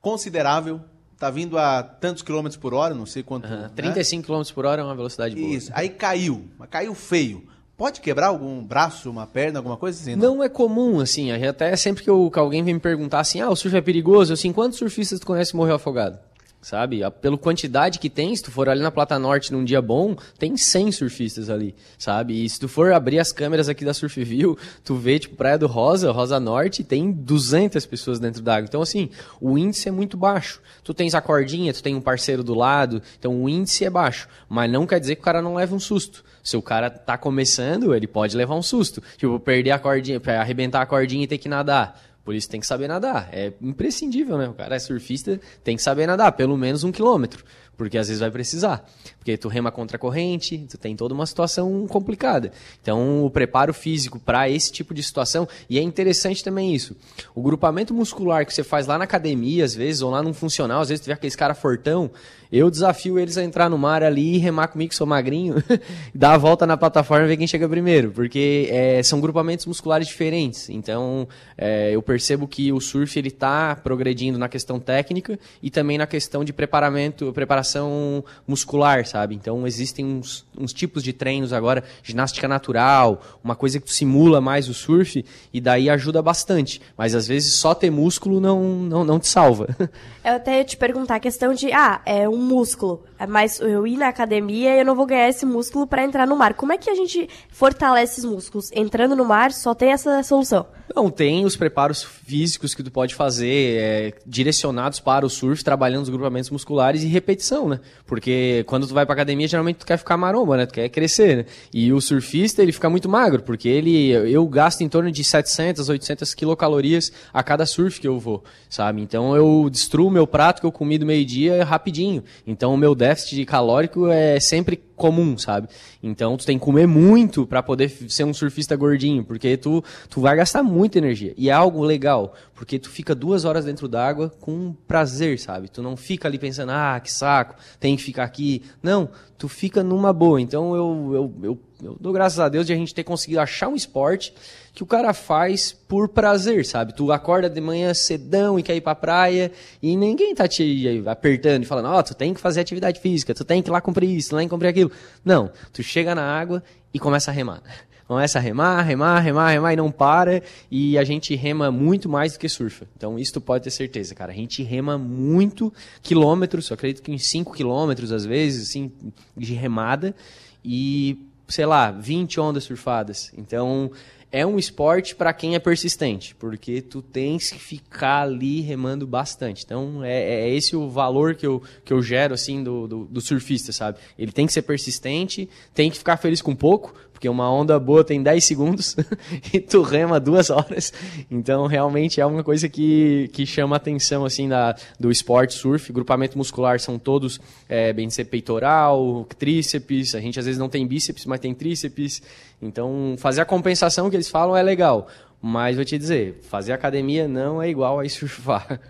considerável, 0.00 0.80
tá 1.16 1.30
vindo 1.30 1.56
a 1.56 1.82
tantos 1.82 2.22
quilômetros 2.22 2.56
por 2.60 2.74
hora, 2.74 2.92
não 2.92 3.06
sei 3.06 3.22
quanto. 3.22 3.46
né? 3.48 3.70
35 3.76 4.26
km 4.26 4.42
por 4.52 4.66
hora 4.66 4.82
é 4.82 4.84
uma 4.84 4.96
velocidade 4.96 5.36
boa. 5.36 5.46
Isso, 5.54 5.70
aí 5.74 5.88
caiu, 5.88 6.48
mas 6.58 6.68
caiu 6.68 6.92
feio. 6.94 7.46
Pode 7.76 8.00
quebrar 8.00 8.28
algum 8.28 8.62
braço, 8.62 9.10
uma 9.10 9.26
perna, 9.26 9.58
alguma 9.58 9.76
coisa 9.76 10.00
assim? 10.00 10.14
Não 10.14 10.42
é 10.42 10.48
comum, 10.48 11.00
assim, 11.00 11.32
até 11.32 11.74
sempre 11.74 12.04
que, 12.04 12.10
eu- 12.10 12.30
que 12.30 12.38
alguém 12.38 12.62
vem 12.62 12.74
me 12.74 12.80
perguntar 12.80 13.20
assim, 13.20 13.40
ah, 13.40 13.50
o 13.50 13.56
surf 13.56 13.76
é 13.76 13.80
perigoso, 13.80 14.32
assim, 14.32 14.52
quantos 14.52 14.78
surfistas 14.78 15.18
tu 15.18 15.26
conhece 15.26 15.56
morreu 15.56 15.74
afogado? 15.76 16.18
Sabe? 16.60 17.02
A- 17.02 17.10
Pela 17.10 17.36
quantidade 17.36 17.98
que 17.98 18.08
tem, 18.08 18.36
se 18.36 18.42
tu 18.44 18.52
for 18.52 18.68
ali 18.68 18.80
na 18.82 18.90
Plata 18.92 19.18
Norte 19.18 19.52
num 19.52 19.64
dia 19.64 19.82
bom, 19.82 20.14
tem 20.38 20.56
100 20.56 20.92
surfistas 20.92 21.50
ali, 21.50 21.74
sabe? 21.98 22.44
E 22.44 22.48
se 22.48 22.60
tu 22.60 22.68
for 22.68 22.92
abrir 22.92 23.18
as 23.18 23.32
câmeras 23.32 23.68
aqui 23.68 23.84
da 23.84 23.92
Surfview, 23.92 24.56
tu 24.84 24.94
vê, 24.94 25.18
tipo, 25.18 25.34
Praia 25.34 25.58
do 25.58 25.66
Rosa, 25.66 26.12
Rosa 26.12 26.38
Norte, 26.38 26.84
tem 26.84 27.10
200 27.10 27.84
pessoas 27.84 28.20
dentro 28.20 28.42
d'água. 28.42 28.68
Então, 28.68 28.80
assim, 28.80 29.10
o 29.40 29.58
índice 29.58 29.88
é 29.88 29.90
muito 29.90 30.16
baixo. 30.16 30.60
Tu 30.84 30.94
tens 30.94 31.16
a 31.16 31.20
cordinha, 31.20 31.72
tu 31.72 31.82
tem 31.82 31.96
um 31.96 32.00
parceiro 32.00 32.44
do 32.44 32.54
lado, 32.54 33.02
então 33.18 33.42
o 33.42 33.48
índice 33.48 33.84
é 33.84 33.90
baixo. 33.90 34.28
Mas 34.48 34.70
não 34.70 34.86
quer 34.86 35.00
dizer 35.00 35.16
que 35.16 35.20
o 35.22 35.24
cara 35.24 35.42
não 35.42 35.54
leve 35.54 35.74
um 35.74 35.80
susto. 35.80 36.22
Se 36.42 36.56
o 36.56 36.62
cara 36.62 36.90
tá 36.90 37.16
começando, 37.16 37.94
ele 37.94 38.06
pode 38.06 38.36
levar 38.36 38.54
um 38.54 38.62
susto. 38.62 39.02
Tipo, 39.16 39.38
perder 39.38 39.70
a 39.70 39.78
cordinha, 39.78 40.20
arrebentar 40.40 40.82
a 40.82 40.86
cordinha 40.86 41.24
e 41.24 41.26
ter 41.26 41.38
que 41.38 41.48
nadar. 41.48 42.00
Por 42.24 42.34
isso 42.34 42.48
tem 42.48 42.60
que 42.60 42.66
saber 42.66 42.86
nadar. 42.86 43.28
É 43.32 43.52
imprescindível, 43.60 44.38
né? 44.38 44.48
O 44.48 44.54
cara 44.54 44.76
é 44.76 44.78
surfista, 44.78 45.40
tem 45.64 45.76
que 45.76 45.82
saber 45.82 46.06
nadar, 46.06 46.32
pelo 46.32 46.56
menos 46.56 46.84
um 46.84 46.92
quilômetro. 46.92 47.44
Porque 47.76 47.98
às 47.98 48.06
vezes 48.06 48.20
vai 48.20 48.30
precisar. 48.30 48.88
Porque 49.18 49.36
tu 49.36 49.48
rema 49.48 49.72
contra 49.72 49.96
a 49.96 49.98
corrente, 49.98 50.66
tu 50.68 50.78
tem 50.78 50.94
toda 50.94 51.14
uma 51.14 51.26
situação 51.26 51.86
complicada. 51.88 52.52
Então, 52.80 53.24
o 53.24 53.30
preparo 53.30 53.74
físico 53.74 54.20
para 54.20 54.48
esse 54.48 54.70
tipo 54.70 54.94
de 54.94 55.02
situação, 55.02 55.48
e 55.68 55.78
é 55.78 55.82
interessante 55.82 56.44
também 56.44 56.72
isso. 56.72 56.94
O 57.34 57.42
grupamento 57.42 57.92
muscular 57.92 58.46
que 58.46 58.54
você 58.54 58.62
faz 58.62 58.86
lá 58.86 58.98
na 58.98 59.04
academia, 59.04 59.64
às 59.64 59.74
vezes, 59.74 60.00
ou 60.00 60.10
lá 60.10 60.22
num 60.22 60.34
funcional, 60.34 60.80
às 60.80 60.90
vezes 60.90 61.02
tu 61.02 61.06
vê 61.06 61.12
aqueles 61.12 61.34
cara 61.34 61.54
fortão, 61.54 62.10
eu 62.52 62.70
desafio 62.70 63.18
eles 63.18 63.38
a 63.38 63.42
entrar 63.42 63.70
no 63.70 63.78
mar 63.78 64.02
ali 64.02 64.36
remar 64.36 64.68
comigo, 64.68 64.90
que 64.90 64.94
sou 64.94 65.06
magrinho, 65.06 65.54
dar 66.14 66.34
a 66.34 66.36
volta 66.36 66.66
na 66.66 66.76
plataforma 66.76 67.24
e 67.24 67.28
ver 67.28 67.36
quem 67.38 67.46
chega 67.46 67.66
primeiro. 67.66 68.10
Porque 68.10 68.68
é, 68.70 69.02
são 69.02 69.20
grupamentos 69.20 69.64
musculares 69.64 70.06
diferentes. 70.06 70.68
Então, 70.68 71.26
é, 71.56 71.92
eu 71.92 72.02
percebo 72.02 72.46
que 72.46 72.70
o 72.70 72.78
surf 72.80 73.18
ele 73.18 73.28
está 73.28 73.74
progredindo 73.74 74.38
na 74.38 74.48
questão 74.48 74.78
técnica 74.78 75.38
e 75.62 75.70
também 75.70 75.96
na 75.96 76.06
questão 76.06 76.44
de 76.44 76.52
preparamento, 76.52 77.32
preparação 77.32 78.22
muscular, 78.46 79.06
sabe? 79.06 79.34
Então, 79.34 79.66
existem 79.66 80.04
uns, 80.04 80.44
uns 80.58 80.74
tipos 80.74 81.02
de 81.02 81.14
treinos 81.14 81.54
agora, 81.54 81.82
ginástica 82.02 82.46
natural, 82.46 83.22
uma 83.42 83.56
coisa 83.56 83.80
que 83.80 83.92
simula 83.92 84.42
mais 84.42 84.68
o 84.68 84.74
surf 84.74 85.24
e 85.52 85.60
daí 85.60 85.88
ajuda 85.88 86.20
bastante. 86.20 86.82
Mas 86.98 87.14
às 87.14 87.26
vezes 87.26 87.54
só 87.54 87.74
ter 87.74 87.90
músculo 87.90 88.40
não, 88.40 88.62
não, 88.62 89.04
não 89.04 89.18
te 89.18 89.28
salva. 89.28 89.74
Eu 90.24 90.34
até 90.34 90.58
ia 90.58 90.64
te 90.64 90.76
perguntar 90.76 91.16
a 91.16 91.20
questão 91.20 91.52
de, 91.52 91.72
ah, 91.72 92.00
é 92.06 92.28
um 92.28 92.41
músculo, 92.42 93.04
mas 93.28 93.60
eu 93.60 93.86
ir 93.86 93.96
na 93.96 94.08
academia 94.08 94.74
e 94.74 94.80
eu 94.80 94.84
não 94.84 94.94
vou 94.94 95.06
ganhar 95.06 95.28
esse 95.28 95.46
músculo 95.46 95.86
para 95.86 96.04
entrar 96.04 96.26
no 96.26 96.36
mar. 96.36 96.54
Como 96.54 96.72
é 96.72 96.78
que 96.78 96.90
a 96.90 96.94
gente 96.94 97.28
fortalece 97.50 98.14
esses 98.14 98.24
músculos? 98.24 98.70
Entrando 98.72 99.16
no 99.16 99.24
mar, 99.24 99.52
só 99.52 99.74
tem 99.74 99.92
essa 99.92 100.22
solução. 100.22 100.66
Não, 100.94 101.10
tem 101.10 101.44
os 101.44 101.56
preparos 101.56 102.02
físicos 102.02 102.74
que 102.74 102.82
tu 102.82 102.90
pode 102.90 103.14
fazer 103.14 103.78
é, 103.78 104.12
direcionados 104.26 105.00
para 105.00 105.24
o 105.24 105.30
surf, 105.30 105.64
trabalhando 105.64 106.02
os 106.02 106.08
grupamentos 106.08 106.50
musculares 106.50 107.02
e 107.02 107.06
repetição, 107.06 107.68
né? 107.68 107.80
Porque 108.06 108.62
quando 108.66 108.86
tu 108.86 108.94
vai 108.94 109.06
pra 109.06 109.14
academia, 109.14 109.48
geralmente 109.48 109.76
tu 109.76 109.86
quer 109.86 109.96
ficar 109.96 110.16
maromba, 110.16 110.56
né? 110.56 110.66
Tu 110.66 110.74
quer 110.74 110.88
crescer, 110.88 111.36
né? 111.38 111.44
E 111.72 111.92
o 111.92 112.00
surfista, 112.00 112.62
ele 112.62 112.72
fica 112.72 112.90
muito 112.90 113.08
magro, 113.08 113.42
porque 113.42 113.68
ele, 113.68 114.08
eu 114.10 114.46
gasto 114.46 114.82
em 114.82 114.88
torno 114.88 115.10
de 115.10 115.24
700, 115.24 115.88
800 115.88 116.34
quilocalorias 116.34 117.12
a 117.32 117.42
cada 117.42 117.64
surf 117.64 118.00
que 118.00 118.08
eu 118.08 118.18
vou, 118.18 118.44
sabe? 118.68 119.00
Então 119.00 119.34
eu 119.34 119.68
destruo 119.70 120.10
meu 120.10 120.26
prato 120.26 120.60
que 120.60 120.66
eu 120.66 120.72
comi 120.72 120.98
do 120.98 121.06
meio-dia 121.06 121.64
rapidinho. 121.64 122.22
Então 122.46 122.74
o 122.74 122.76
meu 122.76 122.94
déficit 122.94 123.44
calórico 123.46 124.08
é 124.08 124.38
sempre 124.38 124.82
comum, 125.02 125.36
sabe? 125.36 125.68
Então 126.00 126.36
tu 126.36 126.46
tem 126.46 126.56
que 126.56 126.64
comer 126.64 126.86
muito 126.86 127.44
para 127.44 127.60
poder 127.60 127.88
ser 128.08 128.22
um 128.22 128.32
surfista 128.32 128.76
gordinho, 128.76 129.24
porque 129.24 129.56
tu, 129.56 129.82
tu 130.08 130.20
vai 130.20 130.36
gastar 130.36 130.62
muita 130.62 130.98
energia. 130.98 131.34
E 131.36 131.50
é 131.50 131.52
algo 131.52 131.82
legal, 131.82 132.34
porque 132.54 132.78
tu 132.78 132.88
fica 132.88 133.12
duas 133.12 133.44
horas 133.44 133.64
dentro 133.64 133.88
d'água 133.88 134.32
com 134.40 134.72
prazer, 134.86 135.40
sabe? 135.40 135.68
Tu 135.68 135.82
não 135.82 135.96
fica 135.96 136.28
ali 136.28 136.38
pensando, 136.38 136.70
ah, 136.70 137.00
que 137.02 137.10
saco, 137.10 137.56
tem 137.80 137.96
que 137.96 138.02
ficar 138.02 138.22
aqui. 138.22 138.62
Não, 138.80 139.10
tu 139.42 139.48
fica 139.48 139.82
numa 139.82 140.12
boa. 140.12 140.40
Então 140.40 140.76
eu, 140.76 141.10
eu, 141.12 141.34
eu, 141.42 141.58
eu 141.82 141.96
dou 141.98 142.12
graças 142.12 142.38
a 142.38 142.48
Deus 142.48 142.64
de 142.64 142.72
a 142.72 142.76
gente 142.76 142.94
ter 142.94 143.02
conseguido 143.02 143.40
achar 143.40 143.66
um 143.66 143.74
esporte 143.74 144.32
que 144.72 144.84
o 144.84 144.86
cara 144.86 145.12
faz 145.12 145.72
por 145.72 146.08
prazer, 146.10 146.64
sabe? 146.64 146.94
Tu 146.94 147.10
acorda 147.10 147.50
de 147.50 147.60
manhã 147.60 147.92
cedão 147.92 148.56
e 148.56 148.62
quer 148.62 148.76
ir 148.76 148.80
pra 148.80 148.94
praia 148.94 149.50
e 149.82 149.96
ninguém 149.96 150.32
tá 150.32 150.46
te 150.46 151.02
apertando 151.06 151.64
e 151.64 151.66
falando, 151.66 151.86
ó, 151.86 151.98
oh, 151.98 152.02
tu 152.04 152.14
tem 152.14 152.32
que 152.32 152.38
fazer 152.38 152.60
atividade 152.60 153.00
física, 153.00 153.34
tu 153.34 153.44
tem 153.44 153.60
que 153.60 153.68
ir 153.68 153.72
lá 153.72 153.80
cumprir 153.80 154.16
isso, 154.16 154.32
lá 154.32 154.48
cumprir 154.48 154.68
aquilo. 154.68 154.92
Não, 155.24 155.50
tu 155.72 155.82
chega 155.82 156.14
na 156.14 156.22
água 156.22 156.62
e 156.94 157.00
começa 157.00 157.32
a 157.32 157.34
remar. 157.34 157.64
Começa 158.12 158.38
a 158.38 158.42
remar, 158.42 158.82
remar, 158.82 159.20
remar, 159.20 159.50
remar 159.52 159.72
e 159.72 159.76
não 159.76 159.90
para. 159.90 160.42
E 160.70 160.98
a 160.98 161.02
gente 161.02 161.34
rema 161.34 161.70
muito 161.70 162.10
mais 162.10 162.34
do 162.34 162.38
que 162.38 162.46
surfa. 162.46 162.86
Então 162.94 163.18
isso 163.18 163.32
tu 163.32 163.40
pode 163.40 163.64
ter 163.64 163.70
certeza, 163.70 164.14
cara. 164.14 164.32
A 164.32 164.34
gente 164.34 164.62
rema 164.62 164.98
muito 164.98 165.72
quilômetros, 166.02 166.68
eu 166.68 166.74
acredito 166.74 167.02
que 167.02 167.10
em 167.10 167.16
5 167.16 167.54
quilômetros 167.54 168.12
às 168.12 168.26
vezes, 168.26 168.68
assim, 168.68 168.92
de 169.34 169.54
remada. 169.54 170.14
E, 170.62 171.24
sei 171.48 171.64
lá, 171.64 171.90
20 171.90 172.38
ondas 172.38 172.64
surfadas. 172.64 173.32
Então 173.34 173.90
é 174.30 174.44
um 174.44 174.58
esporte 174.58 175.14
para 175.14 175.32
quem 175.32 175.54
é 175.54 175.58
persistente, 175.58 176.34
porque 176.34 176.82
tu 176.82 177.00
tens 177.00 177.50
que 177.50 177.58
ficar 177.58 178.24
ali 178.24 178.60
remando 178.60 179.06
bastante. 179.06 179.64
Então, 179.64 180.04
é, 180.04 180.48
é, 180.48 180.54
esse 180.54 180.76
o 180.76 180.90
valor 180.90 181.34
que 181.34 181.46
eu, 181.46 181.62
que 181.82 181.94
eu 181.94 182.02
gero, 182.02 182.34
assim, 182.34 182.62
do, 182.62 182.86
do, 182.86 183.04
do, 183.04 183.20
surfista, 183.22 183.72
sabe? 183.72 183.98
Ele 184.18 184.32
tem 184.32 184.46
que 184.46 184.52
ser 184.52 184.62
persistente, 184.62 185.48
tem 185.74 185.90
que 185.90 185.98
ficar 185.98 186.16
feliz 186.16 186.40
com 186.40 186.54
pouco, 186.54 186.94
porque 187.22 187.28
uma 187.28 187.48
onda 187.48 187.78
boa 187.78 188.02
tem 188.02 188.20
10 188.20 188.44
segundos 188.44 188.96
e 189.54 189.60
tu 189.60 189.80
rema 189.82 190.18
duas 190.18 190.50
horas. 190.50 190.92
Então, 191.30 191.68
realmente 191.68 192.20
é 192.20 192.26
uma 192.26 192.42
coisa 192.42 192.68
que, 192.68 193.30
que 193.32 193.46
chama 193.46 193.76
a 193.76 193.78
atenção, 193.78 194.24
assim, 194.24 194.48
da, 194.48 194.74
do 194.98 195.08
esporte 195.08 195.54
surf. 195.54 195.92
Grupamento 195.92 196.36
muscular 196.36 196.80
são 196.80 196.98
todos, 196.98 197.40
é, 197.68 197.92
bem 197.92 198.08
dizer, 198.08 198.24
peitoral, 198.24 199.24
tríceps. 199.38 200.16
A 200.16 200.20
gente, 200.20 200.40
às 200.40 200.46
vezes, 200.46 200.58
não 200.58 200.68
tem 200.68 200.84
bíceps, 200.84 201.24
mas 201.24 201.38
tem 201.38 201.54
tríceps. 201.54 202.20
Então, 202.60 203.14
fazer 203.16 203.42
a 203.42 203.44
compensação 203.44 204.10
que 204.10 204.16
eles 204.16 204.28
falam 204.28 204.56
é 204.56 204.62
legal. 204.62 205.06
Mas 205.40 205.76
vou 205.76 205.84
te 205.84 205.96
dizer, 205.96 206.40
fazer 206.42 206.72
academia 206.72 207.28
não 207.28 207.62
é 207.62 207.68
igual 207.68 208.00
a 208.00 208.08
surfar. 208.10 208.80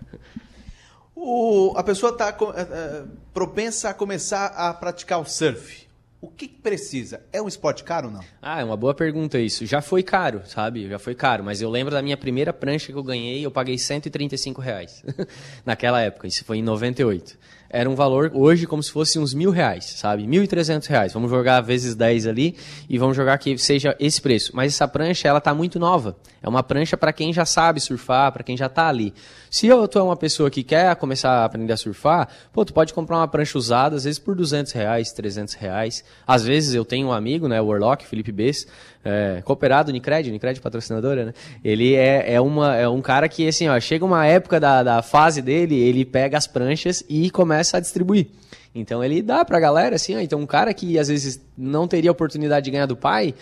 O, 1.15 1.71
a 1.77 1.83
pessoa 1.83 2.11
está 2.11 2.29
é, 2.29 2.61
é, 2.61 3.03
propensa 3.31 3.89
a 3.89 3.93
começar 3.93 4.47
a 4.47 4.73
praticar 4.73 5.21
o 5.21 5.25
surf. 5.25 5.82
O 6.23 6.29
que, 6.29 6.47
precisa? 6.47 7.21
É 7.33 7.41
um 7.41 7.49
esporte 7.49 7.83
caro 7.83 8.07
ou 8.07 8.13
não? 8.13 8.21
Ah, 8.41 8.61
é 8.61 8.63
uma 8.63 8.77
boa 8.77 8.93
pergunta 8.93 9.37
isso. 9.37 9.65
Já 9.65 9.81
foi 9.81 10.01
caro, 10.01 10.41
sabe? 10.45 10.87
Já 10.87 10.97
foi 10.97 11.13
caro. 11.13 11.43
Mas 11.43 11.61
eu 11.61 11.69
lembro 11.69 11.93
da 11.93 12.01
minha 12.01 12.15
primeira 12.15 12.53
prancha 12.53 12.93
que 12.93 12.97
eu 12.97 13.03
ganhei, 13.03 13.45
eu 13.45 13.51
paguei 13.51 13.77
135 13.77 14.61
reais. 14.61 15.03
Naquela 15.65 15.99
época, 15.99 16.25
isso 16.25 16.45
foi 16.45 16.59
em 16.59 16.63
98 16.63 17.37
era 17.73 17.89
um 17.89 17.95
valor 17.95 18.31
hoje 18.35 18.67
como 18.67 18.83
se 18.83 18.91
fosse 18.91 19.17
uns 19.17 19.33
mil 19.33 19.49
reais, 19.49 19.85
sabe? 19.97 20.27
Mil 20.27 20.43
e 20.43 20.47
trezentos 20.47 20.87
reais. 20.87 21.11
Vamos 21.11 21.31
jogar 21.31 21.59
vezes 21.61 21.95
10 21.95 22.27
ali 22.27 22.55
e 22.87 22.99
vamos 22.99 23.17
jogar 23.17 23.39
que 23.39 23.57
seja 23.57 23.95
esse 23.99 24.21
preço. 24.21 24.51
Mas 24.55 24.73
essa 24.73 24.87
prancha, 24.87 25.27
ela 25.27 25.41
tá 25.41 25.55
muito 25.55 25.79
nova. 25.79 26.15
É 26.41 26.47
uma 26.47 26.61
prancha 26.61 26.95
para 26.95 27.11
quem 27.11 27.33
já 27.33 27.45
sabe 27.45 27.79
surfar, 27.79 28.31
para 28.31 28.43
quem 28.43 28.55
já 28.55 28.69
tá 28.69 28.87
ali. 28.87 29.11
Se 29.49 29.65
eu, 29.65 29.87
tu 29.87 29.97
é 29.97 30.03
uma 30.03 30.15
pessoa 30.15 30.51
que 30.51 30.63
quer 30.63 30.95
começar 30.97 31.31
a 31.31 31.45
aprender 31.45 31.73
a 31.73 31.77
surfar, 31.77 32.29
pô, 32.51 32.63
tu 32.63 32.73
pode 32.73 32.93
comprar 32.93 33.17
uma 33.17 33.27
prancha 33.27 33.57
usada, 33.57 33.95
às 33.95 34.03
vezes 34.03 34.19
por 34.19 34.35
200 34.35 34.71
reais, 34.71 35.11
300 35.11 35.55
reais. 35.55 36.03
Às 36.27 36.43
vezes 36.43 36.75
eu 36.75 36.85
tenho 36.85 37.07
um 37.07 37.11
amigo, 37.11 37.47
né, 37.47 37.59
o 37.59 37.65
Warlock, 37.65 38.05
Felipe 38.05 38.31
Bess, 38.31 38.67
é, 39.03 39.41
cooperado 39.43 39.89
Unicred, 39.89 40.29
Unicred 40.29 40.61
patrocinadora, 40.61 41.25
né? 41.25 41.33
Ele 41.63 41.93
é, 41.95 42.33
é, 42.33 42.41
uma, 42.41 42.75
é 42.75 42.87
um 42.87 43.01
cara 43.01 43.27
que, 43.27 43.47
assim, 43.47 43.67
ó, 43.67 43.79
chega 43.79 44.05
uma 44.05 44.25
época 44.25 44.59
da, 44.59 44.83
da 44.83 45.01
fase 45.01 45.41
dele, 45.41 45.75
ele 45.75 46.05
pega 46.05 46.37
as 46.37 46.47
pranchas 46.47 47.03
e 47.09 47.29
começa 47.29 47.77
a 47.77 47.79
distribuir. 47.79 48.27
Então 48.75 49.03
ele 49.03 49.21
dá 49.21 49.45
pra 49.45 49.59
galera, 49.59 49.95
assim, 49.95 50.15
ó, 50.15 50.19
então 50.19 50.39
um 50.39 50.47
cara 50.47 50.73
que 50.73 50.97
às 50.97 51.07
vezes 51.07 51.39
não 51.55 51.87
teria 51.87 52.11
oportunidade 52.11 52.65
de 52.65 52.71
ganhar 52.71 52.87
do 52.87 52.95
pai, 52.95 53.35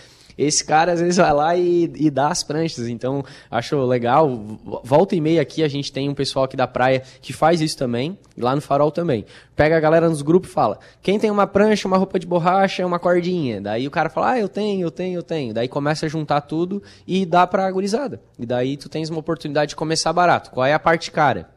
esse 0.46 0.64
cara 0.64 0.94
às 0.94 1.00
vezes 1.00 1.18
vai 1.18 1.34
lá 1.34 1.56
e, 1.56 1.92
e 1.96 2.10
dá 2.10 2.30
as 2.30 2.44
pranchas. 2.44 2.88
Então, 2.88 3.24
acho 3.50 3.78
legal. 3.86 4.30
Volta 4.84 5.16
e 5.16 5.22
meia 5.22 5.42
aqui 5.42 5.64
a 5.64 5.68
gente 5.68 5.92
tem 5.92 6.10
um 6.10 6.14
pessoal 6.14 6.46
aqui 6.46 6.58
da 6.58 6.68
praia 6.68 7.04
que 7.22 7.32
faz 7.32 7.62
isso 7.62 7.78
também, 7.78 8.18
e 8.36 8.42
lá 8.42 8.56
no 8.56 8.62
farol 8.62 8.92
também. 8.92 9.26
Pega 9.56 9.78
a 9.78 9.80
galera 9.80 10.10
nos 10.10 10.22
grupos 10.22 10.50
e 10.50 10.54
fala: 10.54 10.80
quem 11.02 11.20
tem 11.20 11.30
uma 11.30 11.46
prancha, 11.46 11.88
uma 11.88 11.98
roupa 11.98 12.18
de 12.18 12.26
borracha, 12.26 12.86
uma 12.86 13.00
cordinha. 13.00 13.62
Daí 13.62 13.88
o 13.88 13.92
cara 13.92 14.10
fala: 14.10 14.32
ah, 14.32 14.40
eu 14.40 14.50
tenho, 14.50 14.82
eu 14.82 14.92
tenho, 14.92 15.20
eu 15.20 15.24
tenho. 15.24 15.54
Daí 15.54 15.68
começa 15.68 16.06
a 16.06 16.10
juntar 16.10 16.42
tudo 16.42 16.82
e 17.06 17.26
dá 17.26 17.46
pra 17.46 17.68
agorizada. 17.68 18.20
E 18.40 18.46
daí 18.46 18.78
tu 18.78 18.90
tens 18.90 19.10
uma 19.10 19.20
oportunidade 19.20 19.70
de 19.70 19.76
começar 19.76 20.12
barato. 20.12 20.52
Qual 20.52 20.66
é 20.66 20.74
a 20.74 20.80
parte 20.80 21.12
cara? 21.12 21.50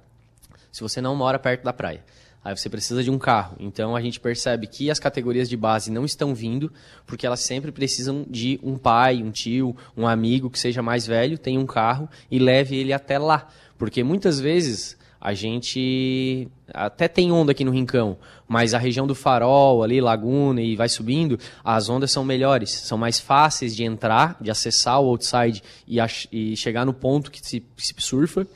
Se 0.70 0.82
você 0.82 1.01
não 1.01 1.14
mora 1.14 1.39
perto 1.39 1.62
da 1.62 1.72
praia. 1.72 2.03
Aí 2.45 2.55
você 2.55 2.68
precisa 2.68 3.03
de 3.03 3.11
um 3.11 3.18
carro. 3.18 3.57
Então 3.59 3.97
a 3.97 4.01
gente 4.03 4.20
percebe 4.20 4.66
que 4.66 4.90
as 4.90 4.99
categorias 4.99 5.49
de 5.49 5.57
base 5.57 5.90
não 5.90 6.05
estão 6.05 6.34
vindo, 6.34 6.70
porque 7.07 7.26
elas 7.26 7.40
sempre 7.40 7.72
precisam 7.72 8.26
de 8.28 8.61
um 8.62 8.76
pai, 8.76 9.22
um 9.22 9.30
tio, 9.30 9.74
um 9.97 10.07
amigo 10.07 10.51
que 10.51 10.59
seja 10.59 10.82
mais 10.82 11.07
velho, 11.07 11.38
tenha 11.38 11.59
um 11.59 11.64
carro 11.64 12.09
e 12.30 12.38
leve 12.38 12.76
ele 12.76 12.92
até 12.92 13.18
lá. 13.18 13.49
Porque 13.78 14.05
muitas 14.05 14.38
vezes 14.38 14.99
a 15.18 15.32
gente 15.32 16.47
até 16.68 17.09
tem 17.09 17.32
onda 17.32 17.53
aqui 17.53 17.64
no 17.64 17.70
Rincão, 17.70 18.18
mas 18.47 18.74
a 18.74 18.78
região 18.78 19.07
do 19.07 19.14
Farol, 19.14 19.82
ali, 19.82 19.99
Laguna 19.99 20.61
e 20.61 20.76
vai 20.76 20.86
subindo, 20.86 21.38
as 21.64 21.88
ondas 21.88 22.12
são 22.12 22.26
melhores, 22.26 22.70
são 22.70 22.99
mais 22.99 23.18
fáceis 23.18 23.74
de 23.74 23.84
entrar, 23.84 24.36
de 24.38 24.51
acessar 24.51 25.01
o 25.01 25.09
outside 25.09 25.62
e, 25.88 25.99
e 26.30 26.55
chegar 26.59 26.84
no 26.84 26.92
ponto 26.92 27.30
que 27.30 27.40
se, 27.40 27.64
se 27.74 27.95
surfa 27.97 28.47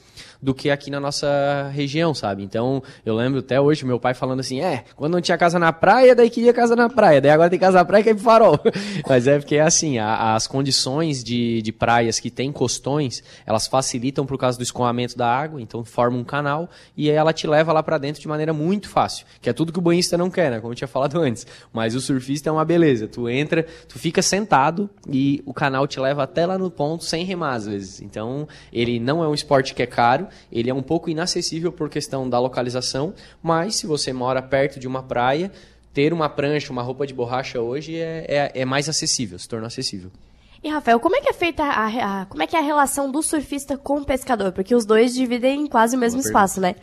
do 0.41 0.55
que 0.55 0.71
aqui 0.71 0.91
na 0.91 1.01
nossa 1.01 1.71
região, 1.73 2.15
sabe? 2.15 2.43
Então, 2.43 2.83
eu 3.05 3.15
lembro 3.15 3.41
até 3.41 3.61
hoje 3.61 3.85
meu 3.85 3.99
pai 3.99 4.15
falando 4.15 4.41
assim: 4.41 4.61
é, 4.61 4.85
quando 4.97 5.15
não 5.15 5.21
tinha 5.21 5.37
casa 5.37 5.59
na 5.59 5.73
praia, 5.73 6.15
daí 6.15 6.31
queria 6.31 6.53
casa 6.53 6.77
na 6.77 6.89
praia, 6.89 7.21
daí 7.21 7.31
agora 7.31 7.51
tem 7.51 7.59
casa 7.59 7.79
na 7.79 7.85
praia 7.85 8.03
que 8.05 8.11
é 8.11 8.15
pro 8.15 8.23
farol. 8.23 8.59
Mas 9.09 9.27
é 9.27 9.39
porque 9.39 9.57
é 9.57 9.63
assim, 9.63 9.99
a, 9.99 10.35
as 10.35 10.47
condições 10.47 11.25
de, 11.25 11.61
de 11.63 11.73
praias 11.73 12.21
que 12.21 12.31
tem 12.31 12.53
costões, 12.53 13.23
elas 13.45 13.67
facilitam 13.67 14.25
por 14.25 14.39
causa 14.39 14.57
do 14.57 14.63
escoamento 14.63 15.17
da 15.17 15.29
água, 15.29 15.61
então 15.61 15.85
forma 15.85 16.17
um 16.17 16.25
canal 16.25 16.69
e 16.97 17.11
ela 17.11 17.33
te 17.33 17.47
leva 17.47 17.73
lá 17.73 17.83
para 17.83 17.99
dentro 17.99 18.21
de 18.21 18.29
maneira 18.29 18.53
muito 18.53 18.89
fácil, 18.89 19.27
que 19.41 19.51
é 19.51 19.53
tudo 19.53 19.73
que 19.73 19.79
o 19.79 19.83
banhista 19.83 20.17
não 20.17 20.31
quer, 20.31 20.51
né? 20.51 20.61
Como 20.61 20.73
eu 20.73 20.77
tinha 20.77 20.89
falado 20.89 21.19
antes. 21.21 21.47
Mas 21.73 21.95
o 21.95 22.01
surfista 22.01 22.49
é 22.49 22.53
uma 22.53 22.65
beleza. 22.65 23.09
Tu 23.09 23.29
entra, 23.29 23.67
tu 23.89 23.99
fica 23.99 24.23
sentado 24.23 24.89
e 25.09 25.43
o 25.45 25.53
canal 25.53 25.87
te 25.87 25.99
leva 25.99 26.23
até 26.23 26.47
lá 26.47 26.57
no 26.57 26.71
ponto 26.71 27.05
sem 27.05 27.25
remar 27.25 27.55
às 27.55 27.67
vezes. 27.67 28.01
Então, 28.01 28.47
ele 28.73 29.01
não 29.01 29.23
é 29.23 29.29
um 29.29 29.35
esporte 29.35 29.75
que 29.75 29.83
é 29.83 29.87
caro, 29.87 30.28
ele 30.51 30.71
é 30.71 30.75
um 30.75 30.83
pouco 30.83 31.09
inacessível 31.11 31.71
por 31.73 31.89
questão 31.89 32.29
da 32.29 32.39
localização, 32.39 33.15
mas 33.43 33.77
se 33.77 33.87
você 33.87 34.13
mora 34.13 34.41
perto 34.43 34.79
de 34.81 34.87
uma 34.87 35.03
praia, 35.03 35.51
ter 35.93 36.13
uma 36.13 36.29
prancha, 36.29 36.73
uma 36.73 36.83
roupa 36.83 37.07
de 37.07 37.15
borracha 37.15 37.61
hoje 37.61 37.97
é, 37.97 38.25
é, 38.55 38.61
é 38.61 38.65
mais 38.65 38.89
acessível, 38.89 39.39
se 39.39 39.49
torna 39.49 39.67
acessível. 39.67 40.11
E 40.63 40.69
Rafael, 40.69 40.99
como 40.99 41.15
é 41.17 41.21
que 41.21 41.29
é 41.29 41.33
feita 41.33 41.63
a, 41.63 42.23
a- 42.23 42.27
como 42.27 42.43
é 42.43 42.47
que 42.47 42.57
é 42.57 42.59
a 42.59 42.63
relação 42.63 43.11
do 43.11 43.23
surfista 43.23 43.77
com 43.77 43.99
o 44.01 44.05
pescador? 44.05 44.51
Porque 44.53 44.75
os 44.75 44.85
dois 44.85 45.15
dividem 45.15 45.67
quase 45.69 45.97
o 45.97 45.99
mesmo 45.99 46.21
Boa 46.21 46.27
espaço, 46.29 46.61
né? 46.61 46.75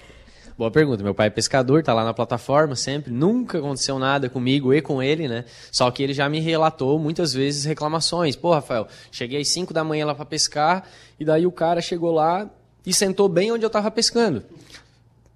Boa 0.58 0.72
pergunta. 0.72 1.04
Meu 1.04 1.14
pai 1.14 1.28
é 1.28 1.30
pescador, 1.30 1.84
tá 1.84 1.94
lá 1.94 2.06
na 2.06 2.14
plataforma 2.14 2.78
sempre. 2.78 3.12
Nunca 3.12 3.58
aconteceu 3.58 4.00
nada 4.00 4.30
comigo 4.30 4.74
e 4.74 4.82
com 4.82 5.04
ele, 5.04 5.28
né? 5.28 5.44
Só 5.70 5.92
que 5.92 6.02
ele 6.02 6.14
já 6.14 6.30
me 6.30 6.40
relatou 6.40 6.98
muitas 6.98 7.34
vezes 7.34 7.66
reclamações. 7.66 8.38
Pô, 8.38 8.54
Rafael, 8.54 8.88
cheguei 9.12 9.42
às 9.42 9.50
5 9.50 9.74
da 9.74 9.84
manhã 9.84 10.06
lá 10.06 10.16
para 10.16 10.24
pescar 10.24 10.86
e 11.20 11.26
daí 11.26 11.46
o 11.46 11.52
cara 11.52 11.82
chegou 11.82 12.14
lá 12.14 12.50
e 12.86 12.94
sentou 12.94 13.28
bem 13.28 13.52
onde 13.52 13.66
eu 13.66 13.70
tava 13.70 13.90
pescando. 13.90 14.44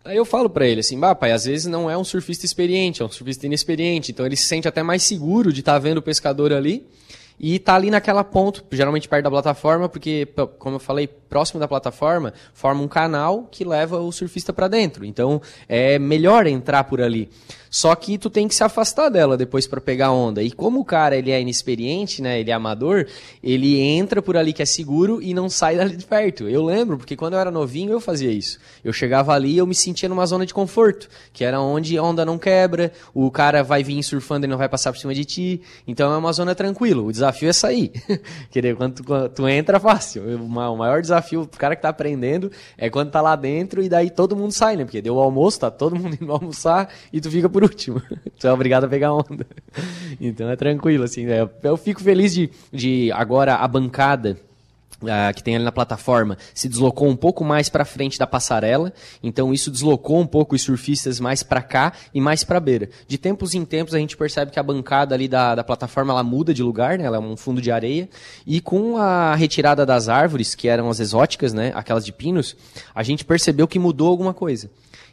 Aí 0.03 0.15
eu 0.17 0.25
falo 0.25 0.49
pra 0.49 0.65
ele 0.65 0.79
assim, 0.79 0.99
bah, 0.99 1.13
pai, 1.13 1.31
às 1.31 1.45
vezes 1.45 1.65
não 1.67 1.89
é 1.89 1.97
um 1.97 2.03
surfista 2.03 2.45
experiente, 2.45 3.01
é 3.01 3.05
um 3.05 3.09
surfista 3.09 3.45
inexperiente, 3.45 4.11
então 4.11 4.25
ele 4.25 4.35
se 4.35 4.45
sente 4.45 4.67
até 4.67 4.81
mais 4.81 5.03
seguro 5.03 5.51
de 5.51 5.59
estar 5.59 5.77
vendo 5.77 5.97
o 5.97 6.01
pescador 6.01 6.53
ali 6.53 6.87
e 7.39 7.57
tá 7.57 7.75
ali 7.75 7.89
naquela 7.89 8.23
ponto, 8.23 8.63
geralmente 8.71 9.07
perto 9.07 9.23
da 9.23 9.29
plataforma, 9.29 9.87
porque, 9.87 10.27
como 10.57 10.75
eu 10.75 10.79
falei, 10.79 11.07
próximo 11.07 11.59
da 11.59 11.67
plataforma, 11.67 12.33
forma 12.53 12.81
um 12.81 12.87
canal 12.87 13.47
que 13.49 13.63
leva 13.63 13.99
o 13.99 14.11
surfista 14.11 14.51
para 14.51 14.67
dentro. 14.67 15.05
Então, 15.05 15.41
é 15.67 15.97
melhor 15.97 16.47
entrar 16.47 16.83
por 16.83 17.01
ali. 17.01 17.29
Só 17.69 17.93
que 17.93 18.17
tu 18.17 18.29
tem 18.29 18.47
que 18.47 18.55
se 18.55 18.63
afastar 18.63 19.09
dela 19.09 19.37
depois 19.37 19.67
para 19.67 19.79
pegar 19.79 20.11
onda. 20.11 20.41
E 20.41 20.51
como 20.51 20.79
o 20.79 20.85
cara 20.85 21.15
ele 21.15 21.29
é 21.29 21.39
inexperiente, 21.39 22.21
né, 22.21 22.39
ele 22.39 22.49
é 22.49 22.53
amador, 22.53 23.05
ele 23.43 23.79
entra 23.79 24.21
por 24.21 24.35
ali 24.35 24.53
que 24.53 24.63
é 24.63 24.65
seguro 24.65 25.21
e 25.21 25.33
não 25.33 25.49
sai 25.49 25.77
dali 25.77 25.95
de 25.95 26.05
perto. 26.05 26.49
Eu 26.49 26.65
lembro, 26.65 26.97
porque 26.97 27.15
quando 27.15 27.33
eu 27.33 27.39
era 27.39 27.51
novinho 27.51 27.91
eu 27.91 28.01
fazia 28.01 28.31
isso. 28.31 28.57
Eu 28.83 28.91
chegava 28.91 29.33
ali 29.33 29.57
eu 29.57 29.67
me 29.67 29.75
sentia 29.75 30.09
numa 30.09 30.25
zona 30.25 30.45
de 30.45 30.53
conforto, 30.53 31.07
que 31.31 31.43
era 31.43 31.61
onde 31.61 31.95
a 31.95 32.01
onda 32.01 32.25
não 32.25 32.39
quebra, 32.39 32.91
o 33.13 33.29
cara 33.29 33.63
vai 33.63 33.83
vir 33.83 34.01
surfando 34.01 34.45
e 34.45 34.49
não 34.49 34.57
vai 34.57 34.67
passar 34.67 34.91
por 34.91 34.97
cima 34.97 35.13
de 35.13 35.23
ti. 35.23 35.61
Então 35.87 36.11
é 36.11 36.17
uma 36.17 36.33
zona 36.33 36.55
tranquila. 36.55 37.03
O 37.03 37.11
desafio 37.11 37.28
é 37.49 37.53
sair. 37.53 37.91
Querer, 38.51 38.75
quando 38.75 38.95
tu, 39.01 39.29
tu 39.29 39.47
entra, 39.47 39.79
fácil. 39.79 40.23
O 40.37 40.47
ma- 40.49 40.69
o 40.69 40.77
maior 40.77 41.01
desafio 41.01 41.45
pro 41.47 41.59
cara 41.59 41.75
que 41.75 41.81
tá 41.81 41.89
aprendendo 41.89 42.51
é 42.77 42.89
quando 42.89 43.11
tá 43.11 43.21
lá 43.21 43.35
dentro 43.35 43.81
e 43.81 43.89
daí 43.89 44.09
todo 44.09 44.35
mundo 44.35 44.51
sai, 44.51 44.75
né? 44.75 44.83
Porque 44.85 45.01
deu 45.01 45.15
o 45.15 45.19
almoço, 45.19 45.59
tá 45.59 45.71
todo 45.71 45.95
mundo 45.95 46.17
indo 46.19 46.31
almoçar 46.31 46.89
e 47.11 47.19
tu 47.21 47.29
fica 47.29 47.49
por 47.49 47.63
último. 47.63 48.01
tu 48.39 48.47
é 48.47 48.51
obrigado 48.53 48.83
a 48.85 48.87
pegar 48.87 49.13
onda. 49.13 49.45
Então 50.19 50.49
é 50.49 50.55
tranquilo, 50.55 51.03
assim. 51.03 51.25
né? 51.25 51.47
Eu 51.63 51.77
fico 51.77 52.01
feliz 52.01 52.33
de, 52.33 52.49
de 52.71 53.11
agora 53.11 53.55
a 53.55 53.67
bancada 53.67 54.37
ah, 55.07 55.31
que 55.33 55.41
tem 55.41 55.55
ali 55.55 55.63
na 55.63 55.71
plataforma 55.71 56.37
se 56.53 56.67
deslocou 56.67 57.07
um 57.07 57.15
pouco 57.15 57.43
mais 57.43 57.69
para 57.69 57.85
frente 57.85 58.19
da 58.19 58.27
passarela, 58.27 58.93
então 59.23 59.53
isso 59.53 59.71
deslocou 59.71 60.19
um 60.19 60.27
pouco 60.27 60.55
os 60.55 60.61
surfistas 60.61 61.19
mais 61.19 61.41
para 61.43 61.61
cá 61.61 61.93
e 62.13 62.19
mais 62.19 62.43
para 62.43 62.59
beira. 62.59 62.89
De 63.07 63.17
tempos 63.17 63.53
em 63.53 63.63
tempos 63.63 63.93
a 63.93 63.99
gente 63.99 64.17
percebe 64.17 64.51
que 64.51 64.59
a 64.59 64.63
bancada 64.63 65.15
ali 65.15 65.27
da, 65.27 65.55
da 65.55 65.63
plataforma 65.63 66.11
ela 66.11 66.23
muda 66.23 66.53
de 66.53 66.63
lugar, 66.63 66.97
né? 66.97 67.05
ela 67.05 67.17
é 67.17 67.19
um 67.19 67.37
fundo 67.37 67.61
de 67.61 67.71
areia, 67.71 68.09
e 68.45 68.59
com 68.59 68.97
a 68.97 69.35
retirada 69.35 69.85
das 69.85 70.09
árvores, 70.09 70.55
que 70.55 70.67
eram 70.67 70.89
as 70.89 70.99
exóticas, 70.99 71.53
né? 71.53 71.71
aquelas 71.75 72.05
de 72.05 72.11
pinos, 72.11 72.55
a 72.93 73.03
gente 73.03 73.23
percebeu 73.23 73.67
que 73.67 73.79
mudou 73.79 74.09
alguma 74.09 74.33
coisa. 74.33 74.69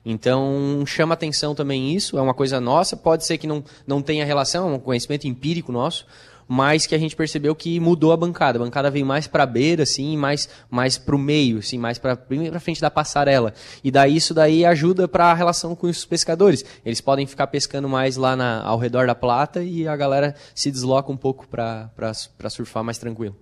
Então, 0.08 0.84
chama 0.86 1.14
atenção 1.14 1.52
também 1.52 1.92
isso, 1.92 2.16
é 2.16 2.22
uma 2.22 2.34
coisa 2.34 2.60
nossa, 2.60 2.96
pode 2.96 3.26
ser 3.26 3.38
que 3.38 3.46
não, 3.46 3.64
não 3.84 4.00
tenha 4.00 4.24
relação, 4.24 4.68
é 4.68 4.72
um 4.74 4.78
conhecimento 4.78 5.26
empírico 5.26 5.72
nosso, 5.72 6.06
mas 6.48 6.86
que 6.86 6.94
a 6.94 6.98
gente 6.98 7.16
percebeu 7.16 7.54
que 7.54 7.78
mudou 7.80 8.12
a 8.12 8.16
bancada. 8.16 8.58
A 8.58 8.62
bancada 8.62 8.90
veio 8.90 9.06
mais 9.06 9.26
para 9.26 9.42
a 9.42 9.46
beira, 9.46 9.82
assim, 9.82 10.16
mais 10.16 10.48
mais 10.70 10.98
para 10.98 11.14
o 11.14 11.18
meio, 11.18 11.58
assim, 11.58 11.78
mais 11.78 11.98
para 11.98 12.16
frente 12.60 12.80
da 12.80 12.90
passarela. 12.90 13.52
E 13.82 13.90
daí 13.90 14.16
isso 14.16 14.32
daí 14.32 14.64
ajuda 14.64 15.08
para 15.08 15.26
a 15.26 15.34
relação 15.34 15.74
com 15.74 15.86
os 15.86 16.04
pescadores. 16.04 16.64
Eles 16.84 17.00
podem 17.00 17.26
ficar 17.26 17.46
pescando 17.48 17.88
mais 17.88 18.16
lá 18.16 18.36
na, 18.36 18.62
ao 18.62 18.78
redor 18.78 19.06
da 19.06 19.14
plata 19.14 19.62
e 19.62 19.86
a 19.86 19.96
galera 19.96 20.34
se 20.54 20.70
desloca 20.70 21.10
um 21.10 21.16
pouco 21.16 21.46
para 21.48 22.12
surfar 22.50 22.84
mais 22.84 22.98
tranquilo. 22.98 23.36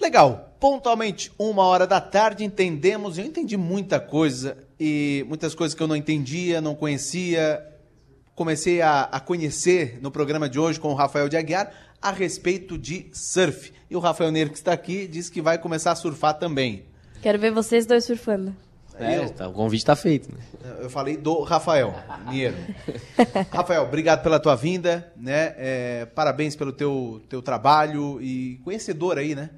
Legal. 0.00 0.52
Pontualmente, 0.60 1.30
uma 1.38 1.64
hora 1.64 1.86
da 1.86 2.00
tarde, 2.00 2.44
entendemos. 2.44 3.18
Eu 3.18 3.24
entendi 3.24 3.56
muita 3.56 4.00
coisa 4.00 4.56
e 4.78 5.24
muitas 5.28 5.54
coisas 5.54 5.74
que 5.74 5.82
eu 5.82 5.86
não 5.86 5.96
entendia, 5.96 6.60
não 6.60 6.74
conhecia. 6.74 7.62
Comecei 8.36 8.82
a, 8.82 9.04
a 9.04 9.18
conhecer 9.18 9.98
no 10.02 10.10
programa 10.10 10.46
de 10.46 10.60
hoje 10.60 10.78
com 10.78 10.92
o 10.92 10.94
Rafael 10.94 11.26
de 11.26 11.38
Aguiar 11.38 11.72
a 12.02 12.12
respeito 12.12 12.76
de 12.76 13.06
surf. 13.10 13.72
E 13.90 13.96
o 13.96 13.98
Rafael 13.98 14.30
Neiro, 14.30 14.50
que 14.50 14.58
está 14.58 14.74
aqui, 14.74 15.08
disse 15.08 15.32
que 15.32 15.40
vai 15.40 15.56
começar 15.56 15.92
a 15.92 15.96
surfar 15.96 16.38
também. 16.38 16.84
Quero 17.22 17.38
ver 17.38 17.50
vocês 17.50 17.86
dois 17.86 18.04
surfando. 18.04 18.54
É, 18.98 19.26
tá, 19.28 19.48
o 19.48 19.52
convite 19.54 19.80
está 19.80 19.96
feito. 19.96 20.30
Né? 20.30 20.38
Eu 20.80 20.90
falei 20.90 21.16
do 21.16 21.40
Rafael 21.40 21.94
Niero. 22.28 22.56
Rafael, 23.50 23.84
obrigado 23.84 24.22
pela 24.22 24.38
tua 24.38 24.54
vinda, 24.54 25.10
né? 25.16 25.54
É, 25.56 26.06
parabéns 26.14 26.54
pelo 26.54 26.72
teu, 26.72 27.22
teu 27.30 27.40
trabalho 27.40 28.20
e 28.20 28.60
conhecedor 28.64 29.16
aí, 29.16 29.34
né? 29.34 29.48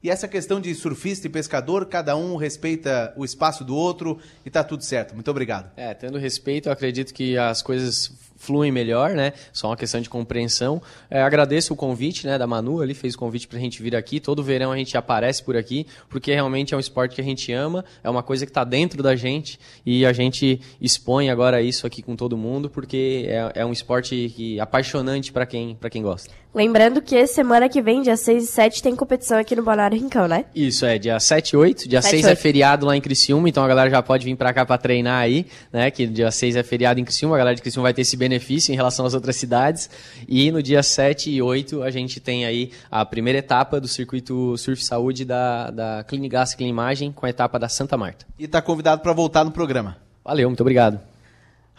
E 0.00 0.08
essa 0.08 0.28
questão 0.28 0.60
de 0.60 0.72
surfista 0.76 1.26
e 1.26 1.30
pescador, 1.30 1.86
cada 1.86 2.16
um 2.16 2.36
respeita 2.36 3.12
o 3.16 3.24
espaço 3.24 3.64
do 3.64 3.74
outro 3.74 4.18
e 4.46 4.50
tá 4.50 4.62
tudo 4.62 4.84
certo. 4.84 5.12
Muito 5.12 5.28
obrigado. 5.28 5.72
É, 5.76 5.92
tendo 5.92 6.18
respeito, 6.18 6.68
eu 6.68 6.72
acredito 6.72 7.12
que 7.12 7.36
as 7.36 7.62
coisas 7.62 8.12
fluem 8.38 8.72
melhor, 8.72 9.10
né? 9.10 9.32
Só 9.52 9.66
uma 9.66 9.76
questão 9.76 10.00
de 10.00 10.08
compreensão. 10.08 10.80
É, 11.10 11.20
agradeço 11.20 11.74
o 11.74 11.76
convite, 11.76 12.26
né, 12.26 12.38
da 12.38 12.46
Manu, 12.46 12.80
ali 12.80 12.94
fez 12.94 13.14
o 13.14 13.18
convite 13.18 13.46
pra 13.46 13.58
gente 13.58 13.82
vir 13.82 13.94
aqui. 13.94 14.20
Todo 14.20 14.42
verão 14.42 14.72
a 14.72 14.76
gente 14.76 14.96
aparece 14.96 15.42
por 15.42 15.56
aqui, 15.56 15.86
porque 16.08 16.32
realmente 16.32 16.72
é 16.72 16.76
um 16.76 16.80
esporte 16.80 17.16
que 17.16 17.20
a 17.20 17.24
gente 17.24 17.52
ama, 17.52 17.84
é 18.02 18.08
uma 18.08 18.22
coisa 18.22 18.46
que 18.46 18.50
está 18.50 18.64
dentro 18.64 19.02
da 19.02 19.16
gente 19.16 19.58
e 19.84 20.06
a 20.06 20.12
gente 20.12 20.60
expõe 20.80 21.28
agora 21.28 21.60
isso 21.60 21.86
aqui 21.86 22.00
com 22.00 22.14
todo 22.14 22.36
mundo, 22.36 22.70
porque 22.70 23.26
é, 23.28 23.60
é 23.62 23.66
um 23.66 23.72
esporte 23.72 24.32
que, 24.34 24.60
apaixonante 24.60 25.32
para 25.32 25.44
quem, 25.44 25.74
pra 25.74 25.90
quem 25.90 26.02
gosta. 26.02 26.32
Lembrando 26.54 27.02
que 27.02 27.26
semana 27.26 27.68
que 27.68 27.82
vem, 27.82 28.00
dia 28.00 28.16
6 28.16 28.44
e 28.44 28.46
7, 28.46 28.82
tem 28.82 28.96
competição 28.96 29.38
aqui 29.38 29.54
no 29.54 29.62
Balneário 29.62 29.98
Rincão, 29.98 30.26
né? 30.26 30.46
Isso, 30.54 30.86
é 30.86 30.98
dia 30.98 31.20
7 31.20 31.50
e 31.50 31.56
8. 31.56 31.88
Dia 31.88 32.00
7 32.00 32.10
6 32.10 32.22
e 32.22 32.26
é 32.26 32.30
8. 32.30 32.38
feriado 32.38 32.86
lá 32.86 32.96
em 32.96 33.00
Criciúma, 33.00 33.48
então 33.48 33.62
a 33.62 33.68
galera 33.68 33.90
já 33.90 34.02
pode 34.02 34.24
vir 34.24 34.34
pra 34.34 34.52
cá 34.52 34.64
pra 34.64 34.78
treinar 34.78 35.20
aí, 35.20 35.46
né? 35.70 35.90
Que 35.90 36.06
dia 36.06 36.30
6 36.30 36.56
é 36.56 36.62
feriado 36.62 36.98
em 36.98 37.04
Criciúma, 37.04 37.36
a 37.36 37.38
galera 37.38 37.54
de 37.54 37.60
Criciúma 37.60 37.84
vai 37.84 37.94
ter 37.94 38.00
esse 38.00 38.16
benefício 38.16 38.27
em 38.36 38.74
relação 38.74 39.06
às 39.06 39.14
outras 39.14 39.36
cidades. 39.36 39.90
E 40.26 40.50
no 40.50 40.62
dia 40.62 40.82
7 40.82 41.30
e 41.30 41.42
8 41.42 41.82
a 41.82 41.90
gente 41.90 42.20
tem 42.20 42.44
aí 42.44 42.70
a 42.90 43.04
primeira 43.04 43.38
etapa 43.38 43.80
do 43.80 43.88
circuito 43.88 44.56
Surf 44.56 44.82
Saúde 44.84 45.24
da, 45.24 45.70
da 45.70 46.04
Clinigas 46.04 46.54
Clinimagem 46.54 47.12
com 47.12 47.26
a 47.26 47.30
etapa 47.30 47.58
da 47.58 47.68
Santa 47.68 47.96
Marta. 47.96 48.26
E 48.38 48.46
tá 48.46 48.62
convidado 48.62 49.02
para 49.02 49.12
voltar 49.12 49.44
no 49.44 49.50
programa. 49.50 49.96
Valeu, 50.24 50.48
muito 50.48 50.60
obrigado. 50.60 51.00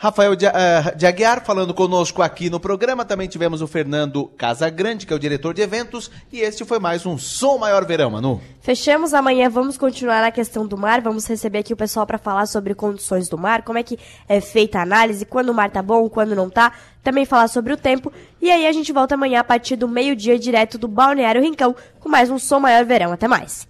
Rafael 0.01 0.31
eh, 0.31 0.95
de 0.95 1.05
Aguiar 1.05 1.43
falando 1.43 1.73
conosco 1.73 2.21
aqui 2.21 2.49
no 2.49 2.57
programa. 2.57 3.03
Também 3.03 3.27
tivemos 3.27 3.61
o 3.61 3.67
Fernando 3.67 4.31
Casagrande, 4.37 5.05
que 5.05 5.11
é 5.11 5.15
o 5.15 5.19
diretor 5.19 5.53
de 5.53 5.61
eventos. 5.61 6.09
E 6.31 6.39
este 6.39 6.63
foi 6.63 6.79
mais 6.79 7.05
um 7.05 7.17
Som 7.17 7.57
Maior 7.57 7.85
Verão, 7.85 8.11
Manu. 8.11 8.39
Fechamos 8.61 9.13
amanhã, 9.13 9.49
vamos 9.49 9.77
continuar 9.77 10.21
na 10.21 10.31
questão 10.31 10.65
do 10.65 10.77
mar, 10.77 11.01
vamos 11.01 11.27
receber 11.27 11.59
aqui 11.59 11.73
o 11.73 11.77
pessoal 11.77 12.07
para 12.07 12.17
falar 12.17 12.45
sobre 12.45 12.73
condições 12.73 13.27
do 13.27 13.37
mar, 13.37 13.61
como 13.63 13.77
é 13.77 13.83
que 13.83 13.99
é 14.29 14.39
feita 14.39 14.79
a 14.79 14.83
análise, 14.83 15.25
quando 15.25 15.49
o 15.49 15.53
mar 15.53 15.69
tá 15.69 15.81
bom, 15.81 16.07
quando 16.07 16.33
não 16.33 16.49
tá, 16.49 16.71
também 17.03 17.25
falar 17.25 17.49
sobre 17.49 17.73
o 17.73 17.77
tempo. 17.77 18.09
E 18.41 18.49
aí 18.49 18.67
a 18.67 18.71
gente 18.71 18.93
volta 18.93 19.15
amanhã 19.15 19.41
a 19.41 19.43
partir 19.43 19.75
do 19.75 19.87
meio-dia 19.87 20.39
direto 20.39 20.77
do 20.77 20.87
Balneário 20.87 21.41
Rincão 21.41 21.75
com 21.99 22.07
mais 22.07 22.29
um 22.29 22.39
Som 22.39 22.61
Maior 22.61 22.85
Verão. 22.85 23.11
Até 23.11 23.27
mais. 23.27 23.68